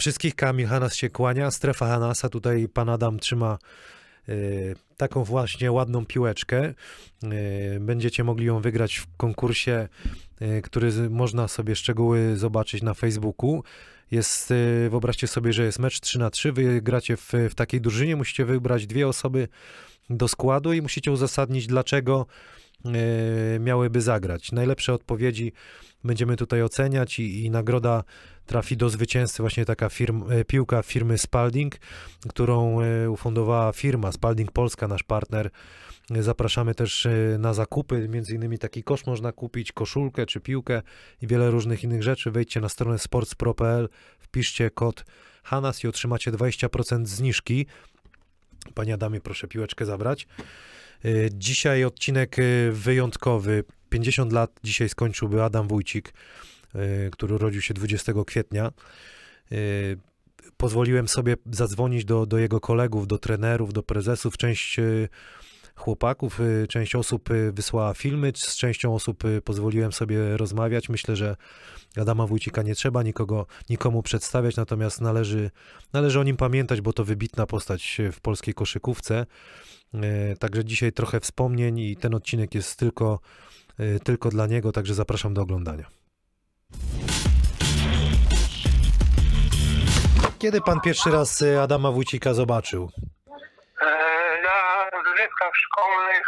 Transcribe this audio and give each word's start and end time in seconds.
Wszystkich, 0.00 0.34
Kamil 0.34 0.66
Hanas 0.66 0.94
się 0.94 1.10
kłania, 1.10 1.50
strefa 1.50 1.86
Hanasa, 1.86 2.28
tutaj 2.28 2.68
pan 2.68 2.88
Adam 2.88 3.18
trzyma 3.18 3.58
y, 4.28 4.74
taką 4.96 5.24
właśnie 5.24 5.72
ładną 5.72 6.06
piłeczkę. 6.06 6.74
Y, 7.24 7.80
będziecie 7.80 8.24
mogli 8.24 8.46
ją 8.46 8.60
wygrać 8.60 8.96
w 8.96 9.06
konkursie, 9.16 9.88
y, 10.42 10.62
który 10.62 11.10
można 11.10 11.48
sobie 11.48 11.76
szczegóły 11.76 12.36
zobaczyć 12.36 12.82
na 12.82 12.94
Facebooku. 12.94 13.62
Jest, 14.10 14.52
wyobraźcie 14.90 15.26
sobie, 15.26 15.52
że 15.52 15.64
jest 15.64 15.78
mecz 15.78 16.00
3 16.00 16.18
na 16.18 16.30
3 16.30 16.52
wy 16.52 16.82
gracie 16.82 17.16
w, 17.16 17.32
w 17.50 17.54
takiej 17.54 17.80
drużynie, 17.80 18.16
musicie 18.16 18.44
wybrać 18.44 18.86
dwie 18.86 19.08
osoby 19.08 19.48
do 20.10 20.28
składu 20.28 20.72
i 20.72 20.82
musicie 20.82 21.12
uzasadnić, 21.12 21.66
dlaczego 21.66 22.26
miałyby 23.60 24.00
zagrać. 24.00 24.52
Najlepsze 24.52 24.94
odpowiedzi 24.94 25.52
będziemy 26.04 26.36
tutaj 26.36 26.62
oceniać 26.62 27.18
i, 27.18 27.44
i 27.44 27.50
nagroda 27.50 28.04
trafi 28.50 28.76
do 28.76 28.88
zwycięzcy 28.88 29.42
właśnie 29.42 29.64
taka 29.64 29.88
e, 30.30 30.44
piłka 30.44 30.82
firmy 30.82 31.18
Spalding, 31.18 31.76
którą 32.28 32.80
e, 32.80 33.10
ufundowała 33.10 33.72
firma 33.72 34.12
Spalding 34.12 34.52
Polska, 34.52 34.88
nasz 34.88 35.02
partner. 35.02 35.50
Zapraszamy 36.20 36.74
też 36.74 37.06
e, 37.06 37.36
na 37.38 37.54
zakupy, 37.54 38.08
między 38.08 38.34
innymi 38.34 38.58
taki 38.58 38.82
kosz 38.82 39.06
można 39.06 39.32
kupić, 39.32 39.72
koszulkę 39.72 40.26
czy 40.26 40.40
piłkę 40.40 40.82
i 41.22 41.26
wiele 41.26 41.50
różnych 41.50 41.84
innych 41.84 42.02
rzeczy. 42.02 42.30
Wejdźcie 42.30 42.60
na 42.60 42.68
stronę 42.68 42.98
sportspro.pl, 42.98 43.88
wpiszcie 44.18 44.70
kod 44.70 45.04
HANAS 45.42 45.84
i 45.84 45.88
otrzymacie 45.88 46.32
20% 46.32 47.06
zniżki. 47.06 47.66
Panie 48.74 48.94
Adamie, 48.94 49.20
proszę 49.20 49.48
piłeczkę 49.48 49.86
zabrać. 49.86 50.26
Dzisiaj 51.32 51.84
odcinek 51.84 52.36
wyjątkowy. 52.72 53.64
50 53.90 54.32
lat 54.32 54.50
dzisiaj 54.64 54.88
skończyłby 54.88 55.42
Adam 55.42 55.68
Wójcik, 55.68 56.12
który 57.12 57.34
urodził 57.34 57.62
się 57.62 57.74
20 57.74 58.12
kwietnia. 58.26 58.72
E, 59.52 59.56
Pozwoliłem 60.56 61.08
sobie 61.08 61.36
zadzwonić 61.50 62.04
do, 62.04 62.26
do 62.26 62.38
jego 62.38 62.60
kolegów, 62.60 63.06
do 63.06 63.18
trenerów, 63.18 63.72
do 63.72 63.82
prezesów. 63.82 64.36
Część 64.36 64.78
e, 64.78 64.82
chłopaków, 65.74 66.40
część 66.68 66.94
osób 66.94 67.28
wysłała 67.52 67.94
filmy, 67.94 68.32
z 68.36 68.56
częścią 68.56 68.94
osób 68.94 69.22
pozwoliłem 69.44 69.92
sobie 69.92 70.36
rozmawiać. 70.36 70.88
Myślę, 70.88 71.16
że 71.16 71.36
Adama 71.96 72.26
Wójcika 72.26 72.62
nie 72.62 72.74
trzeba 72.74 73.02
nikogo, 73.02 73.46
nikomu 73.70 74.02
przedstawiać, 74.02 74.56
natomiast 74.56 75.00
należy, 75.00 75.50
należy 75.92 76.20
o 76.20 76.24
nim 76.24 76.36
pamiętać, 76.36 76.80
bo 76.80 76.92
to 76.92 77.04
wybitna 77.04 77.46
postać 77.46 77.98
w 78.12 78.20
polskiej 78.20 78.54
koszykówce. 78.54 79.26
Także 80.38 80.64
dzisiaj 80.64 80.92
trochę 80.92 81.20
wspomnień 81.20 81.78
i 81.78 81.96
ten 81.96 82.14
odcinek 82.14 82.54
jest 82.54 82.76
tylko, 82.76 83.20
tylko 84.04 84.28
dla 84.28 84.46
niego, 84.46 84.72
także 84.72 84.94
zapraszam 84.94 85.34
do 85.34 85.42
oglądania. 85.42 85.99
Kiedy 90.40 90.60
pan 90.60 90.80
pierwszy 90.80 91.10
raz 91.10 91.42
e, 91.42 91.62
Adama 91.62 91.90
Wójcika 91.90 92.34
zobaczył? 92.34 92.90
E, 93.80 93.86
na 94.42 94.90
rozrywkach 94.90 95.52
szkolnych 95.54 96.26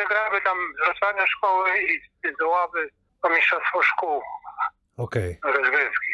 e, 0.00 0.04
grały 0.08 0.40
tam 0.40 0.58
z 0.96 1.30
szkoły 1.30 1.70
i 1.82 2.00
z 2.38 2.42
Ławy 2.42 2.90
o 3.22 3.28
mistrzostwo 3.28 3.82
szkół 3.82 4.22
Okej. 4.96 5.38
rozgrywki. 5.44 6.12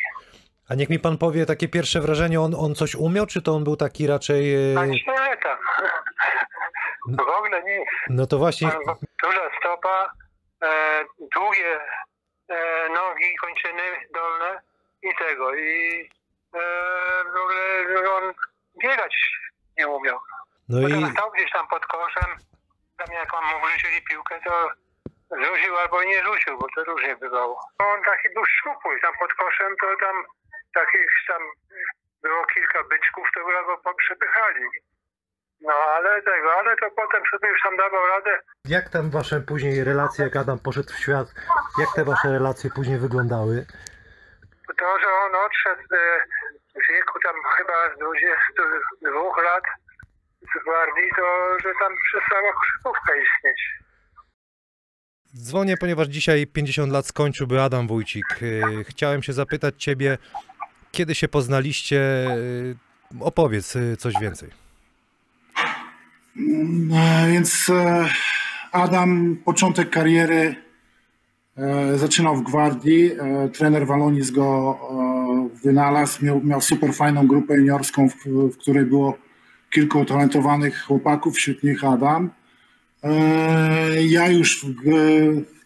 A 0.68 0.74
niech 0.74 0.88
mi 0.90 0.98
pan 0.98 1.18
powie 1.18 1.46
takie 1.46 1.68
pierwsze 1.68 2.00
wrażenie, 2.00 2.40
on, 2.40 2.54
on 2.58 2.74
coś 2.74 2.94
umiał, 2.94 3.26
czy 3.26 3.42
to 3.42 3.52
on 3.54 3.64
był 3.64 3.76
taki 3.76 4.06
raczej... 4.06 4.72
e, 4.74 4.78
A 4.78 4.86
nie 4.86 4.98
tam. 5.42 5.58
W 7.08 7.20
ogóle 7.20 7.62
nic. 7.62 7.88
No 8.10 8.26
to 8.26 8.38
właśnie, 8.38 8.70
Duża 9.22 9.50
stopa, 9.60 10.10
e, 10.62 10.68
długie 11.34 11.80
e, 12.48 12.88
nogi, 12.88 13.36
kończyny 13.40 13.82
dolne 14.14 14.60
i 15.02 15.08
tego. 15.18 15.54
I 15.54 16.10
w 17.32 17.36
ogóle 17.42 18.10
on 18.10 18.34
biegać 18.82 19.14
nie 19.78 19.88
umiał. 19.88 20.18
no 20.68 20.78
i 20.80 20.82
Potem 20.82 21.10
stał 21.12 21.30
gdzieś 21.30 21.50
tam 21.52 21.68
pod 21.68 21.86
koszem, 21.86 22.30
tam 22.98 23.08
jak 23.14 23.34
on 23.34 23.44
mu 23.44 23.66
wrzucili 23.66 24.02
piłkę, 24.02 24.40
to 24.44 24.70
rzucił 25.44 25.76
albo 25.76 26.02
nie 26.04 26.24
rzucił, 26.24 26.58
bo 26.58 26.66
to 26.74 26.84
różnie 26.84 27.16
bywało. 27.16 27.60
On 27.78 28.02
taki 28.02 28.34
był 28.34 28.44
szczupły, 28.44 29.00
tam 29.00 29.14
pod 29.20 29.34
koszem 29.34 29.74
to 29.80 29.86
tam 30.00 30.16
takich 30.74 31.10
tam 31.28 31.42
było 32.22 32.46
kilka 32.54 32.84
byczków, 32.84 33.26
to 33.34 33.40
go 33.84 33.94
przepychali. 33.94 34.64
No 35.60 35.72
ale 35.72 36.22
tego, 36.22 36.54
ale 36.58 36.76
to 36.76 36.90
potem 36.90 37.22
sobie 37.30 37.48
już 37.48 37.62
tam 37.62 37.76
dawał 37.76 38.06
radę. 38.06 38.40
jak 38.64 38.88
tam 38.88 39.10
wasze 39.10 39.40
później 39.40 39.84
relacje, 39.84 40.24
jak 40.24 40.36
Adam 40.36 40.58
poszedł 40.58 40.92
w 40.92 40.98
świat, 40.98 41.28
jak 41.78 41.88
te 41.94 42.04
wasze 42.04 42.28
relacje 42.32 42.70
później 42.70 42.98
wyglądały? 42.98 43.66
To, 44.78 44.98
że 45.00 45.06
on 45.06 45.34
odszedł 45.46 45.94
e, 45.94 46.18
w 46.74 46.92
wieku 46.92 47.18
tam 47.24 47.34
chyba 47.56 48.06
22 48.06 49.42
lat 49.42 49.64
z 50.42 50.64
gwardii, 50.64 51.10
to 51.16 51.22
że 51.62 51.72
tam 51.80 51.92
przestała 52.08 52.52
koszykówka 52.52 53.12
istnieć. 53.16 53.60
Dzwonię, 55.36 55.76
ponieważ 55.76 56.06
dzisiaj 56.08 56.46
50 56.46 56.92
lat 56.92 57.06
skończyłby 57.06 57.62
Adam 57.62 57.88
Wójcik. 57.88 58.26
E, 58.42 58.84
Chciałem 58.84 59.22
się 59.22 59.32
zapytać 59.32 59.74
ciebie, 59.84 60.18
kiedy 60.92 61.14
się 61.14 61.28
poznaliście? 61.28 62.00
E, 62.00 62.36
Opowiedz 63.20 63.74
coś 63.98 64.14
więcej. 64.20 64.50
E, 66.36 67.26
Więc 67.32 67.70
Adam, 68.72 69.36
początek 69.44 69.90
kariery 69.90 70.54
zaczynał 71.96 72.36
w 72.36 72.42
Gwardii. 72.42 73.12
E, 73.12 73.48
Trener 73.48 73.86
Walonis 73.86 74.30
go 74.30 74.78
e, 74.90 75.58
wynalazł. 75.64 76.24
Miał, 76.24 76.40
miał 76.44 76.60
super 76.60 76.94
fajną 76.94 77.26
grupę 77.26 77.56
juniorską, 77.56 78.08
w, 78.08 78.14
w 78.52 78.56
której 78.56 78.84
było 78.84 79.18
kilku 79.70 79.98
utalentowanych 80.00 80.82
chłopaków, 80.82 81.36
wśród 81.36 81.62
nich 81.62 81.84
Adam. 81.84 82.30
E, 83.02 84.02
Ja 84.02 84.28
już, 84.28 84.66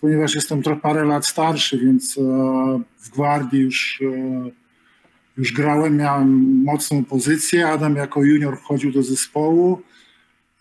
ponieważ 0.00 0.34
jestem 0.34 0.62
trochę 0.62 0.80
parę 0.80 1.04
lat 1.04 1.26
starszy, 1.26 1.78
więc 1.78 2.18
e, 2.18 2.20
w 2.98 3.10
Gwardii 3.10 3.60
już, 3.60 4.02
e, 4.02 4.50
już 5.36 5.52
grałem, 5.52 5.96
miałem 5.96 6.62
mocną 6.64 7.04
pozycję. 7.04 7.68
Adam 7.68 7.96
jako 7.96 8.24
junior 8.24 8.58
wchodził 8.58 8.92
do 8.92 9.02
zespołu. 9.02 9.82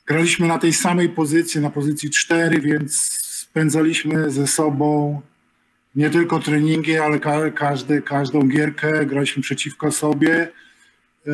Graliśmy 0.05 0.47
na 0.47 0.57
tej 0.57 0.73
samej 0.73 1.09
pozycji, 1.09 1.61
na 1.61 1.69
pozycji 1.69 2.09
4, 2.09 2.61
więc 2.61 3.19
spędzaliśmy 3.51 4.29
ze 4.31 4.47
sobą 4.47 5.21
nie 5.95 6.09
tylko 6.09 6.39
treningi, 6.39 6.97
ale 6.97 7.19
ka- 7.19 7.51
każdy, 7.51 8.01
każdą 8.01 8.47
gierkę, 8.47 9.05
graliśmy 9.05 9.43
przeciwko 9.43 9.91
sobie. 9.91 10.51
E, 11.27 11.31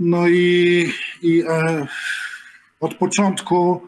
No 0.00 0.28
i, 0.28 0.92
i 1.22 1.42
e, 1.48 1.86
od 2.80 2.94
początku 2.94 3.80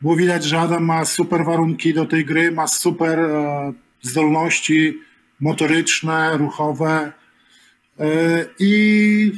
było 0.00 0.16
widać, 0.16 0.44
że 0.44 0.60
Adam 0.60 0.84
ma 0.84 1.04
super 1.04 1.44
warunki 1.44 1.94
do 1.94 2.06
tej 2.06 2.24
gry, 2.24 2.52
ma 2.52 2.66
super 2.66 3.18
e, 3.20 3.72
zdolności 4.00 4.98
motoryczne, 5.40 6.36
ruchowe. 6.36 7.12
I 8.58 9.32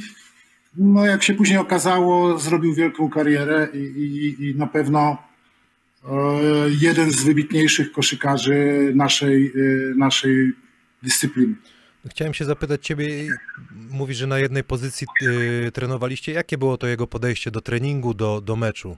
no 0.77 1.05
jak 1.05 1.23
się 1.23 1.33
później 1.33 1.57
okazało, 1.59 2.39
zrobił 2.39 2.73
wielką 2.73 3.09
karierę 3.09 3.67
i, 3.73 3.77
i, 3.77 4.45
i 4.49 4.55
na 4.55 4.67
pewno 4.67 5.17
jeden 6.79 7.11
z 7.11 7.23
wybitniejszych 7.23 7.91
koszykarzy 7.91 8.91
naszej, 8.95 9.47
e, 9.47 9.95
naszej 9.95 10.53
dyscypliny. 11.03 11.55
Chciałem 12.09 12.33
się 12.33 12.45
zapytać 12.45 12.85
ciebie, 12.85 13.27
mówisz, 13.89 14.17
że 14.17 14.27
na 14.27 14.39
jednej 14.39 14.63
pozycji 14.63 15.07
e, 15.67 15.71
trenowaliście. 15.71 16.31
Jakie 16.31 16.57
było 16.57 16.77
to 16.77 16.87
jego 16.87 17.07
podejście 17.07 17.51
do 17.51 17.61
treningu, 17.61 18.13
do, 18.13 18.41
do 18.41 18.55
meczu? 18.55 18.97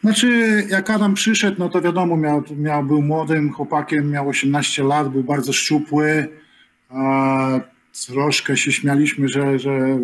Znaczy, 0.00 0.62
jak 0.68 0.90
Adam 0.90 1.14
przyszedł, 1.14 1.56
no 1.58 1.68
to 1.68 1.80
wiadomo, 1.80 2.16
miał, 2.16 2.44
miał, 2.56 2.84
był 2.84 3.02
młodym 3.02 3.52
chłopakiem, 3.52 4.10
miał 4.10 4.28
18 4.28 4.84
lat, 4.84 5.08
był 5.08 5.24
bardzo 5.24 5.52
szczupły. 5.52 6.28
A 6.88 7.60
troszkę 8.06 8.56
się 8.56 8.72
śmialiśmy, 8.72 9.28
że, 9.28 9.58
że 9.58 9.98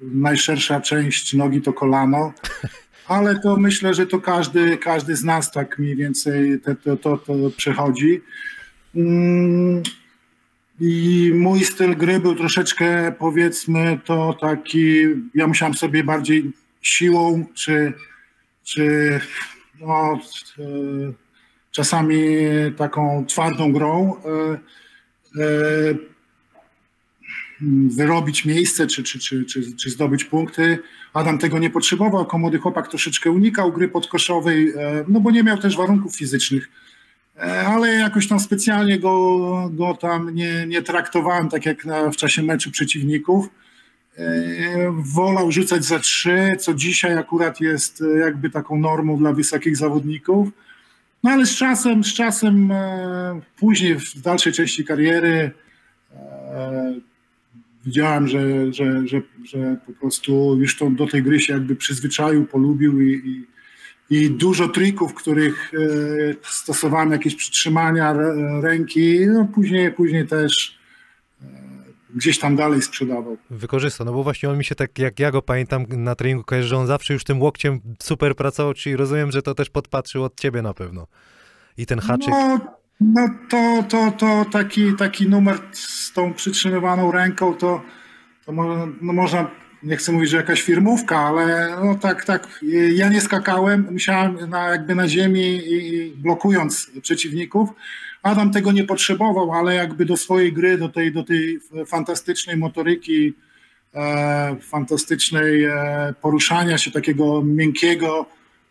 najszersza 0.00 0.80
część 0.80 1.34
nogi 1.34 1.60
to 1.60 1.72
kolano. 1.72 2.32
Ale 3.08 3.40
to 3.40 3.56
myślę, 3.56 3.94
że 3.94 4.06
to 4.06 4.20
każdy, 4.20 4.78
każdy 4.78 5.16
z 5.16 5.24
nas 5.24 5.52
tak 5.52 5.78
mniej 5.78 5.96
więcej 5.96 6.60
to, 6.60 6.74
to, 6.74 6.96
to, 6.96 7.18
to 7.18 7.50
przechodzi. 7.56 8.20
Mm, 8.96 9.82
I 10.80 11.30
mój 11.34 11.64
styl 11.64 11.96
gry 11.96 12.20
był 12.20 12.34
troszeczkę, 12.34 13.12
powiedzmy, 13.18 13.98
to 14.04 14.36
taki, 14.40 15.00
ja 15.34 15.46
musiałem 15.46 15.74
sobie 15.74 16.04
bardziej 16.04 16.52
siłą 16.82 17.46
czy 17.54 17.92
czy 18.64 19.20
no, 19.80 20.18
e, 20.58 20.64
czasami 21.70 22.16
taką 22.76 23.26
twardą 23.26 23.72
grą 23.72 24.16
e, 24.16 24.30
e, 25.42 25.94
wyrobić 27.88 28.44
miejsce 28.44 28.86
czy, 28.86 29.02
czy, 29.02 29.18
czy, 29.18 29.44
czy, 29.44 29.76
czy 29.76 29.90
zdobyć 29.90 30.24
punkty. 30.24 30.78
Adam 31.12 31.38
tego 31.38 31.58
nie 31.58 31.70
potrzebował, 31.70 32.20
jako 32.20 32.38
młody 32.38 32.58
chłopak 32.58 32.88
troszeczkę 32.88 33.30
unikał 33.30 33.72
gry 33.72 33.88
podkoszowej, 33.88 34.68
e, 34.68 35.04
no 35.08 35.20
bo 35.20 35.30
nie 35.30 35.42
miał 35.42 35.58
też 35.58 35.76
warunków 35.76 36.16
fizycznych 36.16 36.68
E, 37.36 37.66
ale 37.66 37.88
jakoś 37.88 38.28
tam 38.28 38.40
specjalnie 38.40 38.98
go, 38.98 39.70
go 39.72 39.94
tam 39.94 40.34
nie, 40.34 40.66
nie 40.66 40.82
traktowałem 40.82 41.48
tak 41.48 41.66
jak 41.66 41.84
na, 41.84 42.10
w 42.10 42.16
czasie 42.16 42.42
meczu 42.42 42.70
przeciwników. 42.70 43.48
E, 44.18 44.24
Wolał 44.98 45.52
rzucać 45.52 45.84
za 45.84 45.98
trzy, 45.98 46.56
co 46.58 46.74
dzisiaj 46.74 47.18
akurat 47.18 47.60
jest 47.60 48.02
jakby 48.20 48.50
taką 48.50 48.78
normą 48.78 49.18
dla 49.18 49.32
wysokich 49.32 49.76
zawodników. 49.76 50.48
No 51.22 51.30
ale 51.30 51.46
z 51.46 51.56
czasem, 51.56 52.04
z 52.04 52.14
czasem 52.14 52.72
później 53.56 53.94
w 53.94 54.20
dalszej 54.20 54.52
części 54.52 54.84
kariery 54.84 55.50
widziałem, 57.84 58.28
że, 58.28 58.72
że, 58.72 59.06
że, 59.06 59.22
że 59.44 59.76
po 59.86 59.92
prostu 59.92 60.56
już 60.60 60.78
to, 60.78 60.90
do 60.90 61.06
tej 61.06 61.22
gry 61.22 61.40
się 61.40 61.52
jakby 61.52 61.76
przyzwyczaił, 61.76 62.46
polubił 62.46 63.00
i, 63.00 63.12
i, 64.10 64.16
i 64.16 64.30
dużo 64.30 64.68
trików, 64.68 65.14
których 65.14 65.72
e, 65.74 66.34
stosowałem, 66.42 67.12
jakieś 67.12 67.34
przytrzymania 67.34 68.14
ręki, 68.62 69.26
no 69.26 69.48
później, 69.54 69.92
później 69.92 70.26
też 70.26 70.78
e, 71.42 71.46
gdzieś 72.14 72.38
tam 72.38 72.56
dalej 72.56 72.82
sprzedawał. 72.82 73.36
Wykorzystał, 73.50 74.06
no 74.06 74.12
bo 74.12 74.22
właśnie 74.22 74.50
on 74.50 74.58
mi 74.58 74.64
się 74.64 74.74
tak, 74.74 74.98
jak 74.98 75.20
ja 75.20 75.30
go 75.30 75.42
pamiętam 75.42 75.86
na 75.88 76.14
treningu 76.14 76.44
kojarzy, 76.44 76.68
że 76.68 76.76
on 76.76 76.86
zawsze 76.86 77.14
już 77.14 77.24
tym 77.24 77.42
łokciem 77.42 77.80
super 78.02 78.36
pracował, 78.36 78.74
czyli 78.74 78.96
rozumiem, 78.96 79.32
że 79.32 79.42
to 79.42 79.54
też 79.54 79.70
podpatrzył 79.70 80.24
od 80.24 80.40
ciebie 80.40 80.62
na 80.62 80.74
pewno. 80.74 81.06
I 81.76 81.86
ten 81.86 81.98
haczyk. 81.98 82.28
No, 82.30 82.83
no 83.00 83.28
to, 83.48 83.84
to, 83.88 84.10
to 84.10 84.44
taki, 84.52 84.94
taki 84.94 85.28
numer 85.28 85.58
z 85.72 86.12
tą 86.12 86.34
przytrzymywaną 86.34 87.12
ręką, 87.12 87.54
to, 87.54 87.82
to 88.46 88.52
mo- 88.52 88.86
no 89.00 89.12
można, 89.12 89.50
nie 89.82 89.96
chcę 89.96 90.12
mówić, 90.12 90.30
że 90.30 90.36
jakaś 90.36 90.62
firmówka, 90.62 91.18
ale 91.18 91.76
no 91.84 91.94
tak, 91.94 92.24
tak, 92.24 92.60
ja 92.94 93.08
nie 93.08 93.20
skakałem, 93.20 93.88
musiałem 93.90 94.50
na, 94.50 94.68
jakby 94.68 94.94
na 94.94 95.08
ziemi 95.08 95.60
i 95.64 96.10
blokując 96.16 96.90
przeciwników. 97.02 97.70
Adam 98.22 98.52
tego 98.52 98.72
nie 98.72 98.84
potrzebował, 98.84 99.52
ale 99.52 99.74
jakby 99.74 100.04
do 100.04 100.16
swojej 100.16 100.52
gry, 100.52 100.78
do 100.78 100.88
tej, 100.88 101.12
do 101.12 101.22
tej 101.22 101.60
fantastycznej 101.86 102.56
motoryki, 102.56 103.34
e, 103.94 104.56
fantastycznej 104.60 105.64
e, 105.64 106.14
poruszania 106.20 106.78
się, 106.78 106.90
takiego 106.90 107.42
miękkiego, 107.42 108.26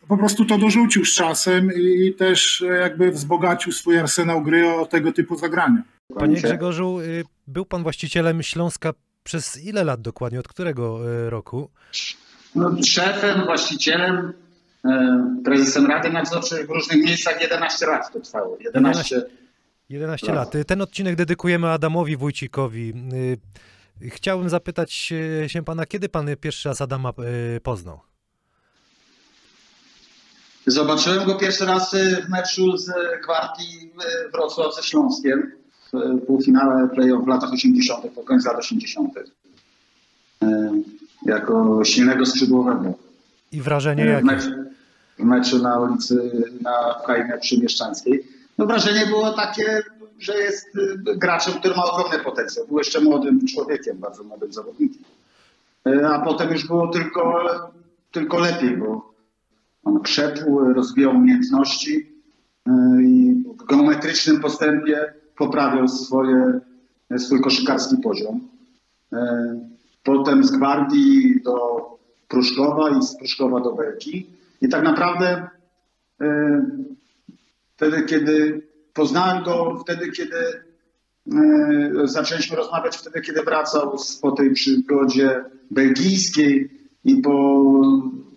po 0.07 0.17
prostu 0.17 0.45
to 0.45 0.57
dorzucił 0.57 1.05
z 1.05 1.15
czasem 1.15 1.71
i, 1.75 2.05
i 2.05 2.13
też 2.13 2.61
e, 2.61 2.65
jakby 2.65 3.11
wzbogacił 3.11 3.71
swój 3.71 3.99
arsenał 3.99 4.41
gry 4.41 4.69
o 4.69 4.85
tego 4.85 5.11
typu 5.13 5.35
zagrania. 5.37 5.83
Panie 6.19 6.41
Grzegorzu, 6.41 6.99
y, 6.99 7.23
był 7.47 7.65
pan 7.65 7.83
właścicielem 7.83 8.43
Śląska 8.43 8.93
przez 9.23 9.63
ile 9.63 9.83
lat 9.83 10.01
dokładnie? 10.01 10.39
Od 10.39 10.47
którego 10.47 11.11
y, 11.25 11.29
roku? 11.29 11.69
No, 12.55 12.75
szefem, 12.85 13.45
właścicielem, 13.45 14.33
e, 14.85 15.41
prezesem 15.45 15.85
Rady 15.87 16.09
Nadzorczej 16.09 16.67
w 16.67 16.69
różnych 16.69 17.03
miejscach 17.05 17.41
11 17.41 17.87
lat 17.87 18.13
to 18.13 18.19
trwało. 18.19 18.57
11. 18.59 19.25
11 19.89 20.27
Tak. 20.27 20.35
lat. 20.35 20.55
Y, 20.55 20.65
Ten 20.65 20.81
odcinek 20.81 21.15
dedykujemy 21.15 21.69
Adamowi 21.69 22.17
Wójcikowi. 22.17 22.93
Y, 23.13 23.37
Chciałbym 24.09 24.49
zapytać 24.49 24.93
się 25.47 25.63
pana, 25.65 25.85
kiedy 25.85 26.09
pan 26.09 26.27
pierwszy 26.41 26.69
raz 26.69 26.81
Adama 26.81 27.13
poznał? 27.63 27.99
Zobaczyłem 30.67 31.25
go 31.25 31.35
pierwszy 31.35 31.65
raz 31.65 31.93
e, 31.93 32.21
w 32.21 32.29
meczu 32.29 32.77
z 32.77 32.91
Gwardii 33.23 33.91
e, 34.27 34.31
Wrocław 34.31 34.75
ze 34.75 34.83
Śląskiem 34.83 35.51
w 35.93 36.25
półfinale 36.25 36.87
play-off 36.87 37.23
w 37.25 37.27
latach 37.27 37.53
80., 37.53 38.05
po 38.15 38.21
końcu 38.23 38.47
lat 38.47 38.57
80. 38.57 39.09
E, 39.17 40.71
Jako 41.25 41.85
silnego 41.85 42.25
skrzydłowego. 42.25 42.93
I 43.51 43.61
wrażenie 43.61 44.03
w, 44.05 44.07
jakie? 44.07 44.25
meczu, 44.25 44.49
w 45.19 45.23
meczu 45.23 45.57
na 45.63 45.79
ulicy 45.79 46.31
na 46.61 46.71
w 47.03 47.05
Kajmie 47.05 47.37
Przymieszczańskiej. 47.41 48.27
No 48.57 48.65
wrażenie 48.65 49.05
było 49.05 49.31
takie, 49.33 49.83
że 50.19 50.37
jest 50.37 50.75
y, 50.75 50.97
graczem, 51.17 51.53
który 51.53 51.75
ma 51.75 51.83
ogromny 51.83 52.19
potencjał. 52.19 52.67
Był 52.67 52.77
jeszcze 52.77 53.01
młodym 53.01 53.47
człowiekiem, 53.47 53.97
bardzo 53.97 54.23
młodym 54.23 54.53
zawodnikiem. 54.53 55.03
Y, 55.87 56.07
A 56.07 56.19
potem 56.19 56.51
już 56.51 56.67
było 56.67 56.87
tylko, 56.87 57.43
tylko 58.11 58.39
lepiej, 58.39 58.77
bo 58.77 59.12
on 59.83 59.99
krzepł, 59.99 60.59
rozwijał 60.73 61.15
umiejętności 61.15 61.95
y, 62.67 62.71
i 63.03 63.43
w 63.59 63.65
geometrycznym 63.65 64.39
postępie 64.39 65.13
poprawiał 65.37 65.87
swoje, 65.87 66.59
swój 67.17 67.41
koszykarski 67.41 67.97
poziom. 67.97 68.47
Y, 69.13 69.17
Potem 70.03 70.43
z 70.43 70.51
Gwardii 70.51 71.41
do 71.43 71.81
Pruszkowa 72.27 72.89
i 72.89 73.03
z 73.03 73.17
Pruszkowa 73.17 73.59
do 73.59 73.71
Belki. 73.71 74.27
I 74.61 74.69
tak 74.69 74.83
naprawdę 74.83 75.47
y, 76.21 76.25
wtedy, 77.75 78.03
kiedy 78.03 78.61
poznałem 78.93 79.43
go, 79.43 79.79
wtedy, 79.83 80.11
kiedy 80.11 80.35
zaczęliśmy 82.03 82.57
rozmawiać, 82.57 82.97
wtedy, 82.97 83.21
kiedy 83.21 83.41
wracał 83.41 83.97
po 84.21 84.31
tej 84.31 84.53
przygodzie 84.53 85.43
belgijskiej 85.71 86.69
i 87.03 87.15
po 87.15 87.63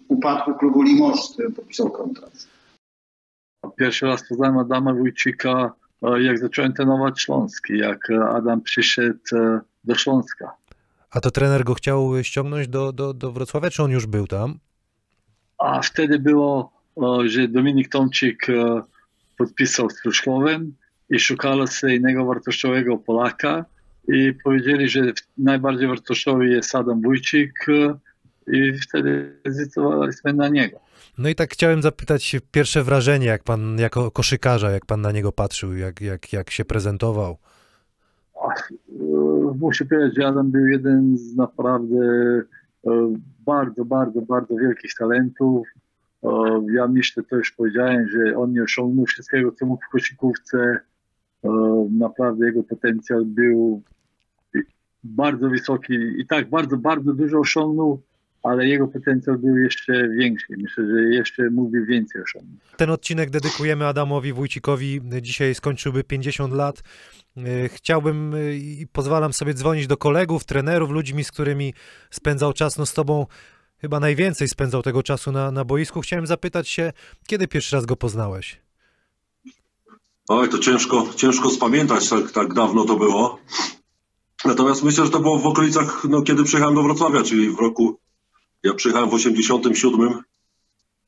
upadku 0.09 0.55
klubu 0.55 0.83
Limoges, 0.83 1.25
z 1.25 1.33
którym 1.33 1.53
podpisał 1.53 1.91
kontrakt. 1.91 2.49
Pierwszy 3.77 4.07
raz 4.07 4.29
poznałem 4.29 4.59
Adama 4.59 4.95
Wójcika, 4.95 5.73
e, 6.03 6.23
jak 6.23 6.39
zacząłem 6.39 6.73
trenować 6.73 7.21
Śląski, 7.21 7.79
jak 7.79 8.11
e, 8.11 8.29
Adam 8.29 8.61
przyszedł 8.61 9.19
e, 9.33 9.61
do 9.85 9.95
Śląska. 9.95 10.57
A 11.11 11.21
to 11.21 11.31
trener 11.31 11.65
go 11.65 11.75
chciał 11.75 12.25
ściągnąć 12.25 12.69
do, 12.69 12.93
do, 12.93 13.15
do 13.15 13.33
Wrocławia, 13.33 13.71
czy 13.71 13.83
on 13.83 13.91
już 13.91 14.07
był 14.07 14.27
tam? 14.27 14.59
A 15.59 15.83
wtedy 15.83 16.19
było, 16.19 16.73
że 17.25 17.49
Dominik 17.49 17.89
Tomczyk 17.89 18.47
podpisał 19.39 19.91
z 19.91 20.03
Pruszkowem 20.03 20.75
i 21.11 21.19
szukano 21.19 21.67
sobie 21.67 21.97
innego 21.97 22.25
wartościowego 22.25 22.97
Polaka 22.97 23.65
i 24.09 24.33
powiedzieli, 24.45 24.89
że 24.89 25.13
najbardziej 25.39 25.89
wartościowy 25.89 26.49
jest 26.49 26.75
Adam 26.75 27.03
Wójcik 27.03 27.67
i 28.47 28.79
wtedy 28.79 29.41
zdecydowaliśmy 29.47 30.33
na 30.33 30.49
niego. 30.49 30.81
No 31.19 31.29
i 31.29 31.35
tak 31.35 31.51
chciałem 31.53 31.83
zapytać 31.83 32.37
pierwsze 32.51 32.83
wrażenie, 32.83 33.27
jak 33.27 33.43
pan 33.43 33.79
jako 33.79 34.11
koszykarza, 34.11 34.71
jak 34.71 34.87
pan 34.87 35.01
na 35.01 35.13
niego 35.13 35.33
patrzył, 35.33 35.77
jak, 35.77 36.01
jak, 36.01 36.33
jak 36.33 36.51
się 36.51 36.65
prezentował. 36.65 37.37
Ach, 38.49 38.73
e, 38.73 39.57
Muszę 39.59 39.85
powiedzieć, 39.85 40.15
że 40.17 40.27
Adam 40.27 40.51
był 40.51 40.67
jeden 40.67 41.19
z 41.19 41.37
naprawdę 41.37 41.97
e, 42.87 43.15
bardzo, 43.47 43.85
bardzo, 43.85 44.23
bardzo 44.23 44.55
wielkich 44.57 44.95
talentów. 44.95 45.69
E, 46.25 46.29
Ja 46.75 46.89
myślę, 46.89 47.23
to 47.23 47.37
już 47.37 47.51
powiedziałem, 47.53 48.09
że 48.09 48.39
on 48.39 48.53
nie 48.53 48.63
osiągnął 48.63 49.07
wszystkiego, 49.07 49.53
co 49.53 49.67
mógł 49.67 49.85
w 49.85 49.93
koszykówce. 49.93 50.79
Naprawdę 51.91 52.47
jego 52.47 52.63
potencjał 52.63 53.25
był 53.25 53.83
bardzo 55.05 55.49
wysoki 55.49 55.95
i 55.95 56.27
tak 56.27 56.51
bardzo, 56.51 56.77
bardzo 56.77 57.13
dużo 57.13 57.39
osiągnął, 57.39 58.03
ale 58.49 58.67
jego 58.67 58.89
potencjał 58.89 59.39
był 59.39 59.57
jeszcze 59.57 60.09
większy. 60.09 60.47
Myślę, 60.59 60.85
że 60.87 61.03
jeszcze 61.03 61.51
mógłby 61.51 61.87
więcej 61.87 62.23
osiągnąć. 62.23 62.61
Ten 62.77 62.91
odcinek 62.91 63.31
dedykujemy 63.31 63.87
Adamowi 63.87 64.33
Wójcikowi. 64.33 65.01
Dzisiaj 65.23 65.55
skończyłby 65.55 66.05
50 66.05 66.53
lat. 66.55 66.83
E, 67.37 67.69
Chciałbym 67.69 68.35
e, 68.35 68.55
i 68.57 68.87
pozwalam 68.93 69.33
sobie 69.33 69.55
dzwonić 69.55 69.87
do 69.87 69.97
kolegów, 69.97 70.45
trenerów, 70.45 70.91
ludźmi, 70.91 71.25
z 71.25 71.33
którymi 71.33 71.75
spędzał 72.11 72.53
czas. 72.53 72.79
No 72.79 72.87
z 72.87 72.95
tobą 72.95 73.27
chyba 73.79 74.01
najwięcej 74.01 74.49
spędzał 74.49 74.83
tego 74.83 75.03
czasu 75.03 75.33
na, 75.33 75.51
na 75.51 75.65
boisku. 75.65 76.01
Chciałem 76.01 76.27
zapytać 76.27 76.69
się, 76.69 76.93
kiedy 77.27 77.49
pierwszy 77.49 77.77
raz 77.77 77.87
go 77.87 77.97
poznałeś? 77.97 78.61
Oj, 80.29 80.49
to 80.49 80.59
ciężko, 80.59 81.07
ciężko 81.17 81.51
spamiętać, 81.51 82.09
tak, 82.09 82.31
tak 82.33 82.55
dawno 82.55 82.85
to 82.85 82.97
było. 82.97 83.39
Natomiast 84.45 84.83
myślę, 84.83 85.05
że 85.05 85.11
to 85.11 85.21
było 85.21 85.39
w 85.39 85.47
okolicach, 85.47 86.05
no, 86.09 86.23
kiedy 86.23 86.45
przyjechałem 86.45 86.75
do 86.75 86.83
Wrocławia, 86.83 87.23
czyli 87.23 87.51
w 87.51 87.59
roku, 87.59 87.99
ja 88.67 88.75
przyjechałem 88.75 89.11
w 89.11 89.15
87, 89.15 90.23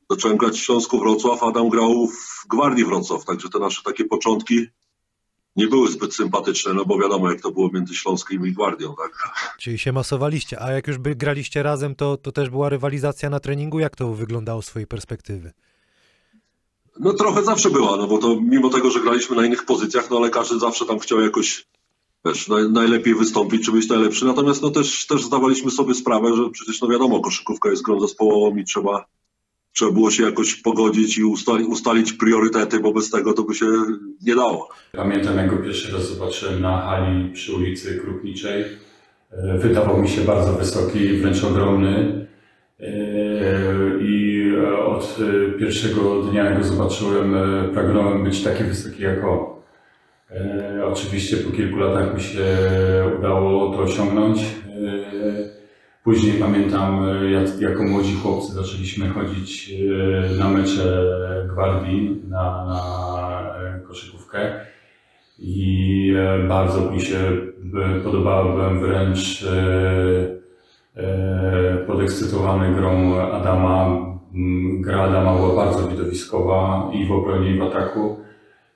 zacząłem 0.09 0.37
grać 0.37 0.59
w 0.59 0.63
Śląsku 0.63 0.99
Wrocław, 0.99 1.43
Adam 1.43 1.69
grał 1.69 2.07
w 2.07 2.47
Gwardii 2.47 2.85
Wrocław, 2.85 3.25
także 3.25 3.49
te 3.49 3.59
nasze 3.59 3.81
takie 3.83 4.05
początki 4.05 4.67
nie 5.55 5.67
były 5.67 5.91
zbyt 5.91 6.15
sympatyczne, 6.15 6.73
no 6.73 6.85
bo 6.85 6.99
wiadomo, 6.99 7.31
jak 7.31 7.41
to 7.41 7.51
było 7.51 7.69
między 7.73 7.95
Śląskiem 7.95 8.47
i 8.47 8.51
Gwardią, 8.51 8.95
tak. 8.95 9.29
Czyli 9.57 9.77
się 9.77 9.91
masowaliście, 9.91 10.61
a 10.61 10.71
jak 10.71 10.87
już 10.87 10.97
by 10.97 11.15
graliście 11.15 11.63
razem, 11.63 11.95
to, 11.95 12.17
to 12.17 12.31
też 12.31 12.49
była 12.49 12.69
rywalizacja 12.69 13.29
na 13.29 13.39
treningu. 13.39 13.79
Jak 13.79 13.95
to 13.95 14.13
wyglądało 14.13 14.61
z 14.61 14.65
swojej 14.65 14.87
perspektywy? 14.87 15.51
No 16.99 17.13
trochę 17.13 17.43
zawsze 17.43 17.69
była, 17.69 17.97
no 17.97 18.07
bo 18.07 18.17
to 18.17 18.41
mimo 18.41 18.69
tego, 18.69 18.91
że 18.91 18.99
graliśmy 18.99 19.35
na 19.35 19.45
innych 19.45 19.65
pozycjach, 19.65 20.09
no 20.09 20.17
ale 20.17 20.29
każdy 20.29 20.59
zawsze 20.59 20.85
tam 20.85 20.99
chciał 20.99 21.21
jakoś 21.21 21.67
wiesz, 22.25 22.47
naj, 22.47 22.69
najlepiej 22.71 23.15
wystąpić, 23.15 23.65
czy 23.65 23.71
być 23.71 23.89
najlepszy. 23.89 24.25
Natomiast 24.25 24.61
no 24.61 24.69
też, 24.69 25.07
też 25.07 25.23
zdawaliśmy 25.23 25.71
sobie 25.71 25.93
sprawę, 25.93 26.35
że 26.35 26.49
przecież 26.51 26.81
no 26.81 26.87
wiadomo, 26.87 27.19
koszykówka 27.19 27.69
jest 27.69 27.83
grą 27.83 27.99
zespołową 27.99 28.57
i 28.57 28.63
trzeba, 28.63 29.05
trzeba 29.73 29.91
było 29.91 30.11
się 30.11 30.23
jakoś 30.23 30.55
pogodzić 30.55 31.17
i 31.17 31.23
ustali, 31.23 31.65
ustalić 31.65 32.13
priorytety, 32.13 32.79
bo 32.79 32.93
bez 32.93 33.09
tego 33.09 33.33
to 33.33 33.43
by 33.43 33.55
się 33.55 33.65
nie 34.21 34.35
dało. 34.35 34.69
Pamiętam, 34.91 35.37
jak 35.37 35.49
go 35.49 35.63
pierwszy 35.63 35.93
raz 35.93 36.09
zobaczyłem 36.09 36.61
na 36.61 36.81
hali 36.81 37.33
przy 37.33 37.55
ulicy 37.55 37.99
Krupniczej. 37.99 38.65
E, 39.31 39.57
Wydawał 39.57 40.01
mi 40.01 40.09
się 40.09 40.21
bardzo 40.21 40.53
wysoki, 40.53 41.17
wręcz 41.17 41.43
ogromny. 41.43 42.27
Yy, 42.79 42.87
I 44.01 44.51
od 44.85 45.17
pierwszego 45.59 46.21
dnia, 46.21 46.45
jak 46.45 46.57
go 46.57 46.63
zobaczyłem, 46.63 47.35
pragnąłem 47.73 48.23
być 48.23 48.43
taki 48.43 48.63
wysoki 48.63 49.03
jak 49.03 49.23
on. 49.23 49.58
Yy, 50.31 50.85
Oczywiście 50.85 51.37
po 51.37 51.51
kilku 51.51 51.77
latach 51.77 52.15
mi 52.15 52.21
się 52.21 52.45
udało 53.19 53.73
to 53.73 53.79
osiągnąć. 53.83 54.41
Yy, 54.41 55.59
Później 56.03 56.39
pamiętam, 56.39 57.05
jak, 57.31 57.61
jako 57.61 57.83
młodzi 57.83 58.13
chłopcy 58.13 58.53
zaczęliśmy 58.53 59.09
chodzić 59.09 59.73
na 60.39 60.49
mecze 60.49 61.05
Gwardii, 61.49 62.21
na, 62.29 62.65
na 62.65 63.79
koszykówkę 63.87 64.65
i 65.39 66.13
e, 66.17 66.47
bardzo 66.47 66.91
mi 66.91 67.01
się 67.01 67.17
e, 67.17 67.99
podobała, 68.03 68.53
byłem 68.53 68.79
wręcz 68.79 69.43
e, 69.43 70.39
podekscytowany 71.87 72.75
grą 72.75 73.19
Adama. 73.19 73.85
Mm, 74.33 74.81
Gra 74.81 75.01
Adama 75.01 75.35
była 75.35 75.55
bardzo 75.55 75.87
widowiskowa 75.87 76.91
i 76.93 77.05
w 77.07 77.11
obronie, 77.11 77.51
i 77.51 77.59
w 77.59 77.61
ataku. 77.61 78.17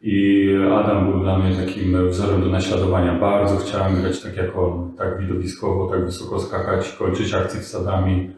I 0.05 0.50
Adam 0.74 1.12
był 1.12 1.19
dla 1.19 1.39
mnie 1.39 1.55
takim 1.55 2.10
wzorem 2.10 2.41
do 2.41 2.50
naśladowania. 2.50 3.19
Bardzo 3.19 3.57
chciałem 3.57 4.01
grać 4.01 4.22
tak 4.22 4.36
jak 4.36 4.57
on, 4.57 4.95
tak 4.98 5.19
widowiskowo, 5.19 5.88
tak 5.88 6.05
wysoko 6.05 6.39
skakać, 6.39 6.89
kończyć 6.91 7.33
akcje 7.33 7.62
wsadami. 7.62 8.31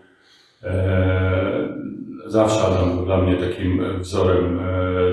Zawsze 2.26 2.62
Adam 2.62 2.96
był 2.96 3.06
dla 3.06 3.22
mnie 3.22 3.38
takim 3.38 4.00
wzorem 4.00 4.60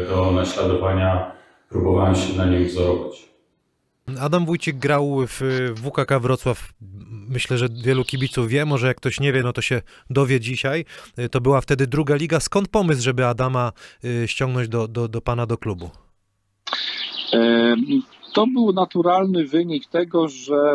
do 0.09 0.33
naśladowania. 0.33 1.33
Próbowałem 1.69 2.15
się 2.15 2.37
na 2.37 2.47
nim 2.47 2.65
wzorować. 2.65 3.29
Adam 4.21 4.47
Wójcik 4.47 4.77
grał 4.77 5.27
w 5.27 5.41
WKK 5.77 6.21
Wrocław. 6.21 6.73
Myślę, 7.29 7.59
że 7.59 7.69
wielu 7.85 8.05
kibiców 8.05 8.49
wie, 8.49 8.65
może 8.65 8.87
jak 8.87 8.97
ktoś 8.97 9.21
nie 9.21 9.33
wie, 9.33 9.43
no 9.43 9.53
to 9.53 9.63
się 9.63 9.83
dowie 10.11 10.41
dzisiaj. 10.41 10.85
To 11.31 11.41
była 11.41 11.61
wtedy 11.61 11.87
druga 11.87 12.15
liga. 12.15 12.41
Skąd 12.41 12.69
pomysł, 12.69 13.03
żeby 13.03 13.27
Adama 13.27 13.73
ściągnąć 14.27 14.69
do, 14.69 14.89
do, 14.89 15.09
do 15.09 15.21
pana 15.21 15.47
do 15.47 15.59
klubu? 15.59 15.91
To 18.33 18.47
był 18.47 18.73
naturalny 18.73 19.47
wynik 19.47 19.87
tego, 19.87 20.29
że 20.29 20.75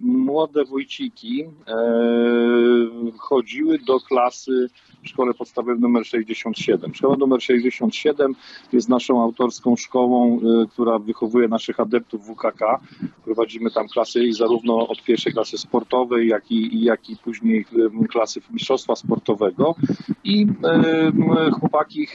młode 0.00 0.64
Wójciki 0.64 1.44
chodziły 3.18 3.78
do 3.78 4.00
klasy 4.00 4.70
w 5.02 5.08
szkole 5.08 5.34
podstawowej 5.34 5.80
numer 5.80 6.06
67. 6.06 6.94
Szkoła 6.94 7.16
numer 7.16 7.42
67 7.42 8.34
jest 8.72 8.88
naszą 8.88 9.22
autorską 9.22 9.76
szkołą, 9.76 10.40
która 10.70 10.98
wychowuje 10.98 11.48
naszych 11.48 11.80
adeptów 11.80 12.26
WKK. 12.26 12.80
Prowadzimy 13.24 13.70
tam 13.70 13.88
klasy 13.88 14.24
i 14.24 14.32
zarówno 14.32 14.88
od 14.88 15.02
pierwszej 15.04 15.32
klasy 15.32 15.58
sportowej, 15.58 16.28
jak 16.28 16.50
i, 16.50 16.84
jak 16.84 17.10
i 17.10 17.16
później 17.16 17.64
klasy 18.10 18.40
mistrzostwa 18.50 18.96
sportowego. 18.96 19.74
I 20.24 20.46
chłopaki 21.60 22.06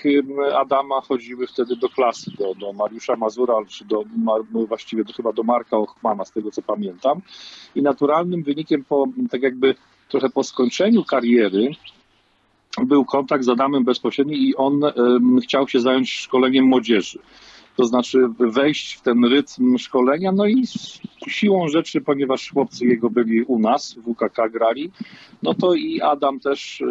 Adama 0.55 1.01
chodziły 1.01 1.47
wtedy 1.47 1.75
do 1.75 1.89
klasy, 1.89 2.31
do, 2.37 2.55
do 2.55 2.73
Mariusza 2.73 3.15
Mazura, 3.15 3.53
czy 3.67 3.85
do, 3.85 4.03
właściwie 4.67 5.03
do, 5.03 5.13
chyba 5.13 5.33
do 5.33 5.43
Marka 5.43 5.77
Ochmana, 5.77 6.25
z 6.25 6.31
tego 6.31 6.51
co 6.51 6.61
pamiętam. 6.61 7.21
I 7.75 7.81
naturalnym 7.81 8.43
wynikiem 8.43 8.83
po, 8.83 9.05
tak 9.31 9.41
jakby 9.41 9.75
trochę 10.09 10.29
po 10.29 10.43
skończeniu 10.43 11.03
kariery, 11.03 11.69
był 12.83 13.05
kontakt 13.05 13.43
z 13.43 13.49
Adamem 13.49 13.83
bezpośredni 13.83 14.49
i 14.49 14.55
on 14.55 14.81
chciał 15.43 15.67
się 15.67 15.79
zająć 15.79 16.11
szkoleniem 16.11 16.65
młodzieży. 16.65 17.19
To 17.75 17.85
znaczy 17.85 18.27
wejść 18.39 18.93
w 18.93 19.01
ten 19.01 19.25
rytm 19.25 19.77
szkolenia, 19.77 20.31
no 20.31 20.47
i 20.47 20.63
siłą 21.27 21.67
rzeczy, 21.67 22.01
ponieważ 22.01 22.51
chłopcy 22.51 22.85
jego 22.85 23.09
byli 23.09 23.43
u 23.43 23.59
nas, 23.59 23.93
w 23.93 24.13
WKK 24.13 24.49
grali, 24.49 24.91
no 25.43 25.53
to 25.53 25.73
i 25.73 26.01
Adam 26.01 26.39
też 26.39 26.83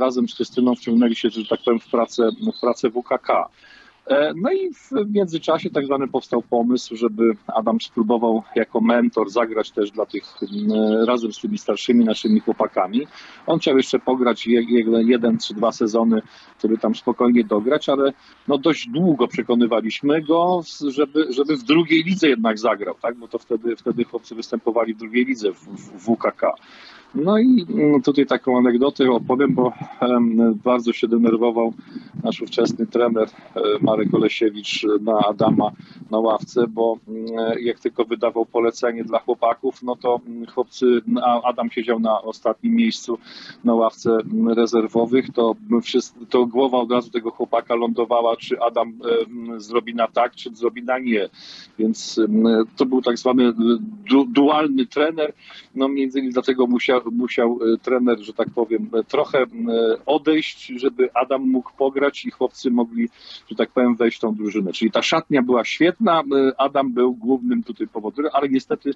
razem 0.00 0.28
z 0.28 0.34
Krystyną 0.34 0.74
wciągnęli 0.74 1.16
się, 1.16 1.30
że 1.30 1.46
tak 1.46 1.60
powiem, 1.64 1.80
w 1.80 1.90
pracę, 1.90 2.30
w 2.56 2.60
pracę 2.60 2.90
WKK. 2.90 3.48
No 4.36 4.52
i 4.52 4.74
w 4.74 4.90
międzyczasie 5.14 5.70
tak 5.70 5.84
zwany 5.84 6.08
powstał 6.08 6.42
pomysł, 6.42 6.96
żeby 6.96 7.32
Adam 7.46 7.80
spróbował 7.80 8.42
jako 8.56 8.80
mentor 8.80 9.30
zagrać 9.30 9.70
też 9.70 9.90
dla 9.90 10.06
tych, 10.06 10.24
razem 11.06 11.32
z 11.32 11.40
tymi 11.40 11.58
starszymi 11.58 12.04
naszymi 12.04 12.40
chłopakami. 12.40 13.06
On 13.46 13.58
chciał 13.58 13.76
jeszcze 13.76 13.98
pograć 13.98 14.46
jeden 15.06 15.38
czy 15.38 15.54
dwa 15.54 15.72
sezony, 15.72 16.22
żeby 16.62 16.78
tam 16.78 16.94
spokojnie 16.94 17.44
dograć, 17.44 17.88
ale 17.88 18.12
no 18.48 18.58
dość 18.58 18.88
długo 18.88 19.28
przekonywaliśmy 19.28 20.22
go, 20.22 20.60
żeby, 20.88 21.32
żeby 21.32 21.56
w 21.56 21.62
drugiej 21.62 22.02
lidze 22.02 22.28
jednak 22.28 22.58
zagrał, 22.58 22.94
tak? 23.02 23.16
bo 23.16 23.28
to 23.28 23.38
wtedy, 23.38 23.76
wtedy 23.76 24.04
chłopcy 24.04 24.34
występowali 24.34 24.94
w 24.94 24.98
drugiej 24.98 25.24
lidze 25.24 25.52
w, 25.52 25.58
w 25.58 26.16
WKK. 26.16 26.42
No 27.14 27.38
i 27.38 27.66
tutaj 28.04 28.26
taką 28.26 28.58
anegdotę 28.58 29.10
opowiem, 29.10 29.54
bo 29.54 29.72
bardzo 30.64 30.92
się 30.92 31.08
denerwował 31.08 31.72
nasz 32.24 32.42
ówczesny 32.42 32.86
trener 32.86 33.28
Marek 33.80 34.14
Olesiewicz 34.14 34.86
na 35.00 35.18
Adama 35.18 35.70
na 36.10 36.18
ławce, 36.18 36.66
bo 36.68 36.98
jak 37.60 37.80
tylko 37.80 38.04
wydawał 38.04 38.46
polecenie 38.46 39.04
dla 39.04 39.18
chłopaków, 39.18 39.82
no 39.82 39.96
to 39.96 40.20
chłopcy, 40.54 40.86
Adam 41.44 41.70
siedział 41.70 42.00
na 42.00 42.22
ostatnim 42.22 42.74
miejscu 42.74 43.18
na 43.64 43.74
ławce 43.74 44.18
rezerwowych, 44.56 45.32
to, 45.34 45.54
to 46.30 46.46
głowa 46.46 46.78
od 46.78 46.90
razu 46.90 47.10
tego 47.10 47.30
chłopaka 47.30 47.74
lądowała, 47.74 48.36
czy 48.36 48.62
Adam 48.62 48.92
zrobi 49.56 49.94
na 49.94 50.08
tak, 50.08 50.34
czy 50.34 50.50
zrobi 50.54 50.82
na 50.82 50.98
nie. 50.98 51.28
Więc 51.78 52.20
to 52.76 52.86
był 52.86 53.02
tak 53.02 53.18
zwany 53.18 53.52
du 54.10 54.24
dualny 54.24 54.86
trener, 54.86 55.32
no 55.74 55.88
między 55.88 56.18
innymi 56.18 56.32
dlatego 56.32 56.66
musiał 56.66 56.99
musiał 57.12 57.58
trener, 57.82 58.18
że 58.20 58.32
tak 58.32 58.48
powiem, 58.54 58.90
trochę 59.08 59.46
odejść, 60.06 60.66
żeby 60.76 61.08
Adam 61.14 61.50
mógł 61.50 61.70
pograć 61.78 62.24
i 62.24 62.30
chłopcy 62.30 62.70
mogli, 62.70 63.08
że 63.50 63.56
tak 63.56 63.70
powiem, 63.70 63.96
wejść 63.96 64.18
w 64.18 64.20
tą 64.20 64.34
drużynę. 64.34 64.72
Czyli 64.72 64.90
ta 64.90 65.02
szatnia 65.02 65.42
była 65.42 65.64
świetna, 65.64 66.22
Adam 66.58 66.92
był 66.92 67.14
głównym 67.14 67.62
tutaj 67.62 67.88
powodem, 67.88 68.26
ale 68.32 68.48
niestety 68.48 68.90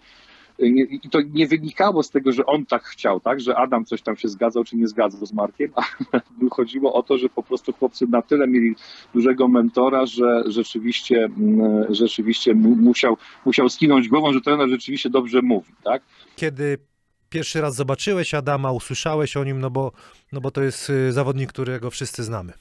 i 0.58 1.10
to 1.10 1.20
nie 1.20 1.46
wynikało 1.46 2.02
z 2.02 2.10
tego, 2.10 2.32
że 2.32 2.46
on 2.46 2.66
tak 2.66 2.82
chciał, 2.84 3.20
tak, 3.20 3.40
że 3.40 3.56
Adam 3.56 3.84
coś 3.84 4.02
tam 4.02 4.16
się 4.16 4.28
zgadzał 4.28 4.64
czy 4.64 4.76
nie 4.76 4.88
zgadzał 4.88 5.26
z 5.26 5.32
Markiem, 5.32 5.72
ale 6.12 6.22
chodziło 6.50 6.92
o 6.92 7.02
to, 7.02 7.18
że 7.18 7.28
po 7.28 7.42
prostu 7.42 7.72
chłopcy 7.72 8.06
na 8.06 8.22
tyle 8.22 8.48
mieli 8.48 8.74
dużego 9.14 9.48
mentora, 9.48 10.06
że 10.06 10.44
rzeczywiście, 10.46 11.28
rzeczywiście 11.88 12.54
musiał, 12.54 13.16
musiał 13.44 13.68
skinąć 13.68 14.08
głową, 14.08 14.32
że 14.32 14.40
trener 14.40 14.68
rzeczywiście 14.68 15.10
dobrze 15.10 15.42
mówi, 15.42 15.72
tak. 15.84 16.02
Kiedy 16.36 16.78
pierwszy 17.34 17.60
raz 17.60 17.74
zobaczyłeś 17.74 18.34
Adama, 18.34 18.72
usłyszałeś 18.72 19.36
o 19.36 19.44
nim, 19.44 19.60
no 19.60 19.70
bo, 19.70 19.92
no 20.32 20.40
bo 20.40 20.50
to 20.50 20.62
jest 20.62 20.92
zawodnik, 21.10 21.48
którego 21.52 21.90
wszyscy 21.90 22.24
znamy? 22.24 22.52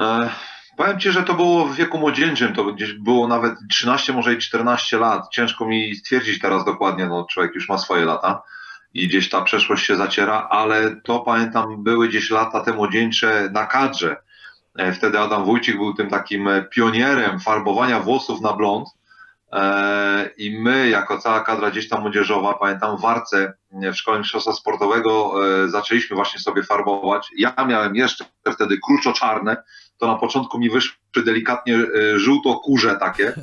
E, 0.00 0.30
powiem 0.76 1.00
Ci, 1.00 1.12
że 1.12 1.22
to 1.22 1.34
było 1.34 1.64
w 1.64 1.76
wieku 1.76 1.98
młodzieńczym, 1.98 2.54
to 2.54 2.64
gdzieś 2.64 2.92
było 2.92 3.28
nawet 3.28 3.54
13, 3.70 4.12
może 4.12 4.34
i 4.34 4.38
14 4.38 4.98
lat. 4.98 5.28
Ciężko 5.32 5.66
mi 5.66 5.96
stwierdzić 5.96 6.40
teraz 6.40 6.64
dokładnie, 6.64 7.06
no 7.06 7.26
człowiek 7.30 7.54
już 7.54 7.68
ma 7.68 7.78
swoje 7.78 8.04
lata 8.04 8.42
i 8.94 9.08
gdzieś 9.08 9.28
ta 9.28 9.42
przeszłość 9.42 9.86
się 9.86 9.96
zaciera, 9.96 10.48
ale 10.50 10.96
to 11.00 11.20
pamiętam 11.20 11.84
były 11.84 12.08
gdzieś 12.08 12.30
lata 12.30 12.60
te 12.60 12.72
młodzieńcze 12.72 13.50
na 13.52 13.66
kadrze. 13.66 14.16
Wtedy 14.94 15.18
Adam 15.18 15.44
Wójcik 15.44 15.76
był 15.76 15.94
tym 15.94 16.10
takim 16.10 16.48
pionierem 16.70 17.40
farbowania 17.40 18.00
włosów 18.00 18.40
na 18.40 18.52
blond 18.52 18.88
i 20.36 20.58
my, 20.60 20.88
jako 20.88 21.18
cała 21.18 21.40
kadra 21.40 21.70
gdzieś 21.70 21.88
tam 21.88 22.00
młodzieżowa, 22.00 22.54
pamiętam 22.54 22.96
w 22.96 23.00
Warce 23.00 23.52
w 23.72 23.94
Szkole 23.94 24.18
Mistrzostwa 24.18 24.52
Sportowego 24.52 25.34
zaczęliśmy 25.66 26.16
właśnie 26.16 26.40
sobie 26.40 26.62
farbować. 26.62 27.28
Ja 27.36 27.54
miałem 27.68 27.96
jeszcze 27.96 28.24
wtedy 28.54 28.78
kruczo-czarne, 28.86 29.56
to 29.98 30.06
na 30.06 30.14
początku 30.14 30.58
mi 30.58 30.70
wyszły 30.70 30.96
delikatnie 31.16 31.78
żółto-kurze 32.16 32.96
takie. 32.96 33.32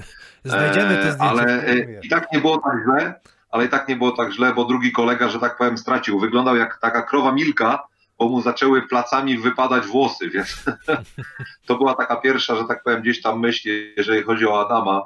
Znajdziemy 0.46 0.96
te 0.96 1.12
zdjęcie. 1.12 1.24
Ale 1.24 1.64
i 2.04 2.10
tak 2.10 2.32
nie 2.34 2.40
było 2.40 2.58
tak 2.58 2.84
źle, 2.84 3.20
ale 3.52 3.66
i 3.66 3.70
tak 3.70 3.88
nie 3.88 3.96
było 3.96 4.12
tak 4.12 4.32
źle, 4.32 4.54
bo 4.54 4.66
drugi 4.66 4.92
kolega, 4.92 5.30
że 5.30 5.40
tak 5.40 5.58
powiem, 5.58 5.78
stracił. 5.78 6.20
Wyglądał 6.20 6.56
jak 6.56 6.80
taka 6.82 7.02
krowa 7.02 7.32
Milka, 7.32 7.88
bo 8.20 8.30
mu 8.30 8.42
zaczęły 8.42 8.82
placami 8.82 9.38
wypadać 9.38 9.86
włosy, 9.86 10.30
więc 10.30 10.66
to 11.68 11.78
była 11.78 11.96
taka 11.96 12.16
pierwsza, 12.16 12.56
że 12.56 12.64
tak 12.66 12.84
powiem, 12.84 13.02
gdzieś 13.02 13.22
tam 13.22 13.40
myśl, 13.40 13.70
jeżeli 13.98 14.24
chodzi 14.24 14.48
o 14.48 14.66
Adama. 14.66 15.04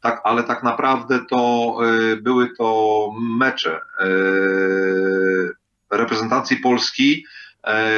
Tak, 0.00 0.20
ale 0.24 0.42
tak 0.42 0.62
naprawdę 0.62 1.20
to 1.30 1.76
y, 2.12 2.16
były 2.16 2.56
to 2.56 3.08
mecze 3.20 3.80
y, 4.00 5.50
reprezentacji 5.90 6.56
Polski, 6.56 7.26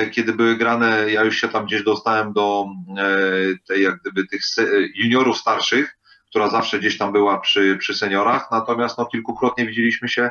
y, 0.05 0.11
kiedy 0.11 0.33
były 0.33 0.57
grane, 0.57 1.11
ja 1.11 1.25
już 1.25 1.37
się 1.37 1.49
tam 1.49 1.67
gdzieś 1.67 1.83
dostałem 1.83 2.33
do 2.33 2.67
tej, 3.69 3.83
jak 3.83 4.01
gdyby 4.01 4.27
tych 4.27 4.43
juniorów 4.95 5.39
starszych, 5.39 5.97
która 6.31 6.49
zawsze 6.49 6.79
gdzieś 6.79 6.99
tam 6.99 7.13
była 7.13 7.41
przy, 7.41 7.77
przy 7.81 7.95
seniorach, 7.95 8.49
natomiast 8.51 8.99
no, 8.99 9.07
kilkukrotnie 9.07 9.67
widzieliśmy 9.67 10.09
się 10.09 10.31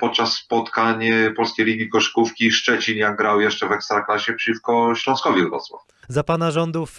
podczas 0.00 0.32
spotkań 0.32 1.00
Polskiej 1.36 1.66
Ligi 1.66 1.88
Koszykówki 1.88 2.50
Szczecin, 2.50 2.96
jak 2.96 3.16
grał 3.16 3.40
jeszcze 3.40 3.68
w 3.68 3.72
Ekstraklasie 3.72 4.32
przeciwko 4.34 4.94
Śląskowi 4.94 5.42
Wrocław. 5.42 5.80
Za 6.08 6.22
pana 6.24 6.50
rządów 6.50 6.98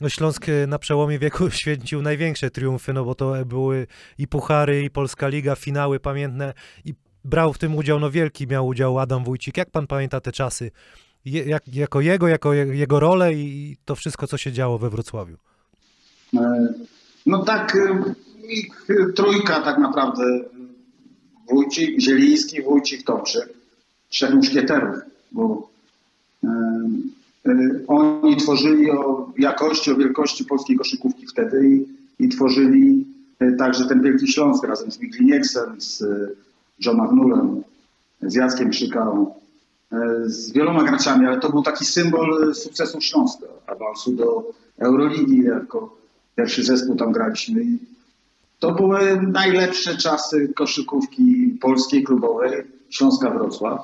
no 0.00 0.08
Śląsk 0.08 0.46
na 0.66 0.78
przełomie 0.78 1.18
wieku 1.18 1.50
święcił 1.60 2.02
największe 2.02 2.50
triumfy, 2.50 2.92
no 2.92 3.04
bo 3.04 3.14
to 3.14 3.34
były 3.46 3.86
i 4.18 4.28
puchary, 4.28 4.82
i 4.82 4.90
Polska 4.90 5.28
Liga, 5.28 5.54
finały 5.56 6.00
pamiętne 6.00 6.54
i 6.84 6.94
brał 7.24 7.52
w 7.52 7.58
tym 7.58 7.76
udział, 7.76 8.00
no 8.00 8.10
wielki 8.10 8.46
miał 8.46 8.66
udział 8.66 8.98
Adam 8.98 9.24
Wójcik. 9.24 9.56
Jak 9.56 9.70
pan 9.70 9.86
pamięta 9.86 10.20
te 10.20 10.32
czasy? 10.32 10.70
Je, 11.24 11.44
jak, 11.44 11.68
jako 11.68 12.00
jego, 12.00 12.28
jako 12.28 12.52
je- 12.54 12.76
jego 12.76 13.00
rolę 13.00 13.34
i 13.34 13.76
to 13.84 13.94
wszystko, 13.94 14.26
co 14.26 14.36
się 14.38 14.52
działo 14.52 14.78
we 14.78 14.90
Wrocławiu. 14.90 15.36
E, 16.36 16.68
No 17.26 17.44
tak, 17.44 17.76
e, 17.76 18.14
ich 18.48 18.86
e, 18.90 19.12
trójka 19.12 19.60
tak 19.60 19.78
naprawdę. 19.78 20.22
Wójcik, 21.50 22.00
Zieliński, 22.00 22.62
Wójcik, 22.62 23.04
Tomczyk. 23.04 23.48
Trzech 24.08 24.34
muszkieterów, 24.34 24.96
bo 25.32 25.70
e, 26.44 26.48
oni 27.86 28.36
tworzyli 28.36 28.90
o 28.90 29.32
jakości, 29.38 29.90
o 29.90 29.96
wielkości 29.96 30.44
polskiej 30.44 30.76
koszykówki 30.76 31.26
wtedy 31.26 31.68
i, 31.68 31.86
i 32.24 32.28
tworzyli 32.28 33.06
e, 33.38 33.52
także 33.52 33.84
ten 33.84 34.02
Wielki 34.02 34.28
Śląsk 34.28 34.64
razem 34.64 34.92
z 34.92 35.00
Miglinieksem, 35.00 35.80
z 35.80 36.02
e, 36.02 36.28
John 36.86 36.96
Magnulem, 36.96 37.62
z 38.22 38.34
Jackiem 38.34 38.70
Krzykałą, 38.70 39.34
e, 39.92 39.98
z 40.24 40.52
wieloma 40.52 40.84
graczami, 40.84 41.26
ale 41.26 41.40
to 41.40 41.50
był 41.50 41.62
taki 41.62 41.84
symbol 41.84 42.54
sukcesu 42.54 43.00
Śląska, 43.00 43.46
awansu 43.66 44.12
do 44.12 44.44
Euroligi 44.78 45.42
jako 45.42 45.96
pierwszy 46.36 46.64
zespół 46.64 46.96
tam 46.96 47.12
graliśmy. 47.12 47.62
To 48.60 48.72
były 48.72 49.22
najlepsze 49.22 49.96
czasy 49.96 50.52
koszykówki 50.56 51.58
polskiej 51.60 52.04
klubowej, 52.04 52.62
Śląska 52.90 53.30
Wrocław. 53.30 53.80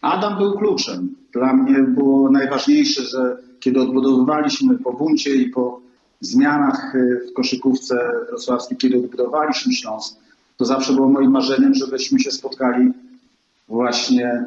Adam 0.00 0.38
był 0.38 0.58
kluczem. 0.58 1.14
Dla 1.32 1.52
mnie 1.52 1.82
było 1.82 2.30
najważniejsze, 2.30 3.02
że 3.02 3.36
kiedy 3.60 3.80
odbudowywaliśmy 3.80 4.78
po 4.78 4.92
buncie 4.92 5.34
i 5.34 5.50
po 5.50 5.80
zmianach 6.20 6.94
y, 6.94 7.20
w 7.30 7.32
koszykówce 7.32 8.10
wrocławskiej, 8.28 8.78
kiedy 8.78 8.96
odbudowaliśmy 8.96 9.72
Śląsk, 9.72 10.16
to 10.56 10.64
zawsze 10.64 10.92
było 10.92 11.08
moim 11.08 11.30
marzeniem, 11.30 11.74
żebyśmy 11.74 12.20
się 12.20 12.30
spotkali 12.30 12.90
właśnie 13.68 14.44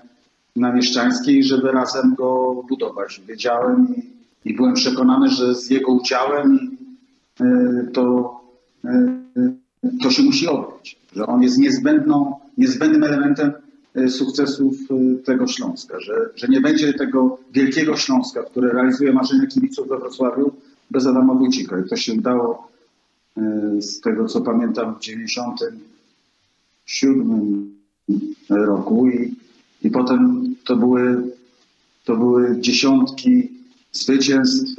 na 0.56 0.74
Mieszczańskiej, 0.74 1.44
żeby 1.44 1.72
razem 1.72 2.16
go 2.16 2.64
budować. 2.70 3.22
Wiedziałem 3.28 3.96
i, 3.96 4.50
i 4.50 4.54
byłem 4.54 4.74
przekonany, 4.74 5.30
że 5.30 5.56
z 5.56 5.70
jego 5.70 5.92
udziałem 5.92 6.78
y, 7.42 7.92
to, 7.94 8.36
y, 8.86 8.90
to 10.04 10.12
się 10.12 10.24
musi 10.24 10.48
odbyć, 10.48 10.98
że 11.16 11.28
on 11.28 11.44
jest 11.44 11.58
niezbędną, 11.58 12.36
niezbędnym 12.58 13.04
elementem 13.04 13.52
y, 13.98 14.10
sukcesów 14.10 14.76
y, 14.92 15.18
tego 15.24 15.48
Śląska, 15.48 16.00
że, 16.00 16.14
że 16.36 16.48
nie 16.48 16.62
będzie 16.62 16.94
tego 16.94 17.40
wielkiego 17.52 17.98
Śląska, 17.98 18.44
który 18.44 18.70
realizuje 18.70 19.14
marzenia 19.14 19.48
kibiców 19.48 19.88
we 19.88 19.98
Wrocławiu 19.98 20.52
bez 20.92 21.08
Adama 21.08 21.34
Wójcika. 21.34 21.80
I 21.80 21.90
to 21.90 21.96
się 21.96 22.14
udało 22.14 22.72
y, 23.38 23.42
z 23.82 24.02
tego, 24.02 24.26
co 24.26 24.42
pamiętam, 24.42 24.96
w 24.96 25.00
97 25.00 27.76
roku 28.50 29.08
i, 29.08 29.36
i 29.84 29.92
potem 29.92 30.56
to 30.66 30.76
były, 30.76 31.24
to 32.06 32.18
były 32.18 32.62
dziesiątki 32.62 33.52
zwycięstw, 33.92 34.76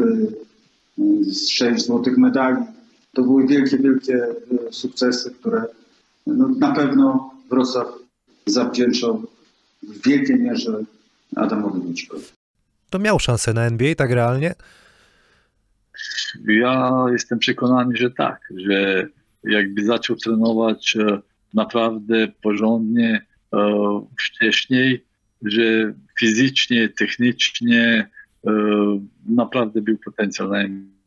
sześć 1.49 1.87
złotych 1.87 2.19
medali. 2.19 2.65
To 3.13 3.23
były 3.23 3.47
wielkie, 3.47 3.79
wielkie 3.79 4.25
y, 4.25 4.73
sukcesy, 4.73 5.31
które 5.31 5.65
no, 6.27 6.49
na 6.49 6.73
pewno 6.73 7.35
Wrocław 7.51 7.87
zawdzięczał 8.47 9.23
w 9.83 10.07
wielkiej 10.09 10.41
mierze 10.41 10.85
Adamowi 11.37 11.81
Wójcikowi. 11.81 12.25
To 12.91 12.99
miał 12.99 13.19
szansę 13.19 13.53
na 13.53 13.63
NBA, 13.63 13.95
tak 13.95 14.11
realnie? 14.11 14.55
Ja 16.49 17.05
jestem 17.13 17.39
przekonany, 17.39 17.97
że 17.97 18.11
tak, 18.11 18.41
że 18.57 19.07
jakby 19.45 19.85
zaczął 19.85 20.17
trenować 20.17 20.97
e, 20.97 21.21
naprawdę 21.55 22.29
porządnie 22.43 23.27
e, 23.53 23.59
wcześniej, 24.19 25.05
że 25.43 25.95
fizycznie, 26.19 26.89
technicznie 26.89 28.11
e, 28.47 28.51
naprawdę 29.29 29.83
był 29.83 29.99
potencjał 29.99 30.49
na 30.49 30.59
NBA. 30.59 31.00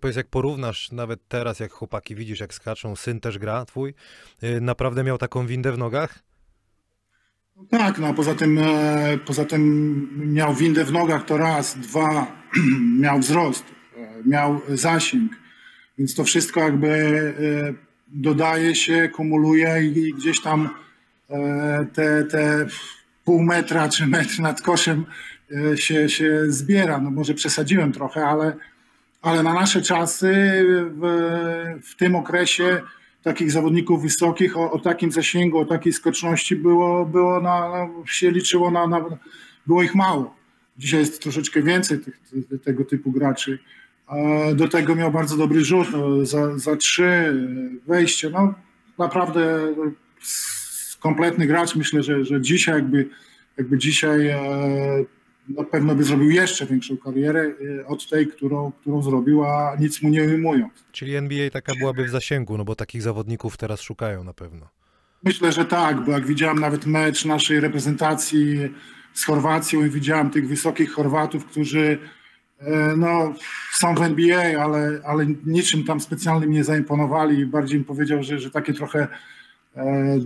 Powiedz, 0.00 0.16
jak 0.16 0.28
porównasz 0.28 0.92
nawet 0.92 1.20
teraz, 1.28 1.60
jak 1.60 1.72
chłopaki 1.72 2.14
widzisz, 2.14 2.40
jak 2.40 2.54
skaczą, 2.54 2.96
syn 2.96 3.20
też 3.20 3.38
gra 3.38 3.64
twój, 3.64 3.94
y, 4.42 4.60
naprawdę 4.60 5.04
miał 5.04 5.18
taką 5.18 5.46
windę 5.46 5.72
w 5.72 5.78
nogach? 5.78 6.30
Tak, 7.70 7.98
no 7.98 8.14
poza 8.14 8.34
tym, 8.34 8.58
e, 8.58 9.18
poza 9.26 9.44
tym 9.44 10.32
miał 10.32 10.54
windę 10.54 10.84
w 10.84 10.92
nogach 10.92 11.24
to 11.24 11.36
raz, 11.36 11.78
dwa, 11.78 12.26
miał 13.02 13.18
wzrost, 13.18 13.64
e, 13.96 14.28
miał 14.28 14.60
zasięg, 14.68 15.32
więc 15.98 16.14
to 16.14 16.24
wszystko 16.24 16.60
jakby 16.60 16.88
e, 16.88 17.74
dodaje 18.08 18.74
się, 18.74 19.08
kumuluje 19.08 19.82
i, 19.82 20.14
gdzieś 20.14 20.42
tam 20.42 20.70
te, 21.94 22.24
te 22.24 22.66
pół 23.24 23.42
metra 23.42 23.88
czy 23.88 24.06
metr 24.06 24.40
nad 24.40 24.62
koszem 24.62 25.06
się, 25.76 26.08
się 26.08 26.44
zbiera. 26.48 26.98
No 26.98 27.10
może 27.10 27.34
przesadziłem 27.34 27.92
trochę, 27.92 28.26
ale, 28.26 28.56
ale 29.22 29.42
na 29.42 29.54
nasze 29.54 29.82
czasy 29.82 30.32
w, 31.00 31.80
w 31.82 31.96
tym 31.96 32.14
okresie 32.16 32.80
takich 33.22 33.50
zawodników 33.52 34.02
wysokich 34.02 34.56
o, 34.56 34.70
o 34.72 34.78
takim 34.78 35.12
zasięgu, 35.12 35.58
o 35.58 35.64
takiej 35.64 35.92
skoczności 35.92 36.56
było, 36.56 37.06
było 37.06 37.40
na, 37.40 37.88
się 38.06 38.30
liczyło 38.30 38.70
na, 38.70 38.86
na, 38.86 39.04
było 39.66 39.82
ich 39.82 39.94
mało. 39.94 40.34
Dzisiaj 40.78 41.00
jest 41.00 41.22
troszeczkę 41.22 41.62
więcej 41.62 41.98
tych, 42.00 42.20
te- 42.50 42.58
tego 42.58 42.84
typu 42.84 43.10
graczy. 43.12 43.58
E, 44.10 44.54
Do 44.54 44.68
tego 44.68 44.94
miał 44.94 45.12
bardzo 45.12 45.36
dobry 45.36 45.64
rzut, 45.64 45.88
no, 45.92 46.26
za, 46.26 46.58
za 46.58 46.76
trzy 46.76 47.04
e, 47.04 47.32
wejście. 47.86 48.30
No, 48.30 48.54
naprawdę 48.98 49.58
kompletny 51.00 51.46
gracz. 51.46 51.76
Myślę, 51.76 52.02
że, 52.02 52.24
że 52.24 52.40
dzisiaj 52.40 52.74
jakby, 52.74 53.08
jakby 53.56 53.78
dzisiaj 53.78 54.28
e, 54.28 54.40
na 55.48 55.64
pewno 55.64 55.94
by 55.94 56.04
zrobił 56.04 56.30
jeszcze 56.30 56.66
większą 56.66 56.96
karierę 56.96 57.54
e, 57.80 57.86
od 57.86 58.08
tej, 58.08 58.26
którą, 58.26 58.72
którą 58.80 59.02
zrobił, 59.02 59.44
a 59.44 59.76
nic 59.80 60.02
mu 60.02 60.08
nie 60.08 60.22
ujmując. 60.22 60.72
Czyli 60.92 61.16
NBA 61.16 61.50
taka 61.50 61.72
byłaby 61.78 62.04
w 62.04 62.10
zasięgu, 62.10 62.58
no 62.58 62.64
bo 62.64 62.74
takich 62.74 63.02
zawodników 63.02 63.56
teraz 63.56 63.80
szukają 63.80 64.24
na 64.24 64.32
pewno. 64.34 64.68
Myślę, 65.24 65.52
że 65.52 65.64
tak, 65.64 66.04
bo 66.04 66.12
jak 66.12 66.26
widziałem 66.26 66.60
nawet 66.60 66.86
mecz 66.86 67.24
naszej 67.24 67.60
reprezentacji 67.60 68.58
z 69.14 69.24
Chorwacją 69.24 69.84
i 69.84 69.90
widziałem 69.90 70.30
tych 70.30 70.48
wysokich 70.48 70.92
Chorwatów, 70.92 71.44
którzy 71.44 71.98
e, 72.58 72.96
no, 72.96 73.34
są 73.72 73.94
w 73.94 74.02
NBA, 74.02 74.64
ale, 74.64 75.00
ale 75.04 75.26
niczym 75.46 75.84
tam 75.84 76.00
specjalnym 76.00 76.50
nie 76.50 76.64
zaimponowali. 76.64 77.46
Bardziej 77.46 77.78
bym 77.78 77.84
powiedział, 77.84 78.22
że, 78.22 78.38
że 78.38 78.50
takie 78.50 78.72
trochę 78.72 79.08
e, 79.76 80.18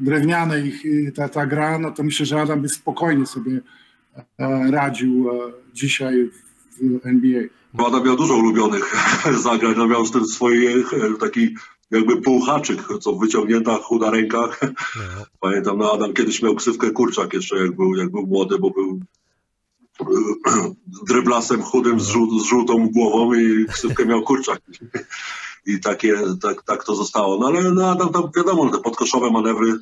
drewniane 0.00 0.60
ich 0.60 0.84
ta, 1.14 1.28
ta 1.28 1.46
gra, 1.46 1.78
no 1.78 1.90
to 1.90 2.02
myślę, 2.02 2.26
że 2.26 2.40
Adam 2.40 2.62
by 2.62 2.68
spokojnie 2.68 3.26
sobie 3.26 3.60
radził 4.70 5.30
e, 5.30 5.52
dzisiaj 5.74 6.30
w 6.80 7.06
NBA. 7.06 7.42
Bo 7.74 7.86
Adam 7.86 8.04
miał 8.04 8.16
dużo 8.16 8.34
ulubionych 8.34 8.94
zagrań, 9.42 9.74
no 9.76 9.86
miał 9.86 10.06
z 10.06 10.10
tym 10.10 10.26
swój 10.26 10.66
e, 10.66 10.84
taki 11.20 11.54
jakby 11.90 12.22
półhaczyk, 12.22 12.88
co 13.00 13.12
wyciągnięta 13.12 13.76
chuda 13.76 14.10
ręka. 14.10 14.48
No. 14.62 14.68
Pamiętam, 15.40 15.78
no 15.78 15.92
Adam 15.92 16.12
kiedyś 16.12 16.42
miał 16.42 16.54
ksywkę 16.54 16.90
kurczak 16.90 17.32
jeszcze, 17.32 17.56
jak 17.56 17.76
był, 17.76 17.94
jak 17.94 18.10
był 18.10 18.26
młody, 18.26 18.58
bo 18.58 18.70
był 18.70 19.00
e, 20.00 20.04
dryblasem 21.08 21.62
chudym 21.62 22.00
z, 22.00 22.08
żół, 22.08 22.40
z 22.40 22.44
żółtą 22.44 22.88
głową 22.88 23.34
i 23.34 23.66
ksywkę 23.66 24.06
miał 24.06 24.22
kurczak. 24.22 24.60
I 25.66 25.80
takie, 25.80 26.16
tak, 26.42 26.62
tak 26.62 26.84
to 26.84 26.94
zostało. 26.94 27.38
No 27.38 27.46
ale 27.46 27.70
no, 27.70 27.90
Adam 27.90 28.12
tam 28.12 28.22
wiadomo, 28.36 28.70
te 28.70 28.78
podkoszowe 28.78 29.30
manewry, 29.30 29.78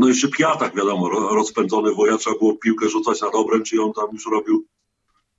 no 0.00 0.08
jeszcze 0.08 0.28
piatak 0.28 0.76
wiadomo, 0.76 1.08
ro- 1.08 1.34
rozpędzony 1.34 1.94
woja, 1.94 2.16
trzeba 2.16 2.38
było 2.38 2.56
piłkę 2.56 2.88
rzucać 2.88 3.20
na 3.20 3.30
dobrem, 3.30 3.64
czy 3.64 3.82
on 3.82 3.92
tam 3.92 4.06
już 4.12 4.26
robił 4.26 4.66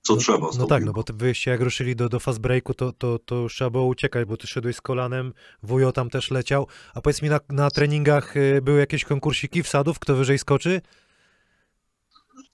co 0.08 0.16
trzeba. 0.16 0.52
z 0.52 0.58
No 0.58 0.66
tak, 0.66 0.86
no 0.86 0.94
bo 0.94 1.04
ty 1.04 1.14
wyjście 1.14 1.52
jak 1.52 1.62
ruszyli 1.62 1.96
do, 1.96 2.10
do 2.10 2.20
fast 2.20 2.40
breaku, 2.40 2.74
to, 2.74 2.92
to, 2.92 3.20
to 3.20 3.36
już 3.36 3.56
trzeba 3.56 3.70
było 3.70 3.86
uciekać, 3.86 4.28
bo 4.28 4.38
ty 4.38 4.48
szedłeś 4.48 4.76
z 4.76 4.82
kolanem, 4.82 5.34
wujo 5.64 5.92
tam 5.92 6.10
też 6.10 6.32
leciał. 6.32 6.68
A 6.94 7.02
powiedz 7.02 7.22
mi, 7.22 7.30
na, 7.30 7.40
na 7.50 7.72
treningach 7.72 8.38
y, 8.38 8.62
były 8.62 8.80
jakieś 8.80 9.06
konkursiki 9.06 9.64
wsadów, 9.64 10.00
kto 10.00 10.16
wyżej 10.16 10.40
skoczy? 10.40 10.82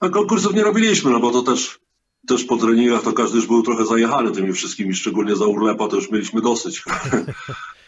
A 0.00 0.08
konkursów 0.08 0.54
nie 0.54 0.64
robiliśmy, 0.64 1.10
no 1.10 1.20
bo 1.20 1.30
to 1.30 1.42
też, 1.42 1.80
też 2.28 2.44
po 2.44 2.56
treningach 2.56 3.02
to 3.02 3.12
każdy 3.12 3.36
już 3.36 3.46
był 3.46 3.62
trochę 3.62 3.86
zajechany 3.86 4.32
tymi 4.32 4.52
wszystkimi, 4.52 4.94
szczególnie 4.94 5.36
za 5.36 5.46
urlepa 5.46 5.88
to 5.88 5.96
już 5.96 6.10
mieliśmy 6.10 6.40
dosyć. 6.40 6.82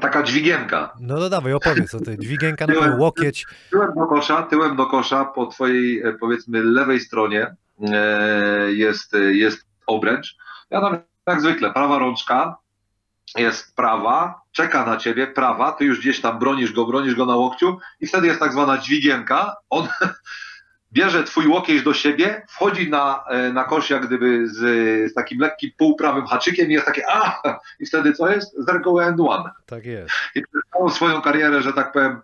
Taka 0.00 0.22
dźwigienka. 0.22 0.92
No 1.00 1.18
to 1.18 1.30
dawaj, 1.30 1.52
opowiedz 1.52 1.94
o 1.94 2.00
tej 2.00 2.18
dźwigienka 2.18 2.66
na 2.66 2.74
pewno, 2.74 2.96
łokieć. 2.96 3.46
Tyłem 3.70 3.94
do 3.94 4.06
kosza, 4.06 4.42
tyłem 4.42 4.76
do 4.76 4.86
kosza 4.86 5.24
po 5.24 5.46
twojej 5.46 6.02
e, 6.02 6.12
powiedzmy 6.12 6.62
lewej 6.62 7.00
stronie 7.00 7.54
e, 7.92 8.72
jest, 8.72 9.14
e, 9.14 9.18
jest 9.18 9.66
obręcz. 9.86 10.36
Ja 10.70 10.80
tam 10.80 10.98
jak 11.26 11.40
zwykle, 11.40 11.72
prawa 11.72 11.98
rączka 11.98 12.56
jest 13.36 13.76
prawa, 13.76 14.40
czeka 14.52 14.86
na 14.86 14.96
ciebie, 14.96 15.26
prawa, 15.26 15.72
ty 15.72 15.84
już 15.84 16.00
gdzieś 16.00 16.20
tam 16.20 16.38
bronisz 16.38 16.72
go, 16.72 16.86
bronisz 16.86 17.14
go 17.14 17.26
na 17.26 17.36
łokciu 17.36 17.78
i 18.00 18.06
wtedy 18.06 18.26
jest 18.26 18.40
tak 18.40 18.52
zwana 18.52 18.78
dźwigienka. 18.78 19.56
On 19.70 19.88
bierze 20.92 21.24
twój 21.24 21.46
łokieć 21.46 21.82
do 21.82 21.94
siebie, 21.94 22.42
wchodzi 22.48 22.90
na, 22.90 23.24
e, 23.30 23.52
na 23.52 23.64
kosz 23.64 23.90
jak 23.90 24.06
gdyby 24.06 24.48
z, 24.48 24.56
z 25.10 25.14
takim 25.14 25.40
lekkim 25.40 25.70
półprawym 25.78 26.26
haczykiem 26.26 26.70
i 26.70 26.72
jest 26.72 26.86
takie 26.86 27.02
a 27.10 27.40
i 27.80 27.86
wtedy 27.86 28.12
co 28.12 28.28
jest? 28.30 28.54
Zergo 28.58 29.04
and 29.04 29.20
one 29.20 29.50
Tak 29.66 29.84
jest. 29.86 30.10
i 30.34 30.42
przez 30.42 30.62
całą 30.72 30.90
swoją 30.90 31.20
karierę, 31.22 31.62
że 31.62 31.72
tak 31.72 31.92
powiem, 31.92 32.20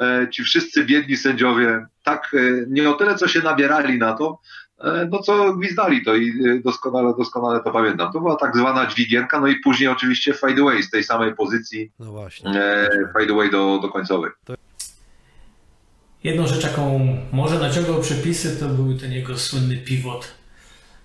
e, 0.00 0.28
ci 0.30 0.42
wszyscy 0.42 0.84
biedni 0.84 1.16
sędziowie 1.16 1.86
tak 2.02 2.30
e, 2.34 2.38
nie 2.68 2.90
o 2.90 2.92
tyle, 2.92 3.14
co 3.14 3.28
się 3.28 3.40
nabierali 3.42 3.98
na 3.98 4.12
to, 4.12 4.38
no 5.10 5.18
co 5.18 5.54
gwizdali 5.54 6.04
to 6.04 6.14
i 6.14 6.32
doskonale, 6.64 7.14
doskonale 7.18 7.60
to 7.62 7.70
pamiętam. 7.70 8.12
To 8.12 8.20
była 8.20 8.36
tak 8.36 8.56
zwana 8.56 8.86
dźwigienka, 8.86 9.40
no 9.40 9.46
i 9.46 9.56
później 9.60 9.88
oczywiście 9.88 10.34
fade 10.34 10.62
away 10.62 10.82
z 10.82 10.90
tej 10.90 11.04
samej 11.04 11.34
pozycji, 11.34 11.92
No 11.98 12.06
właśnie. 12.12 12.50
e, 12.50 12.88
fade 13.12 13.32
away 13.32 13.50
do, 13.50 13.78
do 13.82 13.88
końcowej. 13.88 14.30
Jedną 16.24 16.46
rzecz, 16.46 16.64
jaką 16.64 17.16
może 17.32 17.58
naciągał 17.58 18.00
przepisy, 18.00 18.56
to 18.60 18.68
był 18.68 18.98
ten 18.98 19.12
jego 19.12 19.38
słynny 19.38 19.76
pivot, 19.76 20.34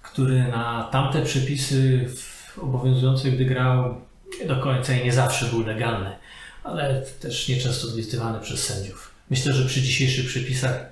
który 0.02 0.44
na 0.48 0.90
tamte 0.92 1.22
przepisy 1.22 2.10
obowiązujące, 2.62 3.32
gdy 3.32 3.46
grał, 3.46 4.02
nie 4.42 4.48
do 4.48 4.56
końca 4.56 4.94
i 4.94 5.06
nie 5.06 5.14
zawsze 5.14 5.46
był 5.46 5.66
legalny, 5.66 6.16
ale 6.64 7.02
też 7.22 7.48
nieczęsto 7.48 7.88
zgwistywany 7.88 8.40
przez 8.40 8.64
sędziów. 8.64 9.12
Myślę, 9.30 9.54
że 9.54 9.66
przy 9.66 9.82
dzisiejszych 9.82 10.28
przepisach 10.28 10.86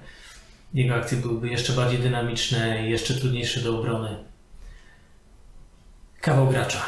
jego 0.74 0.96
akcje 0.96 1.18
byłyby 1.18 1.48
jeszcze 1.48 1.74
bardziej 1.74 2.00
dynamiczne 2.00 2.88
i 2.88 2.90
jeszcze 2.90 3.13
trudniejsze 3.13 3.60
do 3.60 3.80
obrony. 3.80 4.18
Kawał 6.22 6.48
gracza. 6.48 6.80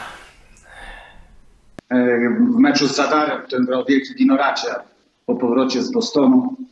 E, 1.90 2.20
w 2.30 2.60
meczu 2.60 2.88
z 2.88 2.96
Zadarem, 2.96 3.42
w 3.42 3.46
którym 3.46 3.66
grał 3.66 3.86
wielki 3.86 4.16
Dinoracia 4.16 4.84
po 5.26 5.36
powrocie 5.36 5.84
z 5.84 5.92
Bostonu. 5.92 6.69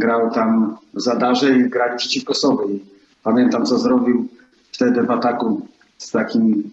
Grał 0.00 0.30
tam 0.30 0.76
w 0.94 1.00
Zadarze 1.00 1.58
i 1.58 1.70
grali 1.70 1.98
przeciwko 1.98 2.34
sobie. 2.34 2.64
Pamiętam, 3.22 3.66
co 3.66 3.78
zrobił 3.78 4.28
wtedy 4.72 5.02
w 5.02 5.10
ataku 5.10 5.66
z 5.98 6.10
takim 6.10 6.70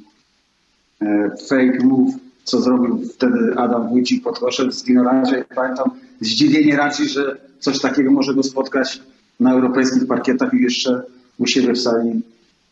e, 1.02 1.32
fake 1.50 1.80
move, 1.84 2.16
co 2.44 2.62
zrobił 2.62 3.02
wtedy 3.16 3.54
Adam 3.58 3.90
Wójcik 3.90 4.24
pod 4.24 4.40
koszem 4.40 4.72
z 4.72 4.84
Dinoracia. 4.84 5.38
I 5.38 5.44
pamiętam 5.56 5.92
zdziwienie 6.22 6.76
racji, 6.76 7.10
że 7.10 7.38
coś 7.60 7.80
takiego 7.80 8.12
może 8.12 8.34
go 8.34 8.44
spotkać 8.44 9.02
na 9.40 9.54
europejskich 9.54 10.08
parkietach 10.08 10.54
i 10.54 10.62
jeszcze 10.62 11.04
u 11.38 11.48
siebie 11.48 11.74
w 11.74 11.82
sali, 11.82 12.22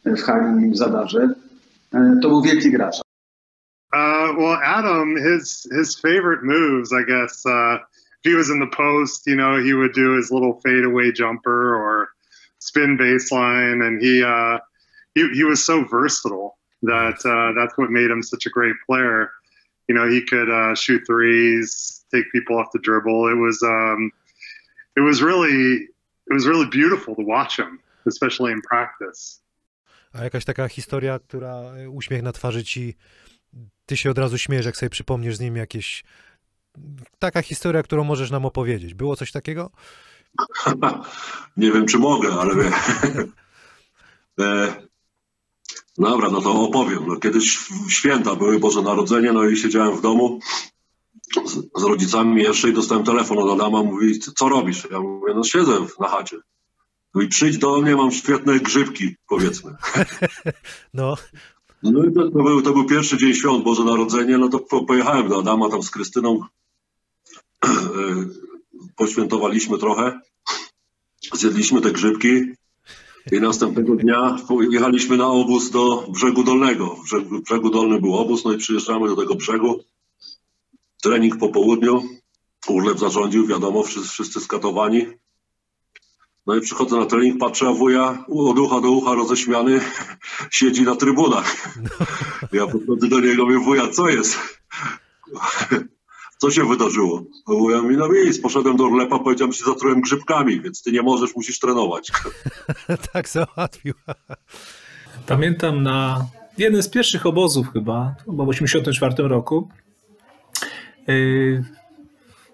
w 0.05 0.21
hali 0.21 0.69
w 0.69 0.77
Zadarze. 0.77 1.33
E, 1.93 2.19
to 2.21 2.29
był 2.29 2.41
wielki 2.41 2.71
gracz. 2.71 2.95
Uh, 3.93 4.35
well, 4.37 4.57
Adam, 4.63 5.15
his 5.15 5.67
his 5.71 5.95
favorite 5.95 6.43
moves, 6.43 6.91
I 6.91 7.05
guess. 7.05 7.45
Uh, 7.45 7.79
he 8.25 8.33
was 8.33 8.49
in 8.49 8.59
the 8.59 8.67
post, 8.67 9.27
you 9.27 9.35
know, 9.35 9.53
he 9.63 9.73
would 9.73 9.93
do 9.93 10.17
his 10.17 10.31
little 10.31 10.59
fadeaway 10.63 11.11
jumper 11.11 11.75
or 11.75 12.09
spin 12.59 12.97
baseline, 12.97 13.85
and 13.85 14.01
he 14.01 14.23
uh, 14.23 14.57
he 15.13 15.21
he 15.37 15.43
was 15.43 15.63
so 15.63 15.85
versatile 15.85 16.57
that 16.81 17.17
uh, 17.33 17.53
that's 17.57 17.77
what 17.77 17.89
made 17.91 18.09
him 18.09 18.23
such 18.23 18.45
a 18.45 18.49
great 18.49 18.75
player. 18.87 19.31
You 19.87 19.95
know, 19.95 20.07
he 20.09 20.21
could 20.31 20.49
uh, 20.49 20.73
shoot 20.75 21.01
threes, 21.05 22.03
take 22.13 22.25
people 22.31 22.57
off 22.57 22.69
the 22.73 22.79
dribble. 22.79 23.21
It 23.33 23.39
was 23.45 23.57
um, 23.63 24.11
it 24.97 25.01
was 25.01 25.21
really 25.21 25.87
it 26.29 26.33
was 26.33 26.45
really 26.47 26.67
beautiful 26.79 27.15
to 27.15 27.23
watch 27.35 27.53
him, 27.57 27.79
especially 28.05 28.51
in 28.51 28.61
practice. 28.61 29.41
A 30.13 30.23
jakaś 30.23 30.45
taka 30.45 30.67
historia, 30.67 31.19
która 31.19 31.61
uśmiech 31.89 32.23
na 32.23 32.31
twarzy 32.31 32.63
ci, 32.63 32.95
ty 33.85 33.97
się 33.97 34.09
od 34.09 34.17
razu 34.17 34.37
śmiejesz, 34.37 34.65
jak 34.65 34.77
sobie 34.77 34.89
przypomnisz 34.89 35.35
z 35.35 35.39
nim 35.39 35.55
jakieś, 35.55 36.03
taka 37.19 37.41
historia, 37.41 37.83
którą 37.83 38.03
możesz 38.03 38.31
nam 38.31 38.45
opowiedzieć. 38.45 38.93
Było 38.93 39.15
coś 39.15 39.31
takiego? 39.31 39.71
Nie 41.57 41.71
wiem, 41.71 41.85
czy 41.85 41.99
mogę, 41.99 42.33
ale 42.33 42.55
wie. 42.55 42.71
e, 44.45 44.75
dobra, 45.97 46.29
no 46.29 46.41
to 46.41 46.61
opowiem. 46.61 47.07
No, 47.07 47.15
kiedyś 47.15 47.59
święta 47.89 48.35
były 48.35 48.59
Boże 48.59 48.81
Narodzenie, 48.81 49.33
no 49.33 49.43
i 49.43 49.57
siedziałem 49.57 49.97
w 49.97 50.01
domu 50.01 50.39
z, 51.45 51.81
z 51.81 51.83
rodzicami 51.83 52.43
jeszcze 52.43 52.69
i 52.69 52.73
dostałem 52.73 53.03
telefon 53.03 53.37
od 53.37 53.51
Adama, 53.51 53.83
mówi, 53.83 54.19
co 54.19 54.49
robisz? 54.49 54.87
Ja 54.91 54.99
mówię, 54.99 55.33
no 55.35 55.43
siedzę 55.43 55.71
na 55.99 56.07
chacie. 56.07 56.37
Mówi, 57.13 57.27
przyjdź 57.27 57.57
do 57.57 57.81
mnie, 57.81 57.95
mam 57.95 58.11
świetne 58.11 58.59
grzybki, 58.59 59.15
powiedzmy. 59.27 59.75
No, 60.93 61.15
No 61.83 62.05
i 62.05 62.13
to, 62.13 62.31
to, 62.31 62.43
był, 62.43 62.61
to 62.61 62.73
był 62.73 62.85
pierwszy 62.85 63.17
dzień 63.17 63.33
świąt, 63.33 63.63
Boże 63.63 63.83
Narodzenie, 63.83 64.37
no 64.37 64.49
to 64.49 64.59
po, 64.59 64.85
pojechałem 64.85 65.29
do 65.29 65.39
Adama 65.39 65.69
tam 65.69 65.83
z 65.83 65.91
Krystyną, 65.91 66.39
poświętowaliśmy 68.97 69.77
trochę, 69.77 70.19
zjedliśmy 71.33 71.81
te 71.81 71.91
grzybki 71.91 72.55
i 73.31 73.39
następnego 73.39 73.95
dnia 73.95 74.37
jechaliśmy 74.71 75.17
na 75.17 75.27
obóz 75.27 75.71
do 75.71 76.07
Brzegu 76.09 76.43
Dolnego. 76.43 76.95
W 76.95 77.41
Brzegu, 77.41 77.69
Dolnym 77.69 78.01
był 78.01 78.15
obóz, 78.15 78.45
no 78.45 78.53
i 78.53 78.57
przyjeżdżamy 78.57 79.07
do 79.07 79.15
tego 79.15 79.35
brzegu, 79.35 79.83
trening 81.01 81.37
po 81.37 81.49
południu, 81.49 82.03
Urlep 82.67 82.99
zarządził, 82.99 83.47
wiadomo, 83.47 83.83
wszyscy, 83.83 84.09
wszyscy 84.09 84.41
skatowani. 84.41 85.05
No 86.47 86.55
i 86.55 86.61
przychodzę 86.61 86.97
na 86.97 87.05
trening, 87.05 87.39
patrzę, 87.39 87.67
a 87.67 87.73
wuja 87.73 88.25
od 88.27 88.59
ucha 88.59 88.81
do 88.81 88.91
ucha 88.91 89.13
roześmiany 89.13 89.81
siedzi 90.51 90.83
na 90.83 90.95
trybunach. 90.95 91.77
Ja 92.51 92.67
podchodzę 92.67 93.07
do 93.07 93.19
niego, 93.19 93.45
mówię, 93.45 93.59
wuja, 93.59 93.87
co 93.87 94.09
jest? 94.09 94.37
Co 96.37 96.51
się 96.51 96.67
wydarzyło? 96.69 97.23
A 97.47 97.51
wuja 97.51 97.81
mi, 97.81 97.97
no 97.97 98.07
nic, 98.07 98.41
poszedłem 98.41 98.77
do 98.77 98.83
Urlepa, 98.83 99.19
powiedziałem, 99.19 99.51
że 99.51 99.59
się 99.59 99.65
zatrułem 99.65 100.01
grzybkami, 100.01 100.61
więc 100.61 100.83
ty 100.83 100.91
nie 100.91 101.01
możesz, 101.01 101.35
musisz 101.35 101.59
trenować. 101.59 102.11
tak 103.13 103.29
załatwił. 103.29 103.93
Pamiętam 105.27 105.83
na 105.83 106.25
jeden 106.57 106.83
z 106.83 106.89
pierwszych 106.89 107.25
obozów 107.25 107.67
chyba, 107.73 108.15
było 108.27 108.45
w 108.45 108.55
1984 108.55 109.29
roku. 109.29 109.69
Yy, 111.07 111.63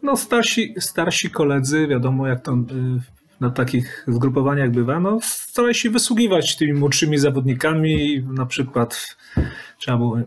No 0.04 0.18
starsi, 0.18 0.74
starsi 0.80 1.30
koledzy, 1.30 1.88
wiadomo 1.88 2.28
jak 2.28 2.42
to 2.42 2.52
yy, 2.52 3.02
na 3.40 3.50
takich 3.50 4.06
zgrupowaniach 4.08 4.72
bywa, 4.72 5.00
no 5.00 5.20
starali 5.22 5.76
się 5.76 5.90
wysługiwać 5.90 6.58
tymi 6.58 6.74
młodszymi 6.74 7.18
zawodnikami, 7.18 8.24
na 8.34 8.46
przykład 8.46 9.18
trzeba 9.78 9.98
było 9.98 10.18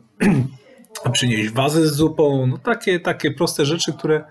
przynieść 1.10 1.50
wazę 1.50 1.88
z 1.88 1.94
zupą, 1.94 2.46
no 2.46 2.58
takie, 2.58 3.00
takie 3.00 3.30
proste 3.30 3.64
rzeczy, 3.64 3.92
które 3.92 4.24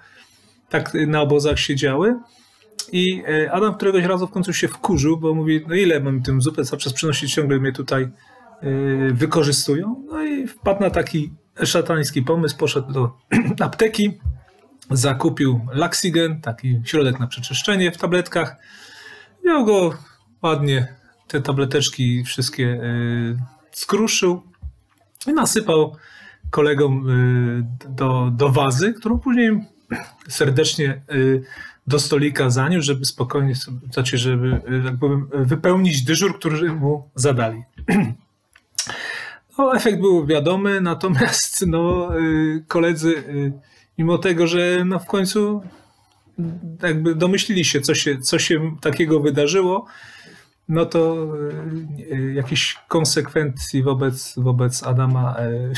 tak 0.69 0.93
na 1.07 1.21
obozach 1.21 1.59
się 1.59 1.75
działy. 1.75 2.15
I 2.91 3.23
e, 3.27 3.51
Adam 3.51 3.75
któregoś 3.75 4.03
razu 4.05 4.27
w 4.27 4.31
końcu 4.31 4.53
się 4.53 4.67
wkurzył, 4.67 5.17
bo 5.17 5.33
mówi, 5.33 5.65
no 5.67 5.75
ile 5.75 5.99
mam 5.99 6.21
tym 6.21 6.41
zupę 6.41 6.63
cały 6.65 6.81
czas 6.81 6.93
przynosić, 6.93 7.33
ciągle 7.33 7.59
mnie 7.59 7.71
tutaj 7.71 8.03
e, 8.03 8.09
wykorzystują. 9.13 10.05
No 10.07 10.23
i 10.23 10.47
wpadł 10.47 10.81
na 10.81 10.89
taki 10.89 11.31
szatański 11.63 12.21
pomysł, 12.21 12.57
poszedł 12.57 12.93
do 12.93 13.17
apteki, 13.65 14.19
zakupił 14.91 15.62
Laxigen, 15.71 16.41
taki 16.41 16.81
środek 16.86 17.19
na 17.19 17.27
przeczyszczenie 17.27 17.91
w 17.91 17.97
tabletkach. 17.97 18.55
Miał 19.45 19.65
go 19.65 19.93
ładnie, 20.41 20.88
te 21.27 21.41
tableteczki 21.41 22.23
wszystkie 22.23 22.65
e, 22.65 22.79
skruszył 23.71 24.43
i 25.27 25.33
nasypał 25.33 25.95
kolegom 26.54 27.10
e, 27.10 27.89
do, 27.89 28.32
do 28.32 28.50
wazy, 28.50 28.94
którą 28.94 29.20
później 29.20 29.52
serdecznie 30.28 30.89
e, 30.89 31.02
do 31.88 32.00
stolika 32.00 32.50
zaniósł, 32.50 32.86
żeby 32.86 33.06
spokojnie, 33.06 33.54
znaczy, 33.94 34.18
żeby 34.18 34.62
e, 34.80 34.84
tak 34.84 35.00
powiem, 35.00 35.28
wypełnić 35.34 36.02
dyżur, 36.02 36.39
który 36.39 36.74
mu 36.74 37.10
zadali. 37.16 37.63
No, 39.58 39.76
efekt 39.76 40.00
był 40.00 40.26
wiadomy, 40.26 40.82
natomiast 40.82 41.66
no, 41.68 42.10
y, 42.20 42.63
koledzy, 42.68 43.18
y, 43.18 43.54
mimo 43.98 44.18
tego, 44.18 44.48
że 44.48 44.84
no, 44.86 45.00
w 45.00 45.06
końcu 45.06 45.62
jakby 46.84 47.16
domyślili 47.16 47.66
się, 47.66 47.82
co 47.82 47.96
się, 47.96 48.18
co 48.18 48.39
się 48.39 48.76
takiego 48.82 49.20
wydarzyło, 49.20 49.86
no 50.69 50.86
to 50.86 51.28
y, 51.99 52.13
y, 52.13 52.34
jakichś 52.34 52.78
konsekwencji 52.88 53.84
wobec, 53.84 54.34
wobec 54.38 54.84
Adama 54.84 55.36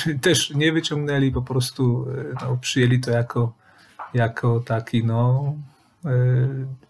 y, 0.08 0.20
też 0.26 0.50
nie 0.50 0.74
wyciągnęli, 0.74 1.32
po 1.32 1.42
prostu 1.42 2.08
no, 2.42 2.58
przyjęli 2.62 3.00
to 3.00 3.12
jako, 3.12 3.54
jako 4.14 4.60
taki 4.60 5.04
no, 5.04 5.56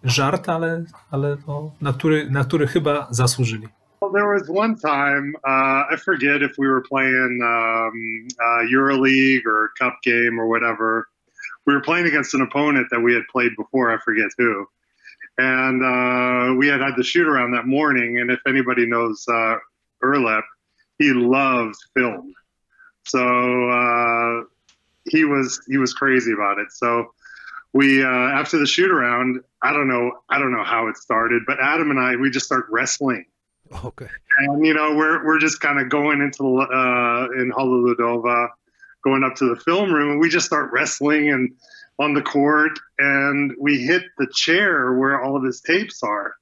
żart, 0.03 0.49
ale, 0.49 0.83
ale 1.11 1.37
no, 1.47 1.71
na, 1.81 1.93
który, 1.93 2.29
na 2.29 2.43
który 2.43 2.67
chyba 2.67 3.07
zasłużyli. 3.11 3.67
Well, 4.01 4.11
there 4.11 4.27
was 4.27 4.49
one 4.49 4.75
time, 4.75 5.33
uh, 5.43 5.85
I 5.89 5.95
forget 5.97 6.43
if 6.43 6.57
we 6.59 6.67
were 6.67 6.81
playing 6.81 7.41
um, 7.41 8.27
uh, 8.39 8.61
EuroLeague 8.69 9.45
or 9.47 9.71
Cup 9.79 9.95
game 10.03 10.37
or 10.39 10.47
whatever. 10.47 11.07
We 11.65 11.73
were 11.73 11.81
playing 11.81 12.05
against 12.05 12.35
an 12.35 12.41
opponent 12.41 12.87
that 12.91 13.01
we 13.01 13.15
had 13.15 13.23
played 13.31 13.55
before, 13.57 13.91
I 13.91 13.97
forget 13.97 14.29
who. 14.37 14.67
And 15.37 15.83
uh, 15.83 16.55
we 16.55 16.67
had 16.67 16.81
had 16.81 16.93
the 16.95 17.03
shoot 17.03 17.27
around 17.27 17.51
that 17.51 17.65
morning. 17.65 18.19
And 18.19 18.31
if 18.31 18.39
anybody 18.47 18.85
knows 18.85 19.25
uh, 19.27 19.57
Erlep, 20.03 20.43
he 20.97 21.11
loves 21.11 21.77
film. 21.93 22.33
So 23.05 23.69
uh, 23.69 24.43
he 25.09 25.25
was 25.25 25.61
he 25.67 25.77
was 25.77 25.93
crazy 25.93 26.31
about 26.31 26.57
it. 26.59 26.71
So 26.71 27.11
we 27.73 28.03
uh, 28.03 28.07
after 28.07 28.57
the 28.57 28.65
shoot 28.65 28.89
around, 28.89 29.41
I 29.61 29.73
don't 29.73 29.87
know 29.87 30.11
I 30.29 30.39
don't 30.39 30.51
know 30.51 30.63
how 30.63 30.87
it 30.87 30.97
started, 30.97 31.43
but 31.45 31.59
Adam 31.61 31.91
and 31.91 31.99
I 31.99 32.15
we 32.15 32.29
just 32.29 32.45
start 32.45 32.67
wrestling 32.69 33.25
Okay. 33.83 34.07
and 34.37 34.65
you 34.65 34.73
know 34.73 34.95
we're 34.95 35.25
we're 35.25 35.39
just 35.39 35.59
kind 35.59 35.79
of 35.79 35.89
going 35.89 36.21
into 36.21 36.43
the 36.43 37.29
uh, 37.33 37.41
in 37.41 37.49
Honolulu, 37.49 37.95
going 39.03 39.23
up 39.23 39.35
to 39.35 39.49
the 39.49 39.55
film 39.61 39.91
room, 39.91 40.11
and 40.11 40.19
we 40.19 40.29
just 40.29 40.45
start 40.45 40.71
wrestling, 40.71 41.29
and 41.31 41.53
on 41.99 42.13
the 42.13 42.21
court 42.21 42.77
and 42.99 43.53
we 43.59 43.77
hit 43.77 44.03
the 44.17 44.27
chair 44.33 44.93
where 44.93 45.21
all 45.21 45.35
of 45.37 45.43
his 45.43 45.61
tapes 45.61 46.03
are. 46.03 46.35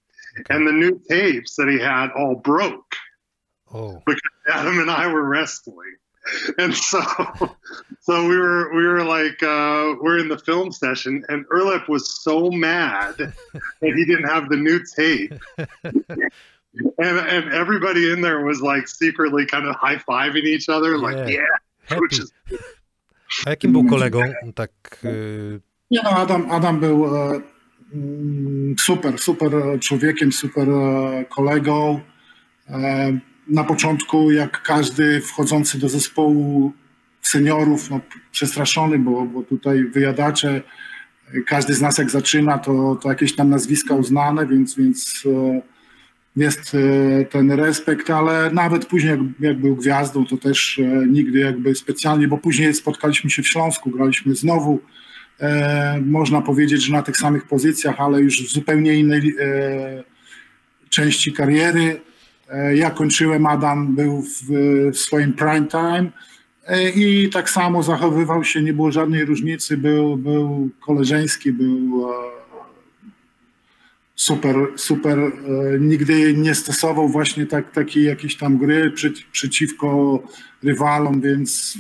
And 0.50 0.68
the 0.68 0.72
new 0.72 1.00
tapes 1.10 1.56
that 1.58 1.70
he 1.70 1.78
had 1.80 2.10
all 2.18 2.36
broke 2.36 2.96
Oh, 3.74 4.02
because 4.06 4.22
Adam 4.48 4.80
and 4.80 4.90
I 4.92 5.08
were 5.08 5.24
wrestling. 5.24 5.96
And 6.58 6.74
so, 6.76 7.02
so 8.02 8.28
we 8.28 8.38
were 8.38 8.74
we 8.74 8.86
were 8.86 9.04
like 9.04 9.42
uh, 9.44 9.96
we're 10.02 10.20
in 10.20 10.30
the 10.30 10.38
film 10.38 10.72
session, 10.72 11.26
and 11.28 11.46
Erlep 11.50 11.90
was 11.90 12.22
so 12.24 12.50
mad 12.50 13.16
that 13.18 13.34
he 13.82 14.06
didn't 14.06 14.30
have 14.30 14.48
the 14.48 14.56
new 14.56 14.80
tape, 14.96 15.34
and 15.58 16.38
and 16.98 17.54
everybody 17.54 18.12
in 18.12 18.22
there 18.22 18.46
was 18.46 18.62
like 18.62 18.88
secretly 18.88 19.46
kind 19.46 19.66
of 19.68 19.76
high 19.76 19.98
fiving 19.98 20.44
each 20.44 20.70
other, 20.70 20.98
like 20.98 21.18
Yeah. 21.18 21.40
yeah, 21.40 21.46
happy. 21.86 22.02
which 22.02 22.20
is 22.20 22.32
A 23.46 23.50
jakim 23.50 23.72
był 23.72 23.84
kolegą? 23.84 24.22
Tak, 24.56 24.72
y, 25.06 25.60
Nie 25.92 26.00
no, 26.04 26.10
Adam, 26.10 26.52
Adam 26.52 26.80
był 26.80 27.06
e, 27.06 27.42
mm, 27.94 28.76
super, 28.80 29.20
super 29.20 29.52
człowiekiem, 29.80 30.32
super 30.32 30.70
e, 30.70 31.26
kolegą. 31.30 32.00
E, 32.70 33.18
na 33.48 33.64
początku, 33.64 34.32
jak 34.32 34.62
każdy 34.62 35.22
wchodzący 35.22 35.80
do 35.80 35.90
zespołu 35.90 36.74
seniorów, 37.22 37.90
no, 37.90 38.00
przestraszony, 38.32 39.00
bo, 39.00 39.26
bo 39.26 39.44
tutaj 39.44 39.84
wyjadacze, 39.84 40.62
każdy 41.48 41.74
z 41.74 41.82
nas 41.82 41.98
jak 41.98 42.10
zaczyna, 42.10 42.58
to, 42.58 42.96
to 42.96 43.10
jakieś 43.10 43.36
tam 43.36 43.50
nazwiska 43.50 43.96
uznane, 43.96 44.48
więc, 44.48 44.76
więc 44.76 45.28
jest 46.36 46.76
e, 46.76 47.26
ten 47.26 47.52
respekt, 47.52 48.10
ale 48.10 48.52
nawet 48.52 48.86
później 48.86 49.12
jak, 49.12 49.20
jak 49.40 49.60
był 49.60 49.76
gwiazdą, 49.76 50.26
to 50.26 50.38
też 50.38 50.80
e, 50.80 51.08
nigdy 51.08 51.40
jakby 51.40 51.76
specjalnie, 51.76 52.28
bo 52.28 52.38
później 52.38 52.74
spotkaliśmy 52.74 53.30
się 53.30 53.44
w 53.44 53.48
Śląsku, 53.48 53.90
graliśmy 53.90 54.36
znowu, 54.36 54.80
e, 55.40 56.02
można 56.06 56.42
powiedzieć, 56.42 56.84
że 56.84 56.94
na 56.94 57.02
tych 57.02 57.18
samych 57.18 57.48
pozycjach, 57.48 57.96
ale 58.02 58.22
już 58.22 58.44
w 58.44 58.54
zupełnie 58.54 58.96
innej 58.96 59.36
e, 59.40 60.04
części 60.90 61.34
kariery. 61.34 62.02
E, 62.50 62.76
ja 62.76 62.92
kończyłem, 62.92 63.46
Adam 63.46 63.96
był 63.96 64.22
w, 64.22 64.52
w 64.92 64.98
swoim 64.98 65.34
prime 65.34 65.68
time. 65.68 66.12
E, 66.68 66.90
i 66.90 67.30
tak 67.30 67.50
samo 67.50 67.84
zachowywał 67.84 68.44
się, 68.44 68.62
nie 68.62 68.74
było 68.74 68.92
żadnej 68.92 69.26
różnicy, 69.26 69.78
był, 69.78 70.18
był 70.18 70.70
koleżeński, 70.80 71.52
był 71.52 72.10
e, 72.10 72.43
super, 74.24 74.56
super. 74.76 75.20
e, 75.20 75.32
Nigdy 75.80 76.34
nie 76.34 76.56
stosował 76.56 77.10
właśnie 77.10 77.46
tak, 77.46 77.72
takiej 77.72 78.04
jakiejś 78.04 78.38
tam 78.38 78.58
gry 78.58 78.92
przy, 78.92 79.14
przeciwko 79.32 80.20
rywalom, 80.64 81.22
więc 81.22 81.78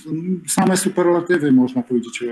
same 0.47 0.77
superlatywy 0.77 1.51
można 1.51 1.83
powiedzieć 1.83 2.23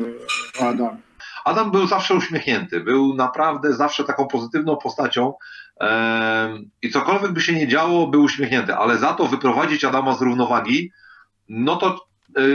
o 0.59 0.67
Adam. 0.67 0.97
Adam 1.45 1.71
był 1.71 1.87
zawsze 1.87 2.15
uśmiechnięty, 2.15 2.79
był 2.79 3.13
naprawdę 3.13 3.73
zawsze 3.73 4.03
taką 4.03 4.27
pozytywną 4.27 4.77
postacią 4.77 5.33
em, 5.79 6.69
i 6.81 6.89
cokolwiek 6.89 7.31
by 7.31 7.41
się 7.41 7.53
nie 7.53 7.67
działo, 7.67 8.07
był 8.07 8.23
uśmiechnięty, 8.23 8.75
ale 8.75 8.97
za 8.97 9.13
to 9.13 9.27
wyprowadzić 9.27 9.85
Adama 9.85 10.15
z 10.15 10.21
równowagi, 10.21 10.91
no 11.49 11.75
to 11.75 12.05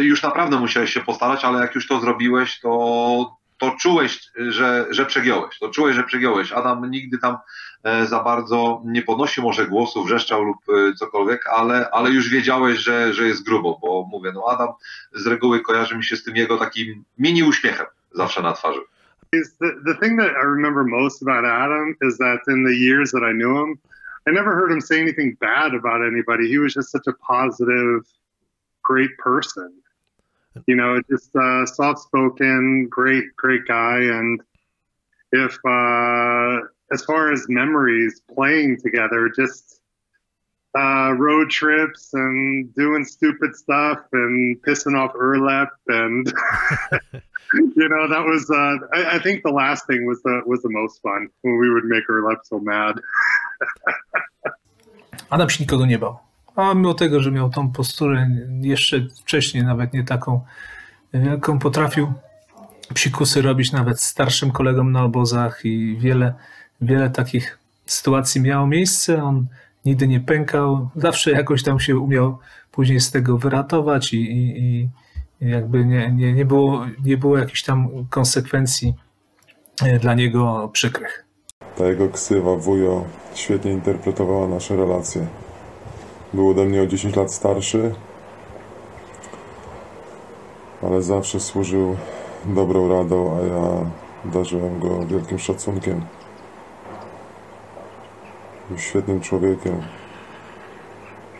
już 0.01 0.23
naprawdę 0.23 0.59
musiałeś 0.59 0.93
się 0.93 1.01
postarać, 1.01 1.45
ale 1.45 1.61
jak 1.61 1.75
już 1.75 1.89
to 1.89 2.01
zrobiłeś, 2.01 2.61
to, 2.61 3.37
to 3.59 3.77
czułeś, 3.81 4.31
że, 4.37 4.87
że 4.91 5.07
przegiąłeś, 5.07 5.59
to 5.59 5.69
czułeś, 5.69 5.97
że 5.97 6.05
przegiąłeś. 6.05 6.53
Adam 6.53 6.91
nigdy 6.91 7.19
tam 7.19 7.37
e, 7.83 8.07
za 8.07 8.23
bardzo 8.23 8.83
nie 8.85 9.03
podnosił 9.03 9.43
może 9.43 9.67
głosu, 9.67 10.05
wrzeszczał 10.05 10.43
lub 10.43 10.57
e, 10.69 10.95
cokolwiek, 10.95 11.47
ale, 11.47 11.91
ale 11.91 12.11
już 12.11 12.29
wiedziałeś, 12.29 12.79
że, 12.79 13.15
że 13.15 13.27
jest 13.27 13.45
grubo, 13.45 13.79
bo 13.83 14.09
mówię, 14.11 14.33
no 14.35 14.45
Adam 14.49 14.69
z 15.13 15.27
reguły 15.27 15.61
kojarzy 15.61 15.97
mi 15.97 16.05
się 16.05 16.17
z 16.17 16.25
tym 16.25 16.37
jego 16.37 16.57
takim 16.57 17.05
mini 17.19 17.43
uśmiechem 17.43 17.87
zawsze 18.15 18.43
na 18.43 18.53
twarzy. 18.53 18.81
the 19.85 19.95
thing 20.01 20.19
that 20.19 20.31
I 20.31 20.45
remember 20.45 20.85
most 20.85 21.23
about 21.23 21.45
Adam 21.45 21.95
is 22.03 22.17
that 22.19 22.41
in 22.49 22.65
the 22.65 22.75
years 22.75 23.11
that 23.11 23.23
I 23.23 23.33
knew 23.33 23.57
him, 23.57 23.79
I 24.27 24.33
never 24.33 24.55
heard 24.55 24.73
him 24.73 24.81
say 24.81 25.01
anything 25.01 25.37
bad 25.41 25.75
about 25.75 26.03
anybody. 26.03 26.49
He 26.49 26.59
was 26.59 26.75
just 26.75 26.91
such 26.91 27.07
a 27.07 27.13
positive, 27.13 28.05
great 28.83 29.17
person. 29.19 29.73
You 30.67 30.77
know, 30.77 31.01
just 31.11 31.35
uh, 31.37 31.67
soft 31.67 32.01
spoken, 32.01 32.89
great, 32.89 33.25
great 33.37 33.67
guy. 33.67 33.99
And 33.99 34.41
if, 35.33 35.59
uh, 35.65 36.67
as 36.93 37.05
far 37.05 37.33
as 37.33 37.47
memories 37.49 38.21
playing 38.35 38.81
together, 38.81 39.31
just 39.35 39.81
uh, 40.77 41.13
road 41.13 41.51
trips 41.51 42.11
and 42.13 42.75
doing 42.75 43.05
stupid 43.05 43.57
stuff 43.57 43.99
and 44.13 44.61
pissing 44.63 44.97
off 44.97 45.15
Erlep 45.15 45.69
and 45.89 46.33
you 47.55 47.89
know 47.89 48.09
that 48.09 48.25
was 48.25 48.51
uh, 48.51 48.77
I, 48.93 49.17
I 49.17 49.19
think 49.21 49.43
the 49.43 49.51
last 49.51 49.87
thing 49.87 50.07
was 50.07 50.23
the 50.23 50.43
was 50.47 50.63
the 50.63 50.71
most 50.71 51.03
fun 51.03 51.29
when 51.43 51.59
we 51.59 51.71
would 51.71 51.85
make 51.85 52.07
Erlep 52.09 52.39
so 52.45 52.59
mad. 52.59 53.01
Adam 55.31 55.51
się 55.51 55.65
nikogo 55.65 55.87
nie 55.87 55.99
bał. 55.99 56.26
A 56.57 56.75
mimo 56.75 56.95
tego, 56.95 57.21
że 57.21 57.31
miał 57.31 57.51
tą 57.51 57.73
posturę 57.73 58.31
jeszcze 58.61 59.07
wcześniej, 59.23 59.65
nawet 59.65 59.93
nie 59.93 60.05
taką, 60.05 60.41
jaką 61.13 61.59
potrafił 61.59 62.13
psikusy 62.95 63.43
robić 63.43 63.73
nawet 63.73 64.01
starszym 64.01 64.51
kolegom 64.51 64.93
na 64.93 65.05
obozach 65.05 65.61
i 65.65 65.97
wiele, 66.01 66.35
wiele 66.81 67.11
takich 67.11 67.59
sytuacji 67.87 68.41
miało 68.41 68.67
miejsce. 68.67 69.23
On 69.23 69.47
nigdy 69.85 70.09
nie 70.09 70.21
pękał, 70.21 70.89
zawsze 70.97 71.31
jakoś 71.31 71.63
tam 71.63 71.81
się 71.81 71.97
umiał 71.97 72.39
później 72.73 73.01
z 73.01 73.11
tego 73.11 73.39
wyratować 73.39 74.15
i, 74.15 74.17
i, 74.17 74.59
i 74.61 74.89
jakby 75.41 75.85
nie, 75.85 76.13
nie, 76.13 76.33
nie, 76.33 76.45
było, 76.45 76.87
nie 77.05 77.17
było 77.17 77.39
jakichś 77.39 77.63
tam 77.63 77.89
konsekwencji 78.11 78.95
e, 79.83 79.99
dla 79.99 80.15
niego 80.15 80.71
przykrych. 80.73 81.25
Ta 81.77 81.87
jego 81.87 82.09
ksywa 82.09 82.57
wujo 82.57 83.05
świetnie 83.35 83.73
interpretowała 83.73 84.49
nasze 84.49 84.77
relacje. 84.77 85.27
Był 86.37 86.51
ode 86.51 86.65
mnie 86.65 86.83
o 86.83 86.87
10 86.87 87.17
lat 87.17 87.33
starszy, 87.33 87.95
ale 90.83 91.03
zawsze 91.03 91.41
służył 91.41 91.97
dobrą 92.45 92.89
radą, 92.89 93.39
a 93.39 93.41
ja 93.41 93.91
darzyłem 94.33 94.81
go 94.81 95.07
wielkim 95.07 95.39
szacunkiem. 95.39 96.01
Był 98.69 98.79
świetnym 98.79 99.21
człowiekiem, 99.21 99.83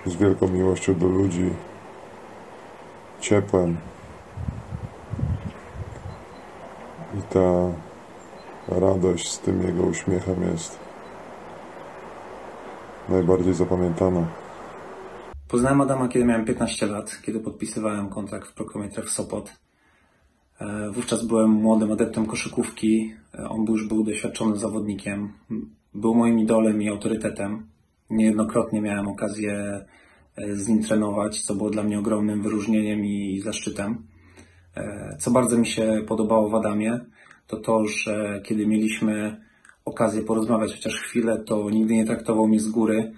z 0.07 0.17
wielką 0.17 0.49
miłością 0.49 0.95
do 0.95 1.07
ludzi, 1.07 1.51
ciepłem. 3.21 3.77
I 7.19 7.23
ta 7.23 7.73
radość 8.69 9.33
z 9.33 9.39
tym 9.39 9.63
jego 9.63 9.83
uśmiechem 9.83 10.53
jest 10.53 10.79
najbardziej 13.09 13.55
zapamiętana. 13.55 14.46
Poznałem 15.49 15.81
Adama, 15.81 16.09
kiedy 16.09 16.25
miałem 16.25 16.45
15 16.45 16.87
lat, 16.87 17.23
kiedy 17.23 17.41
podpisywałem 17.41 18.09
kontrakt 18.09 18.49
w 18.49 18.55
Prokometrach 18.55 19.11
Sopot. 19.11 19.53
E, 20.61 20.91
Wówczas 20.91 21.27
byłem 21.27 21.51
młodym 21.51 21.93
adeptem 21.93 22.27
koszykówki. 22.27 23.15
E, 23.35 23.49
On 23.49 23.65
już 23.69 23.89
był 23.89 24.05
doświadczonym 24.05 24.57
zawodnikiem. 24.57 25.33
Był 25.95 26.15
moim 26.15 26.39
idolem 26.39 26.83
i 26.83 26.89
autorytetem. 26.89 27.67
Niejednokrotnie 28.11 28.81
miałem 28.81 29.09
okazję 29.09 29.85
e, 30.37 30.55
z 30.55 30.69
nim 30.69 30.83
trenować, 30.83 31.41
co 31.41 31.55
było 31.55 31.71
dla 31.71 31.83
mnie 31.83 31.99
ogromnym 31.99 32.43
wyróżnieniem 32.43 33.05
i 33.05 33.41
zaszczytem. 33.41 34.07
Co 35.19 35.31
bardzo 35.31 35.59
mi 35.59 35.67
się 35.67 36.05
podobało 36.09 36.49
w 36.49 36.55
Adamie, 36.55 37.01
to 37.47 37.57
to, 37.57 37.85
że 37.85 38.41
kiedy 38.45 38.67
mieliśmy 38.67 39.41
okazję 39.85 40.23
porozmawiać 40.23 40.73
chociaż 40.73 40.95
chwilę, 40.95 41.39
to 41.39 41.71
nigdy 41.71 41.95
nie 41.95 42.07
traktował 42.07 42.49
mnie 42.49 42.61
z 42.61 42.69
góry. 42.69 43.13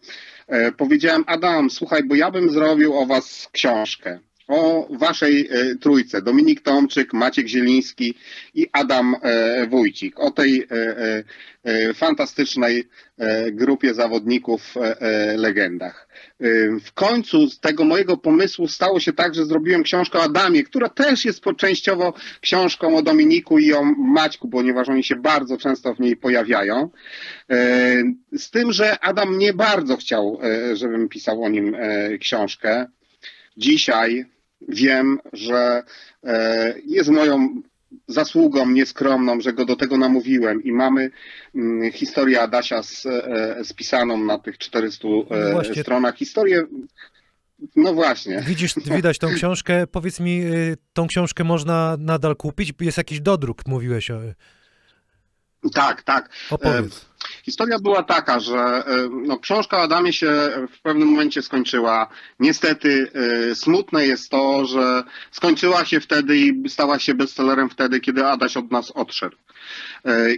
e, 0.48 0.72
powiedziałem 0.72 1.24
Adam, 1.28 1.70
słuchaj, 1.70 2.04
bo 2.04 2.16
ja 2.16 2.32
bym 2.32 2.50
zrobił 2.50 2.98
o 2.98 3.06
was 3.06 3.50
książkę. 3.52 4.20
O 4.48 4.88
waszej 4.90 5.50
e, 5.52 5.76
trójce. 5.76 6.22
Dominik 6.22 6.62
Tomczyk, 6.62 7.14
Maciek 7.14 7.48
Zieliński 7.48 8.16
i 8.54 8.68
Adam 8.72 9.16
e, 9.22 9.68
Wójcik. 9.68 10.20
O 10.20 10.32
tej 10.32 10.68
e, 10.72 11.94
fantastycznej 11.94 12.88
grupie 13.52 13.94
zawodników, 13.94 14.76
legendach. 15.38 16.08
W 16.86 16.94
końcu 16.94 17.50
z 17.50 17.60
tego 17.60 17.84
mojego 17.86 18.18
pomysłu 18.18 18.68
stało 18.68 19.00
się 19.00 19.14
tak, 19.14 19.36
że 19.36 19.46
zrobiłem 19.46 19.84
książkę 19.84 20.20
o 20.20 20.24
Adamie, 20.24 20.64
która 20.64 20.90
też 20.90 21.26
jest 21.26 21.44
częściowo 21.58 22.14
książką 22.42 22.98
o 22.98 23.02
Dominiku 23.02 23.60
i 23.60 23.74
o 23.74 23.84
Maćku, 23.98 24.50
ponieważ 24.50 24.90
oni 24.90 25.04
się 25.04 25.16
bardzo 25.16 25.58
często 25.58 25.96
w 25.96 26.00
niej 26.00 26.16
pojawiają. 26.16 26.90
Z 28.38 28.50
tym, 28.52 28.72
że 28.72 29.00
Adam 29.00 29.38
nie 29.38 29.54
bardzo 29.54 29.98
chciał, 29.98 30.40
żebym 30.74 31.10
pisał 31.10 31.44
o 31.44 31.50
nim 31.50 31.76
książkę. 32.20 32.88
Dzisiaj 33.58 34.26
wiem, 34.70 35.20
że 35.34 35.84
e, 36.24 36.74
jest 36.88 37.10
moją 37.10 37.62
zasługą 38.08 38.70
nieskromną, 38.70 39.42
że 39.42 39.54
go 39.54 39.66
do 39.66 39.76
tego 39.76 39.98
namówiłem 39.98 40.64
i 40.64 40.72
mamy 40.72 41.12
mm, 41.56 41.92
historię 41.92 42.42
Adasia 42.42 42.84
z, 42.84 43.06
e, 43.06 43.56
spisaną 43.64 44.18
na 44.18 44.40
tych 44.40 44.58
400 44.58 45.08
e, 45.08 45.12
No 45.30 45.52
właśnie. 45.52 45.82
stronach. 45.82 46.16
Historię, 46.16 46.64
no 47.76 47.94
właśnie. 47.94 48.44
Widzisz, 48.48 48.76
widać 48.96 49.18
tą 49.18 49.34
książkę. 49.36 49.88
Powiedz 49.88 50.20
mi, 50.20 50.44
y, 50.44 50.78
tą 50.94 51.08
książkę 51.08 51.44
można 51.44 51.98
nadal 52.00 52.36
kupić? 52.36 52.74
Jest 52.82 52.98
jakiś 52.98 53.22
dodruk, 53.22 53.68
mówiłeś 53.68 54.12
o... 54.12 54.20
Tak, 55.70 56.04
tak. 56.04 56.30
Opowiedz. 56.50 56.98
E, 56.98 57.14
Historia 57.44 57.80
była 57.80 58.04
taka, 58.04 58.40
że 58.40 58.58
e, 58.58 58.84
no, 59.12 59.40
książka 59.40 59.78
o 59.78 59.82
Adamie 59.82 60.14
się 60.14 60.52
w 60.72 60.82
pewnym 60.82 61.08
momencie 61.08 61.42
skończyła. 61.42 62.08
Niestety 62.40 63.12
e, 63.52 63.56
smutne 63.56 64.06
jest 64.06 64.30
to, 64.30 64.66
że 64.66 65.04
skończyła 65.32 65.86
się 65.86 66.00
wtedy 66.00 66.38
i 66.38 66.70
stała 66.70 67.00
się 67.00 67.14
bestsellerem 67.14 67.70
wtedy, 67.70 68.00
kiedy 68.00 68.26
Adaś 68.26 68.58
od 68.58 68.72
nas 68.72 68.92
odszedł. 68.92 69.38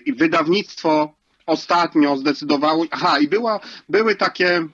I 0.05 0.13
wydawnictwo 0.13 1.13
ostatnio 1.45 2.17
zdecydowało, 2.17 2.85
aha 2.91 3.19
i 3.19 3.27
była, 3.27 3.59
były 3.89 4.15
takie 4.15 4.55
mm, 4.55 4.69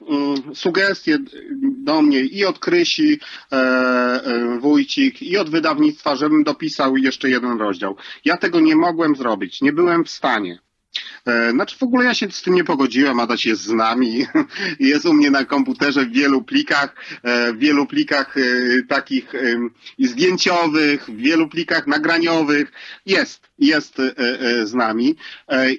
sugestie 0.56 1.18
do 1.62 2.02
mnie 2.02 2.20
i 2.20 2.46
od 2.46 2.60
Krysi 2.60 3.20
e, 3.52 3.56
e, 3.56 4.60
Wójcik 4.60 5.22
i 5.22 5.38
od 5.38 5.50
wydawnictwa, 5.50 6.16
żebym 6.16 6.44
dopisał 6.44 6.98
jeszcze 6.98 7.30
jeden 7.30 7.60
rozdział. 7.60 7.96
Ja 8.26 8.38
tego 8.38 8.60
nie 8.60 8.76
mogłem 8.76 9.16
zrobić, 9.16 9.62
nie 9.62 9.74
byłem 9.74 10.04
w 10.04 10.10
stanie. 10.10 10.60
E, 11.28 11.52
Znaczy 11.52 11.78
w 11.78 11.84
ogóle 11.84 12.06
ja 12.06 12.14
się 12.14 12.32
z 12.32 12.42
tym 12.42 12.54
nie 12.56 12.64
pogodziłem, 12.64 13.20
Adaś 13.20 13.46
jest 13.46 13.62
z 13.62 13.70
nami, 13.72 14.26
jest 14.80 15.06
u 15.06 15.14
mnie 15.14 15.32
na 15.32 15.46
komputerze 15.46 16.06
w 16.06 16.12
wielu 16.12 16.44
plikach, 16.44 16.96
e, 17.24 17.54
w 17.54 17.58
wielu 17.58 17.86
plikach 17.86 18.38
e, 18.38 18.42
takich 18.88 19.34
zdjęciowych, 20.00 21.06
w 21.06 21.16
wielu 21.18 21.48
plikach 21.50 21.88
nagraniowych, 21.88 22.72
jest, 23.06 23.42
jest 23.60 23.96
z 24.64 24.74
nami 24.74 25.16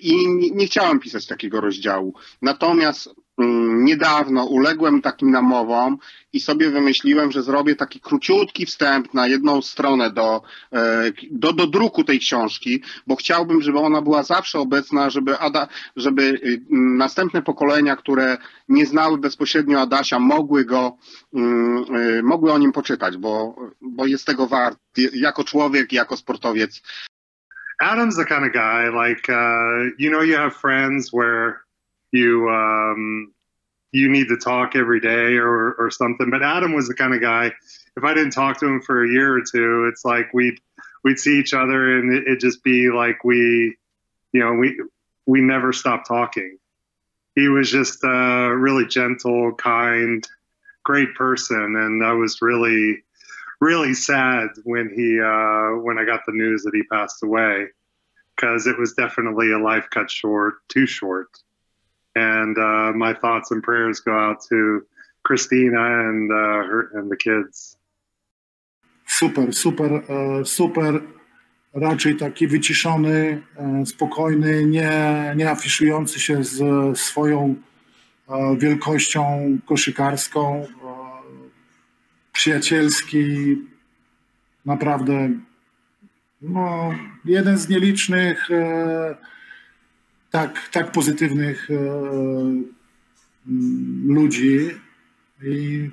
i 0.00 0.28
nie- 0.28 0.66
chciałem 0.66 1.00
pisać 1.00 1.26
takiego 1.26 1.60
rozdziału. 1.60 2.14
Natomiast 2.42 3.08
niedawno 3.38 4.44
uległem 4.44 5.02
takim 5.02 5.30
namowom 5.30 5.98
i 6.32 6.40
sobie 6.40 6.70
wymyśliłem, 6.70 7.32
że 7.32 7.42
zrobię 7.42 7.76
taki 7.76 8.00
króciutki 8.00 8.66
wstęp 8.66 9.14
na 9.14 9.26
jedną 9.26 9.62
stronę 9.62 10.10
do, 10.10 10.42
e, 10.72 11.12
do, 11.30 11.52
do 11.52 11.66
druku 11.66 12.04
tej 12.04 12.18
książki, 12.18 12.82
bo 13.06 13.16
chciałbym, 13.16 13.62
żeby 13.62 13.78
ona 13.78 14.02
była 14.02 14.22
zawsze 14.22 14.58
obecna, 14.58 15.10
żeby, 15.10 15.38
Ada, 15.38 15.68
żeby 15.96 16.22
y, 16.22 16.62
m, 16.72 16.96
następne 16.96 17.42
pokolenia, 17.42 17.96
które 17.96 18.38
nie 18.68 18.86
znały 18.86 19.18
bezpośrednio 19.18 19.80
Adasia, 19.80 20.18
mogły 20.18 20.64
go, 20.64 20.96
mm, 21.34 21.96
y, 21.96 22.22
mogły 22.22 22.52
o 22.52 22.58
nim 22.58 22.72
poczytać, 22.72 23.16
bo, 23.16 23.56
bo 23.80 24.06
jest 24.06 24.26
tego 24.26 24.46
wart, 24.46 24.78
jako 25.12 25.44
człowiek, 25.44 25.92
jako 25.92 26.16
sportowiec. 26.16 26.82
Adam's 27.82 28.16
the 28.16 28.24
kind 28.24 28.44
of 28.44 28.52
guy 28.52 28.90
like 28.90 29.28
uh, 29.28 29.90
you 29.98 30.10
know 30.10 30.22
you 30.22 30.36
have 30.36 30.54
friends 30.54 31.10
where 31.12 31.62
you 32.12 32.48
um, 32.48 33.32
you 33.90 34.08
need 34.08 34.28
to 34.28 34.36
talk 34.36 34.76
every 34.76 35.00
day 35.00 35.36
or 35.36 35.74
or 35.74 35.90
something. 35.90 36.30
But 36.30 36.42
Adam 36.42 36.74
was 36.74 36.88
the 36.88 36.94
kind 36.94 37.14
of 37.14 37.20
guy. 37.20 37.52
If 37.96 38.04
I 38.04 38.14
didn't 38.14 38.32
talk 38.32 38.60
to 38.60 38.66
him 38.66 38.80
for 38.80 39.04
a 39.04 39.08
year 39.08 39.36
or 39.36 39.42
two, 39.42 39.88
it's 39.90 40.04
like 40.04 40.32
we'd 40.32 40.58
we'd 41.04 41.18
see 41.18 41.38
each 41.38 41.54
other 41.54 41.98
and 41.98 42.14
it, 42.14 42.24
it'd 42.26 42.40
just 42.40 42.62
be 42.62 42.90
like 42.90 43.24
we, 43.24 43.76
you 44.32 44.40
know, 44.40 44.54
we 44.54 44.80
we 45.26 45.40
never 45.40 45.72
stopped 45.72 46.06
talking. 46.06 46.58
He 47.34 47.48
was 47.48 47.70
just 47.70 48.04
a 48.04 48.54
really 48.54 48.86
gentle, 48.86 49.54
kind, 49.54 50.26
great 50.84 51.14
person, 51.14 51.76
and 51.76 52.04
I 52.04 52.12
was 52.12 52.42
really 52.42 53.02
really 53.60 53.94
sad 53.94 54.48
when 54.64 54.90
he 54.94 55.20
uh, 55.20 55.80
when 55.82 55.98
I 55.98 56.04
got 56.04 56.26
the 56.26 56.32
news 56.32 56.64
that 56.64 56.74
he 56.74 56.82
passed 56.84 57.22
away 57.22 57.68
because 58.36 58.66
it 58.66 58.78
was 58.78 58.94
definitely 58.94 59.52
a 59.52 59.58
life 59.58 59.88
cut 59.90 60.10
short, 60.10 60.54
too 60.68 60.86
short. 60.86 61.28
And 62.14 62.58
uh, 62.58 62.92
my 62.92 63.14
thoughts 63.14 63.50
and 63.50 63.62
prayers 63.62 64.00
go 64.00 64.12
out 64.18 64.38
to 64.50 64.82
Christina 65.22 66.08
and 66.08 66.30
uh, 66.30 66.34
her 66.34 66.90
and 66.94 67.10
the 67.10 67.16
kids. 67.16 67.76
Super, 69.06 69.52
super, 69.52 70.02
e, 70.08 70.44
super. 70.44 71.00
Raczej 71.74 72.16
taki 72.16 72.46
wyciszony, 72.46 73.42
e, 73.56 73.86
spokojny, 73.86 74.66
nie, 74.66 75.32
nie 75.36 75.50
afiszujący 75.50 76.20
się 76.20 76.44
z 76.44 76.58
swoją 76.98 77.54
e, 78.28 78.56
wielkością 78.56 79.22
koszykarską. 79.66 80.66
Przyjacielski, 82.32 83.56
naprawdę 84.66 85.30
no, 86.42 86.94
jeden 87.24 87.58
z 87.58 87.68
nielicznych 87.68 88.48
tak, 90.32 90.68
tak 90.68 90.92
pozytywnych 90.92 91.70
e, 91.70 91.74
mm, 93.46 94.04
ludzi 94.04 94.70
i 95.44 95.90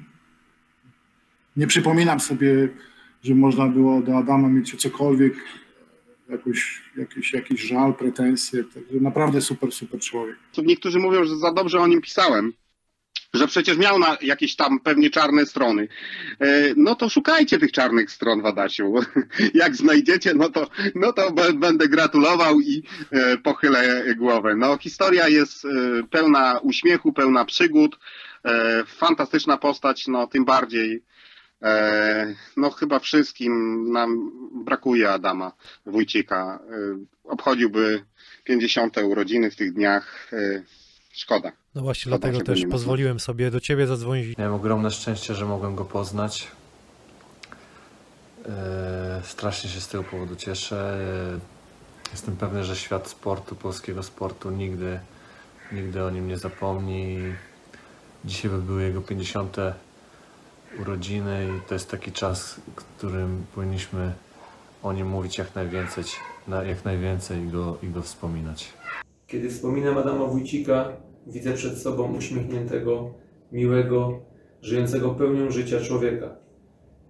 nie 1.56 1.68
przypominam 1.68 2.20
sobie, 2.20 2.70
że 3.24 3.36
można 3.36 3.68
było 3.68 4.02
do 4.02 4.18
Adama 4.18 4.50
mieć 4.50 4.76
cokolwiek, 4.76 5.34
jakoś, 6.30 6.84
jakiś, 6.98 7.34
jakiś 7.34 7.62
żal, 7.62 7.94
pretensje. 7.94 8.64
Naprawdę 9.02 9.42
super, 9.42 9.72
super 9.72 10.00
człowiek. 10.00 10.36
Niektórzy 10.58 11.00
mówią, 11.00 11.24
że 11.24 11.38
za 11.38 11.54
dobrze 11.54 11.80
o 11.80 11.88
nim 11.88 12.02
pisałem. 12.02 12.54
Że 13.34 13.48
przecież 13.48 13.78
miał 13.78 14.00
na 14.00 14.18
jakieś 14.22 14.56
tam 14.56 14.80
pewnie 14.80 15.10
czarne 15.10 15.46
strony. 15.46 15.88
E, 16.40 16.74
No 16.76 16.96
to 16.96 17.10
szukajcie 17.10 17.60
tych 17.60 17.72
czarnych 17.72 18.12
stron 18.12 18.42
w 18.42 18.46
Adasiu. 18.46 18.94
Jak 19.54 19.76
znajdziecie, 19.76 20.34
no 20.34 20.50
to, 20.50 20.70
no 20.96 21.14
to 21.14 21.32
będę 21.54 21.88
gratulował 21.88 22.60
i 22.60 22.84
e, 23.12 23.38
pochylę 23.38 24.04
głowę. 24.16 24.56
No 24.56 24.78
historia 24.78 25.28
jest 25.28 25.66
e, 25.66 25.70
pełna 26.12 26.60
uśmiechu, 26.64 27.14
pełna 27.14 27.46
przygód. 27.46 28.00
Fantastyczna 28.86 29.58
postać, 29.58 30.08
no 30.08 30.28
tym 30.28 30.46
bardziej. 30.46 31.04
No 32.58 32.70
chyba 32.70 33.00
wszystkim 33.00 33.84
nam 33.92 34.32
brakuje 34.66 35.12
Adama 35.12 35.52
Wójcika. 35.86 36.60
Obchodziłby 37.24 38.06
50. 38.44 38.98
urodziny 38.98 39.52
w 39.52 39.56
tych 39.56 39.74
dniach. 39.74 40.32
Szkoda. 41.14 41.52
No 41.76 41.82
właśnie 41.82 42.10
Szkoda, 42.12 42.18
dlatego 42.18 42.46
też 42.46 42.64
ma. 42.66 42.72
pozwoliłem 42.72 43.20
sobie 43.20 43.52
do 43.52 43.60
ciebie 43.60 43.88
zadzwonić. 43.88 44.38
Miałem 44.38 44.54
ogromne 44.54 44.92
szczęście, 44.92 45.36
że 45.36 45.46
mogłem 45.46 45.76
go 45.76 45.86
poznać. 45.86 46.48
E, 48.50 49.22
Strasznie 49.24 49.70
się 49.70 49.82
z 49.82 49.88
tego 49.88 50.04
powodu 50.04 50.36
cieszę. 50.36 51.00
E, 51.36 51.60
Jestem 52.12 52.36
pewny, 52.38 52.64
że 52.64 52.76
świat 52.76 53.08
sportu, 53.08 53.56
polskiego 53.56 54.04
sportu 54.04 54.52
nigdy, 54.52 55.00
nigdy 55.72 56.04
o 56.04 56.10
nim 56.10 56.28
nie 56.28 56.38
zapomni. 56.38 57.18
Dzisiaj 58.26 58.52
by 58.52 58.58
były 58.62 58.84
jego 58.84 59.02
50. 59.02 59.58
urodziny 60.80 61.48
i 61.58 61.68
to 61.68 61.74
jest 61.74 61.92
taki 61.92 62.12
czas, 62.12 62.54
w 62.54 62.76
którym 62.76 63.46
powinniśmy 63.56 64.14
o 64.84 64.94
nim 64.94 65.08
mówić 65.08 65.38
jak 65.38 65.56
najwięcej, 65.56 66.04
na- 66.48 66.64
jak 66.64 66.86
najwięcej 66.86 67.40
i 67.44 67.48
go, 67.48 67.78
i 67.84 67.88
go 67.88 68.02
wspominać. 68.02 68.74
Kiedy 69.30 69.50
wspominam 69.50 69.98
Adama 69.98 70.26
Wójcika, 70.26 70.98
widzę 71.28 71.54
przed 71.54 71.78
sobą 71.78 72.18
uśmiechniętego, 72.18 73.14
miłego, 73.52 74.20
żyjącego 74.62 75.10
pełnią 75.10 75.52
życia 75.52 75.80
człowieka. 75.80 76.36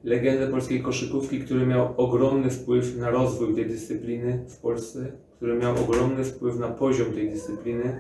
Legendę 0.04 0.48
polskiej 0.48 0.82
koszykówki, 0.82 1.40
który 1.40 1.66
miał 1.68 1.94
ogromny 1.98 2.50
wpływ 2.50 2.98
na 2.98 3.10
rozwój 3.10 3.56
tej 3.56 3.66
dyscypliny 3.66 4.46
w 4.50 4.58
Polsce, 4.58 5.12
który 5.36 5.54
miał 5.54 5.84
ogromny 5.84 6.24
wpływ 6.24 6.60
na 6.60 6.68
poziom 6.68 7.14
tej 7.14 7.30
dyscypliny 7.30 8.00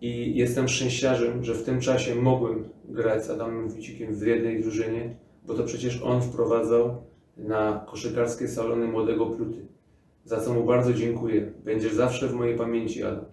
i 0.00 0.36
jestem 0.36 0.68
szczęściarzem, 0.68 1.44
że 1.44 1.54
w 1.54 1.64
tym 1.64 1.80
czasie 1.80 2.14
mogłem 2.14 2.68
grać 2.88 3.24
z 3.24 3.30
Adamem 3.30 3.68
Wójcikiem 3.68 4.14
w 4.14 4.26
jednej 4.26 4.62
drużynie, 4.62 5.16
bo 5.46 5.54
to 5.54 5.64
przecież 5.64 6.02
on 6.02 6.22
wprowadzał 6.22 7.02
na 7.36 7.86
koszykarskie 7.90 8.48
salony 8.48 8.86
młodego 8.86 9.26
Pluty 9.26 9.76
za 10.26 10.40
co 10.40 10.54
mu 10.54 10.64
bardzo 10.64 10.92
dziękuję. 10.92 11.52
Będziesz 11.64 11.94
zawsze 11.94 12.28
w 12.28 12.34
mojej 12.34 12.56
pamięci, 12.56 13.02
Adam. 13.02 13.24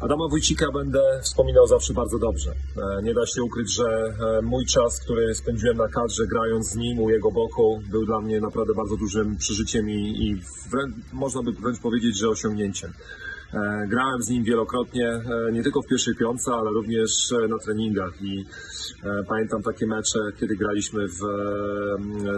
Adama 0.00 0.28
Wójcika 0.28 0.72
będę 0.72 1.00
wspominał 1.22 1.66
zawsze 1.66 1.94
bardzo 1.94 2.18
dobrze. 2.18 2.50
E, 2.50 3.02
Nie 3.02 3.14
da 3.14 3.26
się 3.26 3.42
ukryć, 3.42 3.74
że 3.74 3.84
e, 3.84 4.42
mój 4.42 4.66
czas, 4.66 5.00
który 5.00 5.34
spędziłem 5.34 5.76
na 5.76 5.88
kadrze 5.88 6.26
grając 6.26 6.70
z 6.70 6.76
nim 6.76 6.98
u 7.00 7.10
jego 7.10 7.30
boku, 7.30 7.82
był 7.90 8.06
dla 8.06 8.20
mnie 8.20 8.40
naprawdę 8.40 8.74
bardzo 8.74 8.96
dużym 8.96 9.36
przeżyciem 9.36 9.90
i, 9.90 10.26
i 10.26 10.40
można 11.12 11.42
by 11.42 11.52
wręcz 11.52 11.80
powiedzieć, 11.80 12.18
że 12.18 12.28
osiągnięciem. 12.28 12.92
E, 13.54 13.86
Grałem 13.88 14.22
z 14.22 14.28
nim 14.28 14.44
wielokrotnie, 14.44 15.20
nie 15.52 15.62
tylko 15.62 15.82
w 15.82 15.86
pierwszej 15.86 16.14
piątce, 16.14 16.52
ale 16.52 16.70
również 16.70 17.10
na 17.48 17.58
treningach 17.58 18.22
i 18.22 18.44
pamiętam 19.28 19.62
takie 19.62 19.86
mecze, 19.86 20.18
kiedy 20.40 20.56
graliśmy 20.56 21.08
w, 21.08 21.20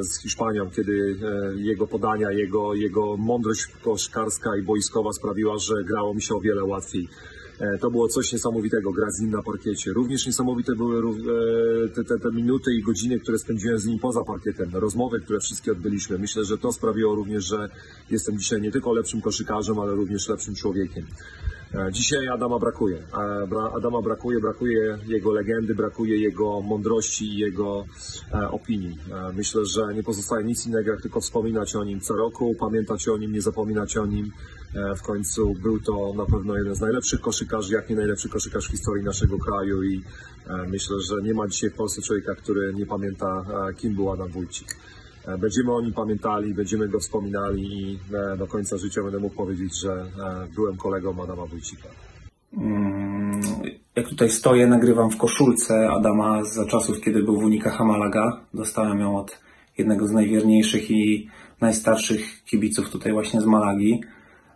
z 0.01 0.23
Hiszpanią, 0.23 0.71
kiedy 0.71 1.17
jego 1.57 1.87
podania, 1.87 2.33
jego, 2.33 2.75
jego 2.75 3.17
mądrość 3.17 3.67
koszkarska 3.85 4.57
i 4.57 4.63
boiskowa 4.63 5.13
sprawiła, 5.13 5.59
że 5.59 5.75
grało 5.85 6.15
mi 6.15 6.23
się 6.23 6.35
o 6.35 6.41
wiele 6.41 6.65
łatwiej 6.65 7.09
To 7.81 7.91
było 7.91 8.09
coś 8.09 8.33
niesamowitego, 8.33 8.93
grać 8.93 9.15
z 9.15 9.21
nim 9.21 9.31
na 9.31 9.43
parkiecie. 9.43 9.93
Również 9.93 10.27
niesamowite 10.27 10.77
były 10.77 10.99
e, 10.99 11.89
te, 11.89 12.05
te, 12.05 12.19
te 12.19 12.31
minuty 12.33 12.75
i 12.75 12.83
godziny, 12.83 13.21
które 13.21 13.39
spędziłem 13.39 13.79
z 13.79 13.87
nim 13.87 13.99
poza 13.99 14.25
parkietem, 14.25 14.71
rozmowy, 14.73 15.21
które 15.21 15.41
wszystkie 15.41 15.73
odbyliśmy. 15.73 16.19
Myślę, 16.19 16.45
że 16.45 16.59
to 16.59 16.73
sprawiło 16.73 17.15
również, 17.15 17.45
że 17.45 17.69
jestem 18.11 18.39
dzisiaj 18.39 18.61
nie 18.61 18.73
tylko 18.73 18.93
lepszym 18.93 19.21
koszykarzem, 19.21 19.79
ale 19.79 19.93
również 19.95 20.29
lepszym 20.29 20.55
człowiekiem. 20.55 21.07
E, 21.75 21.93
Dzisiaj 21.93 22.29
Adama 22.29 22.59
brakuje. 22.59 22.97
E, 22.99 23.47
bra- 23.47 23.77
Adama 23.77 24.03
brakuje, 24.03 24.41
brakuje 24.41 24.99
jego 25.07 25.33
legendy, 25.33 25.75
brakuje 25.75 26.17
jego 26.19 26.61
mądrości 26.61 27.25
i 27.25 27.39
jego 27.39 27.85
e, 28.35 28.51
opinii. 28.51 28.99
E, 29.13 29.33
Myślę, 29.33 29.67
że 29.67 29.95
nie 29.95 30.03
pozostaje 30.03 30.45
nic 30.45 30.67
innego, 30.67 30.91
jak 30.91 31.03
tylko 31.03 31.21
wspominać 31.21 31.77
o 31.77 31.85
nim 31.85 32.01
co 32.01 32.15
roku, 32.15 32.55
pamiętać 32.61 33.09
o 33.09 33.17
nim, 33.19 33.33
nie 33.33 33.43
zapominać 33.43 33.97
o 33.97 34.07
nim. 34.07 34.31
E, 34.75 34.95
W 34.97 35.03
końcu 35.03 35.55
był 35.63 35.81
to 35.81 36.15
na 36.17 36.27
pewno 36.27 36.57
jeden 36.57 36.75
z 36.75 36.81
najlepszych 36.81 37.21
koszykarzy, 37.21 37.75
jak 37.75 37.91
nie 37.91 37.97
najlepszy 37.97 38.29
koszykarz 38.29 38.69
w 38.69 38.71
historii 38.71 39.05
naszego 39.05 39.39
kraju 39.39 39.83
i 39.83 40.03
e, 40.47 40.69
myślę, 40.69 40.97
że 41.01 41.23
nie 41.23 41.35
ma 41.35 41.49
dzisiaj 41.49 41.71
w 41.71 41.75
Polsce 41.75 42.03
człowieka, 42.03 42.35
który 42.35 42.75
nie 42.75 42.87
pamięta, 42.87 43.45
e, 43.71 43.75
kim 43.75 43.95
był 43.95 44.13
Adam 44.13 44.29
Wójcik. 44.29 44.77
Będziemy 45.39 45.73
o 45.75 45.81
nim 45.81 45.93
pamiętali, 45.93 46.55
będziemy 46.55 46.89
go 46.89 46.99
wspominali 47.01 47.83
i 47.83 47.99
do 48.39 48.47
końca 48.47 48.77
życia 48.77 49.03
będę 49.03 49.19
mógł 49.19 49.35
powiedzieć, 49.37 49.81
że 49.81 50.07
byłem 50.55 50.77
kolegą 50.77 51.23
Adama 51.23 51.47
Wójcika. 51.47 51.89
Mm, 52.57 53.41
Jak 53.97 54.09
tutaj 54.09 54.31
stoję, 54.31 54.67
nagrywam 54.67 55.11
w 55.11 55.17
koszulce 55.17 55.89
Adama 55.91 56.45
za 56.45 56.67
czasów, 56.67 57.01
kiedy 57.01 57.23
był 57.23 57.41
w 57.41 57.45
Unikach 57.45 57.81
Malaga. 57.81 58.41
Dostałem 58.55 59.01
ją 59.01 59.17
od 59.19 59.41
jednego 59.79 60.07
z 60.07 60.13
najwierniejszych 60.13 60.91
i 60.91 61.29
najstarszych 61.61 62.45
kibiców 62.45 62.91
tutaj 62.91 63.13
właśnie 63.13 63.41
z 63.41 63.47
Malagi. 63.47 64.01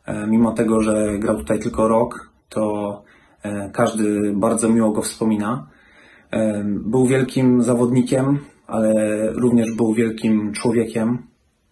E, 0.07 0.27
Mimo 0.27 0.53
tego, 0.53 0.83
że 0.83 1.19
grał 1.19 1.37
tutaj 1.37 1.59
tylko 1.59 1.89
rok, 1.89 2.31
to 2.49 3.03
e, 3.43 3.71
każdy 3.73 4.33
bardzo 4.37 4.69
miło 4.69 4.91
go 4.91 5.03
wspomina. 5.03 5.67
E, 6.31 6.65
Był 6.65 7.07
wielkim 7.07 7.63
zawodnikiem, 7.63 8.39
ale 8.67 8.93
również 9.33 9.73
był 9.77 9.95
wielkim 9.95 10.53
człowiekiem. 10.53 11.19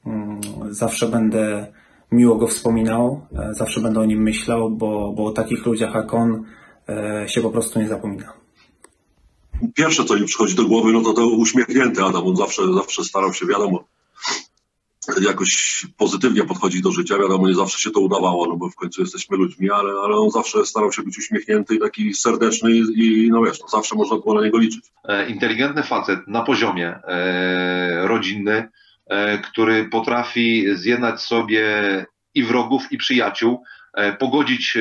Mm, 0.06 0.40
Zawsze 0.70 1.08
będę 1.08 1.66
miło 2.12 2.36
go 2.36 2.46
wspominał, 2.46 3.20
zawsze 3.50 3.80
będę 3.80 4.00
o 4.00 4.04
nim 4.04 4.22
myślał, 4.22 4.70
bo, 4.70 5.12
bo 5.16 5.24
o 5.24 5.32
takich 5.32 5.66
ludziach 5.66 5.94
jak 5.94 6.14
on 6.14 6.44
się 7.26 7.40
po 7.40 7.50
prostu 7.50 7.80
nie 7.80 7.88
zapomina. 7.88 8.32
Pierwsze, 9.74 10.04
co 10.04 10.14
mi 10.16 10.24
przychodzi 10.24 10.54
do 10.54 10.64
głowy, 10.64 10.92
no 10.92 11.00
to 11.00 11.12
to 11.12 11.26
uśmiechnięty 11.28 12.02
Adam. 12.04 12.26
On 12.26 12.36
zawsze, 12.36 12.62
zawsze 12.74 13.04
starał 13.04 13.32
się, 13.34 13.46
wiadomo, 13.46 13.84
jakoś 15.20 15.86
pozytywnie 15.96 16.44
podchodzić 16.44 16.82
do 16.82 16.92
życia. 16.92 17.18
Wiadomo, 17.18 17.48
nie 17.48 17.54
zawsze 17.54 17.78
się 17.78 17.90
to 17.90 18.00
udawało, 18.00 18.46
no 18.46 18.56
bo 18.56 18.68
w 18.68 18.74
końcu 18.74 19.00
jesteśmy 19.00 19.36
ludźmi, 19.36 19.70
ale, 19.70 19.92
ale 20.04 20.16
on 20.16 20.30
zawsze 20.30 20.66
starał 20.66 20.92
się 20.92 21.02
być 21.02 21.18
uśmiechnięty 21.18 21.74
i 21.74 21.78
taki 21.78 22.14
serdeczny 22.14 22.70
i, 22.72 23.24
i 23.24 23.30
no 23.30 23.42
wiesz, 23.42 23.60
no 23.60 23.68
zawsze 23.68 23.94
można 23.94 24.16
było 24.16 24.34
na 24.34 24.42
niego 24.42 24.58
liczyć. 24.58 24.84
E, 25.04 25.30
inteligentny 25.30 25.82
facet 25.82 26.20
na 26.26 26.42
poziomie 26.42 26.88
e, 26.88 28.08
rodzinny, 28.08 28.68
e, 29.06 29.38
który 29.38 29.88
potrafi 29.88 30.76
zjednać 30.76 31.20
sobie 31.20 31.66
i 32.34 32.42
wrogów, 32.42 32.92
i 32.92 32.98
przyjaciół, 32.98 33.62
e, 33.94 34.12
pogodzić 34.12 34.76
e, 34.76 34.80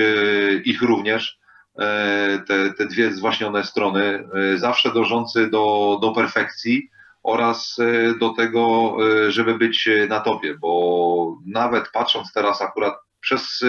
ich 0.65 0.81
również, 0.81 1.39
e, 1.79 2.43
te, 2.47 2.73
te 2.73 2.85
dwie 2.85 3.11
zwaśnione 3.11 3.63
strony, 3.63 4.23
zawsze 4.55 4.93
dążący 4.93 5.49
do, 5.49 5.97
do 6.01 6.11
perfekcji 6.11 6.89
oraz 7.23 7.79
e, 7.79 8.13
do 8.19 8.29
tego, 8.29 8.95
e, 9.27 9.31
żeby 9.31 9.57
być 9.57 9.87
e, 9.87 10.07
na 10.07 10.19
topie, 10.19 10.57
bo 10.57 11.37
nawet 11.45 11.89
patrząc 11.91 12.33
teraz 12.33 12.61
akurat 12.61 12.93
przez, 13.19 13.63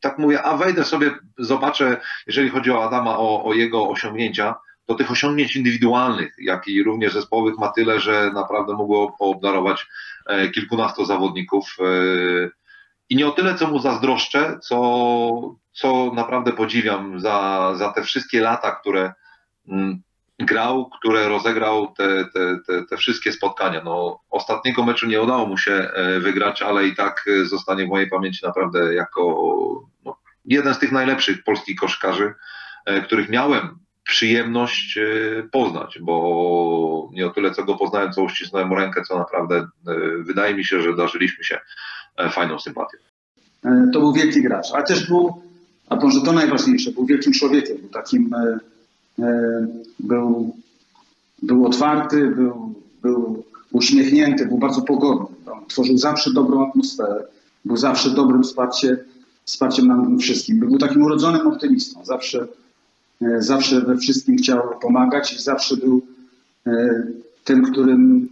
tak 0.00 0.18
mówię, 0.18 0.42
a 0.42 0.56
wejdę 0.56 0.84
sobie, 0.84 1.10
zobaczę, 1.38 2.00
jeżeli 2.26 2.50
chodzi 2.50 2.70
o 2.70 2.84
Adama, 2.84 3.18
o, 3.18 3.44
o 3.44 3.54
jego 3.54 3.88
osiągnięcia, 3.88 4.54
to 4.86 4.94
tych 4.94 5.10
osiągnięć 5.10 5.56
indywidualnych, 5.56 6.34
jak 6.38 6.68
i 6.68 6.82
również 6.82 7.12
zespołowych 7.12 7.58
ma 7.58 7.68
tyle, 7.68 8.00
że 8.00 8.30
naprawdę 8.34 8.72
mogło 8.72 9.12
poobdarować 9.18 9.86
kilkunastu 10.54 11.04
zawodników. 11.04 11.76
I 13.08 13.16
nie 13.16 13.26
o 13.26 13.30
tyle, 13.30 13.54
co 13.54 13.68
mu 13.68 13.78
zazdroszczę, 13.78 14.58
co, 14.62 15.56
co 15.72 16.12
naprawdę 16.14 16.52
podziwiam 16.52 17.20
za, 17.20 17.72
za 17.76 17.92
te 17.92 18.02
wszystkie 18.02 18.40
lata, 18.40 18.70
które 18.72 19.12
mm, 19.68 20.02
grał, 20.38 20.90
które 20.90 21.28
rozegrał 21.28 21.94
te, 21.96 22.24
te, 22.24 22.58
te, 22.66 22.84
te 22.84 22.96
wszystkie 22.96 23.32
spotkania. 23.32 23.82
No, 23.84 24.20
ostatniego 24.30 24.84
meczu 24.84 25.06
nie 25.06 25.22
udało 25.22 25.46
mu 25.46 25.58
się 25.58 25.72
e, 25.72 26.20
wygrać, 26.20 26.62
ale 26.62 26.86
i 26.86 26.96
tak 26.96 27.24
e, 27.28 27.44
zostanie 27.44 27.86
w 27.86 27.88
mojej 27.88 28.10
pamięci 28.10 28.46
naprawdę 28.46 28.94
jako 28.94 29.22
no, 30.04 30.16
jeden 30.44 30.74
z 30.74 30.78
tych 30.78 30.92
najlepszych 30.92 31.44
polskich 31.44 31.76
koszykarzy, 31.76 32.34
e, 32.86 33.02
których 33.02 33.28
miałem 33.28 33.78
przyjemność 34.04 34.98
poznać, 35.52 35.98
bo 36.02 37.10
nie 37.12 37.26
o 37.26 37.30
tyle, 37.30 37.50
co 37.50 37.64
go 37.64 37.74
poznałem, 37.74 38.12
co 38.12 38.22
uścisnąłem 38.22 38.72
rękę, 38.72 39.02
co 39.08 39.18
naprawdę 39.18 39.66
wydaje 40.20 40.54
mi 40.54 40.64
się, 40.64 40.82
że 40.82 40.96
darzyliśmy 40.96 41.44
się 41.44 41.58
fajną 42.30 42.58
sympatią. 42.58 42.98
To 43.92 44.00
był 44.00 44.12
wielki 44.12 44.42
gracz, 44.42 44.66
ale 44.74 44.84
też 44.84 45.08
był, 45.08 45.42
a 45.88 45.96
może 45.96 46.20
to 46.20 46.32
najważniejsze, 46.32 46.90
był 46.90 47.06
wielkim 47.06 47.32
człowiekiem, 47.32 47.76
był 47.76 47.88
takim, 47.88 48.30
był, 50.00 50.56
był 51.42 51.66
otwarty, 51.66 52.26
był, 52.30 52.74
był 53.02 53.44
uśmiechnięty, 53.72 54.46
był 54.46 54.58
bardzo 54.58 54.82
pogodny. 54.82 55.26
On 55.52 55.66
tworzył 55.66 55.98
zawsze 55.98 56.32
dobrą 56.32 56.68
atmosferę, 56.68 57.24
był 57.64 57.76
zawsze 57.76 58.10
dobrym 58.10 58.42
wsparciem, 58.42 58.96
wsparciem 59.44 59.86
nam 59.86 60.18
wszystkim. 60.18 60.60
Był 60.60 60.78
takim 60.78 61.02
urodzonym 61.02 61.46
optymistą, 61.46 62.04
zawsze, 62.04 62.46
e, 63.22 63.42
zawsze 63.42 63.80
we 63.80 63.96
wszystkim 63.96 64.36
chciał 64.36 64.78
pomagać 64.82 65.32
i 65.32 65.42
zawsze 65.42 65.76
był 65.76 66.02
e, 66.66 67.02
tym, 67.44 67.72
którym, 67.72 68.28